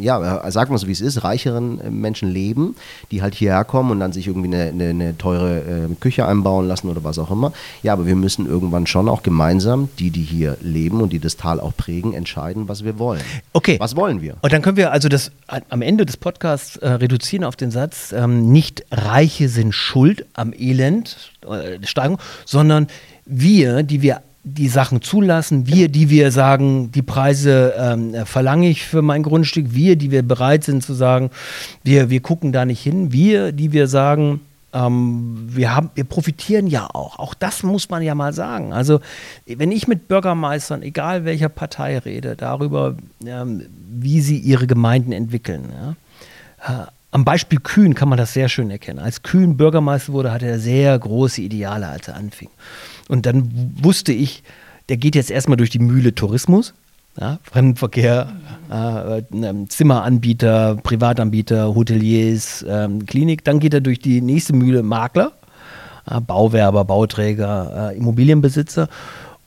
ja, 0.00 0.44
äh, 0.44 0.50
sag 0.50 0.70
mal 0.70 0.78
so 0.78 0.86
wie 0.86 0.92
es 0.92 1.00
ist, 1.00 1.22
reicheren 1.22 1.80
äh, 1.80 1.90
Menschen 1.90 2.30
leben, 2.30 2.76
die 3.10 3.22
halt 3.22 3.34
hierher 3.34 3.64
kommen 3.64 3.90
und 3.90 4.00
dann 4.00 4.12
sich 4.12 4.26
irgendwie 4.26 4.48
eine, 4.54 4.68
eine, 4.68 4.88
eine 4.90 5.18
teure 5.18 5.60
äh, 5.60 5.94
Küche 6.00 6.26
einbauen 6.26 6.66
lassen 6.66 6.88
oder 6.88 7.04
was 7.04 7.18
auch 7.18 7.30
immer. 7.30 7.52
Ja, 7.82 7.92
aber 7.92 8.06
wir 8.06 8.16
müssen 8.16 8.46
irgendwann 8.46 8.86
schon 8.86 9.08
auch 9.08 9.22
gemeinsam, 9.22 9.88
die, 9.98 10.10
die 10.10 10.22
hier 10.22 10.56
leben 10.60 11.00
und 11.00 11.12
die 11.12 11.18
das 11.18 11.36
Tal 11.36 11.60
auch 11.60 11.76
prägen, 11.76 12.12
entscheiden, 12.12 12.68
was 12.68 12.84
wir 12.84 12.98
wollen. 12.98 13.22
Okay. 13.52 13.76
Was 13.78 13.96
wollen 13.96 14.20
wir? 14.20 14.36
Und 14.42 14.52
dann 14.52 14.62
können 14.62 14.76
wir 14.76 14.92
also 14.92 15.08
das 15.08 15.30
am 15.46 15.82
Ende 15.82 16.06
des 16.06 16.16
Podcasts 16.16 16.76
äh, 16.76 16.88
reduzieren 16.88 17.44
auf 17.44 17.56
den 17.56 17.70
Satz, 17.70 18.12
ähm, 18.12 18.50
nicht 18.52 18.84
Reiche 18.90 19.48
sind 19.48 19.74
schuld 19.74 20.26
am 20.34 20.52
Elend, 20.52 21.32
äh, 21.42 21.78
der 21.78 21.86
Steigerung, 21.86 22.18
sondern 22.44 22.86
wir, 23.30 23.82
die 23.82 24.02
wir 24.02 24.22
die 24.42 24.68
Sachen 24.68 25.02
zulassen, 25.02 25.66
wir, 25.66 25.88
die 25.88 26.08
wir 26.08 26.32
sagen, 26.32 26.90
die 26.92 27.02
Preise 27.02 27.74
ähm, 27.78 28.14
äh, 28.14 28.24
verlange 28.24 28.68
ich 28.68 28.84
für 28.84 29.02
mein 29.02 29.22
Grundstück, 29.22 29.66
wir, 29.70 29.96
die 29.96 30.10
wir 30.10 30.22
bereit 30.22 30.64
sind 30.64 30.82
zu 30.82 30.94
sagen, 30.94 31.30
wir, 31.84 32.08
wir 32.08 32.20
gucken 32.20 32.50
da 32.52 32.64
nicht 32.64 32.82
hin, 32.82 33.12
wir, 33.12 33.52
die 33.52 33.72
wir 33.72 33.86
sagen, 33.86 34.40
ähm, 34.72 35.46
wir, 35.48 35.74
haben, 35.74 35.90
wir 35.94 36.04
profitieren 36.04 36.66
ja 36.66 36.86
auch. 36.86 37.18
Auch 37.18 37.34
das 37.34 37.62
muss 37.62 37.90
man 37.90 38.02
ja 38.02 38.14
mal 38.14 38.32
sagen. 38.32 38.72
Also, 38.72 39.00
wenn 39.46 39.72
ich 39.72 39.88
mit 39.88 40.08
Bürgermeistern, 40.08 40.82
egal 40.82 41.24
welcher 41.24 41.48
Partei 41.48 41.98
rede, 41.98 42.34
darüber, 42.34 42.96
ähm, 43.26 43.66
wie 43.90 44.20
sie 44.20 44.38
ihre 44.38 44.66
Gemeinden 44.66 45.12
entwickeln. 45.12 45.68
Ja, 46.66 46.84
äh, 46.84 46.86
am 47.12 47.24
Beispiel 47.24 47.58
Kühn 47.58 47.94
kann 47.94 48.08
man 48.08 48.18
das 48.18 48.32
sehr 48.32 48.48
schön 48.48 48.70
erkennen. 48.70 49.00
Als 49.00 49.22
Kühn 49.22 49.56
Bürgermeister 49.56 50.12
wurde, 50.12 50.32
hatte 50.32 50.46
er 50.46 50.60
sehr 50.60 50.96
große 50.96 51.42
Ideale, 51.42 51.88
als 51.88 52.06
er 52.06 52.14
anfing. 52.14 52.50
Und 53.10 53.26
dann 53.26 53.74
wusste 53.82 54.12
ich, 54.12 54.44
der 54.88 54.96
geht 54.96 55.16
jetzt 55.16 55.30
erstmal 55.30 55.56
durch 55.56 55.70
die 55.70 55.80
Mühle 55.80 56.14
Tourismus. 56.14 56.74
Ja, 57.20 57.40
Fremdenverkehr, 57.42 58.32
äh, 58.70 59.18
äh, 59.18 59.66
Zimmeranbieter, 59.68 60.76
Privatanbieter, 60.76 61.74
Hoteliers, 61.74 62.64
ähm, 62.68 63.04
Klinik. 63.04 63.44
Dann 63.44 63.58
geht 63.58 63.74
er 63.74 63.80
durch 63.80 63.98
die 63.98 64.20
nächste 64.20 64.52
Mühle 64.52 64.84
Makler, 64.84 65.32
äh, 66.08 66.20
Bauwerber, 66.20 66.84
Bauträger, 66.84 67.90
äh, 67.90 67.96
Immobilienbesitzer. 67.98 68.88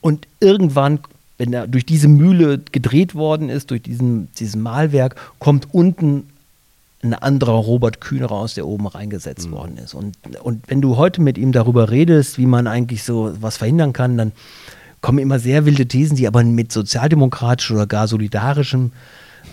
Und 0.02 0.28
irgendwann, 0.40 1.00
wenn 1.38 1.54
er 1.54 1.66
durch 1.66 1.86
diese 1.86 2.06
Mühle 2.06 2.58
gedreht 2.70 3.14
worden 3.14 3.48
ist, 3.48 3.70
durch 3.70 3.80
diesen, 3.80 4.28
diesen 4.34 4.60
Malwerk, 4.60 5.16
kommt 5.38 5.72
unten 5.72 6.28
ein 7.04 7.14
anderer 7.14 7.52
Robert 7.52 8.00
Kühn 8.00 8.24
raus, 8.24 8.54
der 8.54 8.66
oben 8.66 8.86
reingesetzt 8.86 9.50
worden 9.50 9.76
ist. 9.76 9.94
Und, 9.94 10.16
und 10.42 10.64
wenn 10.68 10.80
du 10.80 10.96
heute 10.96 11.20
mit 11.20 11.38
ihm 11.38 11.52
darüber 11.52 11.90
redest, 11.90 12.38
wie 12.38 12.46
man 12.46 12.66
eigentlich 12.66 13.04
so 13.04 13.32
was 13.40 13.58
verhindern 13.58 13.92
kann, 13.92 14.16
dann 14.16 14.32
kommen 15.00 15.18
immer 15.18 15.38
sehr 15.38 15.66
wilde 15.66 15.86
Thesen, 15.86 16.16
die 16.16 16.26
aber 16.26 16.42
mit 16.42 16.72
sozialdemokratischem 16.72 17.76
oder 17.76 17.86
gar 17.86 18.08
solidarischem 18.08 18.92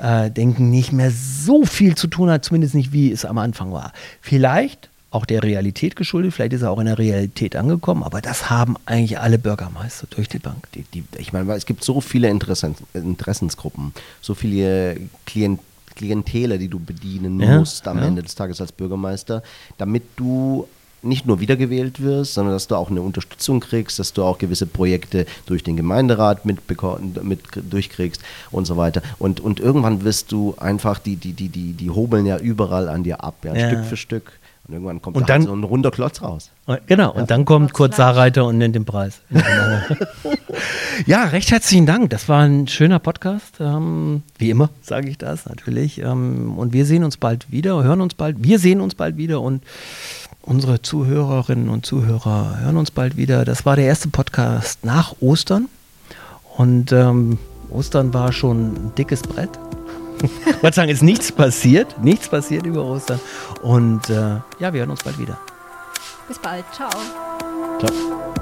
äh, 0.01 0.31
Denken 0.31 0.69
nicht 0.69 0.93
mehr 0.93 1.11
so 1.11 1.65
viel 1.65 1.95
zu 1.95 2.07
tun 2.07 2.29
hat, 2.29 2.45
zumindest 2.45 2.73
nicht 2.73 2.93
wie 2.93 3.11
es 3.11 3.25
am 3.25 3.37
Anfang 3.37 3.71
war. 3.73 3.91
Vielleicht 4.21 4.89
auch 5.11 5.25
der 5.25 5.43
Realität 5.43 5.97
geschuldet, 5.97 6.33
vielleicht 6.33 6.53
ist 6.53 6.61
er 6.61 6.71
auch 6.71 6.79
in 6.79 6.85
der 6.85 6.97
Realität 6.97 7.57
angekommen, 7.57 8.01
aber 8.01 8.21
das 8.21 8.49
haben 8.49 8.77
eigentlich 8.85 9.19
alle 9.19 9.37
Bürgermeister 9.37 10.07
durch 10.09 10.29
die 10.29 10.39
Bank. 10.39 10.69
die, 10.73 10.83
die, 10.93 11.03
ich 11.17 11.33
meine, 11.33 11.51
es 11.53 11.65
gibt 11.65 11.83
so 11.83 11.99
viele 11.99 12.29
Interessen, 12.29 12.75
Interessensgruppen, 12.93 13.93
so 14.21 14.33
viele 14.33 14.95
Klient, 15.25 15.59
Klientele, 15.95 16.57
die 16.57 16.67
du 16.67 16.79
bedienen 16.79 17.39
Ja, 17.39 17.57
musst 17.59 17.87
am 17.87 17.97
ja. 17.99 18.05
Ende 18.05 18.23
des 18.23 18.35
Tages 18.35 18.61
als 18.61 18.71
Bürgermeister, 18.71 19.43
damit 19.77 20.03
du 20.17 20.67
nicht 21.03 21.25
nur 21.25 21.39
wiedergewählt 21.39 22.01
wirst, 22.03 22.35
sondern 22.35 22.53
dass 22.53 22.67
du 22.67 22.75
auch 22.75 22.91
eine 22.91 23.01
Unterstützung 23.01 23.59
kriegst, 23.59 23.97
dass 23.97 24.13
du 24.13 24.23
auch 24.23 24.37
gewisse 24.37 24.67
Projekte 24.67 25.25
durch 25.47 25.63
den 25.63 25.75
Gemeinderat 25.75 26.45
mitbeko- 26.45 26.99
mit 27.23 27.39
durchkriegst 27.71 28.21
und 28.51 28.65
so 28.65 28.77
weiter. 28.77 29.01
Und, 29.17 29.39
und 29.39 29.59
irgendwann 29.59 30.03
wirst 30.03 30.31
du 30.31 30.53
einfach, 30.59 30.99
die, 30.99 31.15
die, 31.15 31.33
die, 31.33 31.49
die, 31.49 31.73
die 31.73 31.89
hobeln 31.89 32.27
ja 32.27 32.37
überall 32.37 32.87
an 32.87 33.03
dir 33.03 33.23
ab, 33.23 33.35
ja, 33.43 33.55
Ja. 33.55 33.67
Stück 33.67 33.85
für 33.85 33.97
Stück. 33.97 34.33
Und 34.71 34.75
irgendwann 34.77 35.01
kommt 35.01 35.17
Und 35.17 35.23
da 35.23 35.33
dann- 35.33 35.41
halt 35.41 35.49
so 35.49 35.53
ein 35.55 35.63
runder 35.65 35.91
Klotz 35.91 36.21
raus. 36.21 36.49
Und- 36.65 36.79
Genau, 36.87 37.11
und 37.11 37.29
dann 37.29 37.43
kommt 37.43 37.73
Kurt 37.73 37.93
Saarreiter 37.93 38.45
und 38.45 38.57
nennt 38.57 38.73
den 38.73 38.85
Preis. 38.85 39.19
ja, 41.05 41.25
recht 41.25 41.51
herzlichen 41.51 41.85
Dank. 41.85 42.09
Das 42.09 42.29
war 42.29 42.41
ein 42.43 42.67
schöner 42.69 42.99
Podcast. 42.99 43.55
Ähm, 43.59 44.23
wie 44.37 44.49
immer 44.49 44.69
sage 44.81 45.09
ich 45.09 45.17
das 45.17 45.45
natürlich. 45.45 45.99
Ähm, 46.01 46.57
und 46.57 46.71
wir 46.71 46.85
sehen 46.85 47.03
uns 47.03 47.17
bald 47.17 47.51
wieder, 47.51 47.83
hören 47.83 47.99
uns 47.99 48.13
bald. 48.13 48.37
Wir 48.39 48.59
sehen 48.59 48.79
uns 48.79 48.95
bald 48.95 49.17
wieder 49.17 49.41
und 49.41 49.61
unsere 50.41 50.81
Zuhörerinnen 50.81 51.67
und 51.67 51.85
Zuhörer 51.85 52.59
hören 52.61 52.77
uns 52.77 52.91
bald 52.91 53.17
wieder. 53.17 53.43
Das 53.43 53.65
war 53.65 53.75
der 53.75 53.85
erste 53.85 54.07
Podcast 54.07 54.85
nach 54.85 55.15
Ostern. 55.19 55.67
Und 56.55 56.93
ähm, 56.93 57.39
Ostern 57.69 58.13
war 58.13 58.31
schon 58.31 58.73
ein 58.73 58.91
dickes 58.97 59.21
Brett. 59.21 59.49
Ich 60.23 60.63
wollte 60.63 60.75
sagen, 60.75 60.89
ist 60.89 61.03
nichts 61.03 61.31
passiert. 61.31 62.01
Nichts 62.03 62.29
passiert 62.29 62.65
über 62.65 62.83
Ostern. 62.83 63.19
Und 63.61 64.09
äh, 64.09 64.39
ja, 64.59 64.73
wir 64.73 64.81
hören 64.81 64.91
uns 64.91 65.03
bald 65.03 65.17
wieder. 65.17 65.37
Bis 66.27 66.39
bald. 66.39 66.65
Ciao. 66.73 66.89
Ciao. 67.79 68.40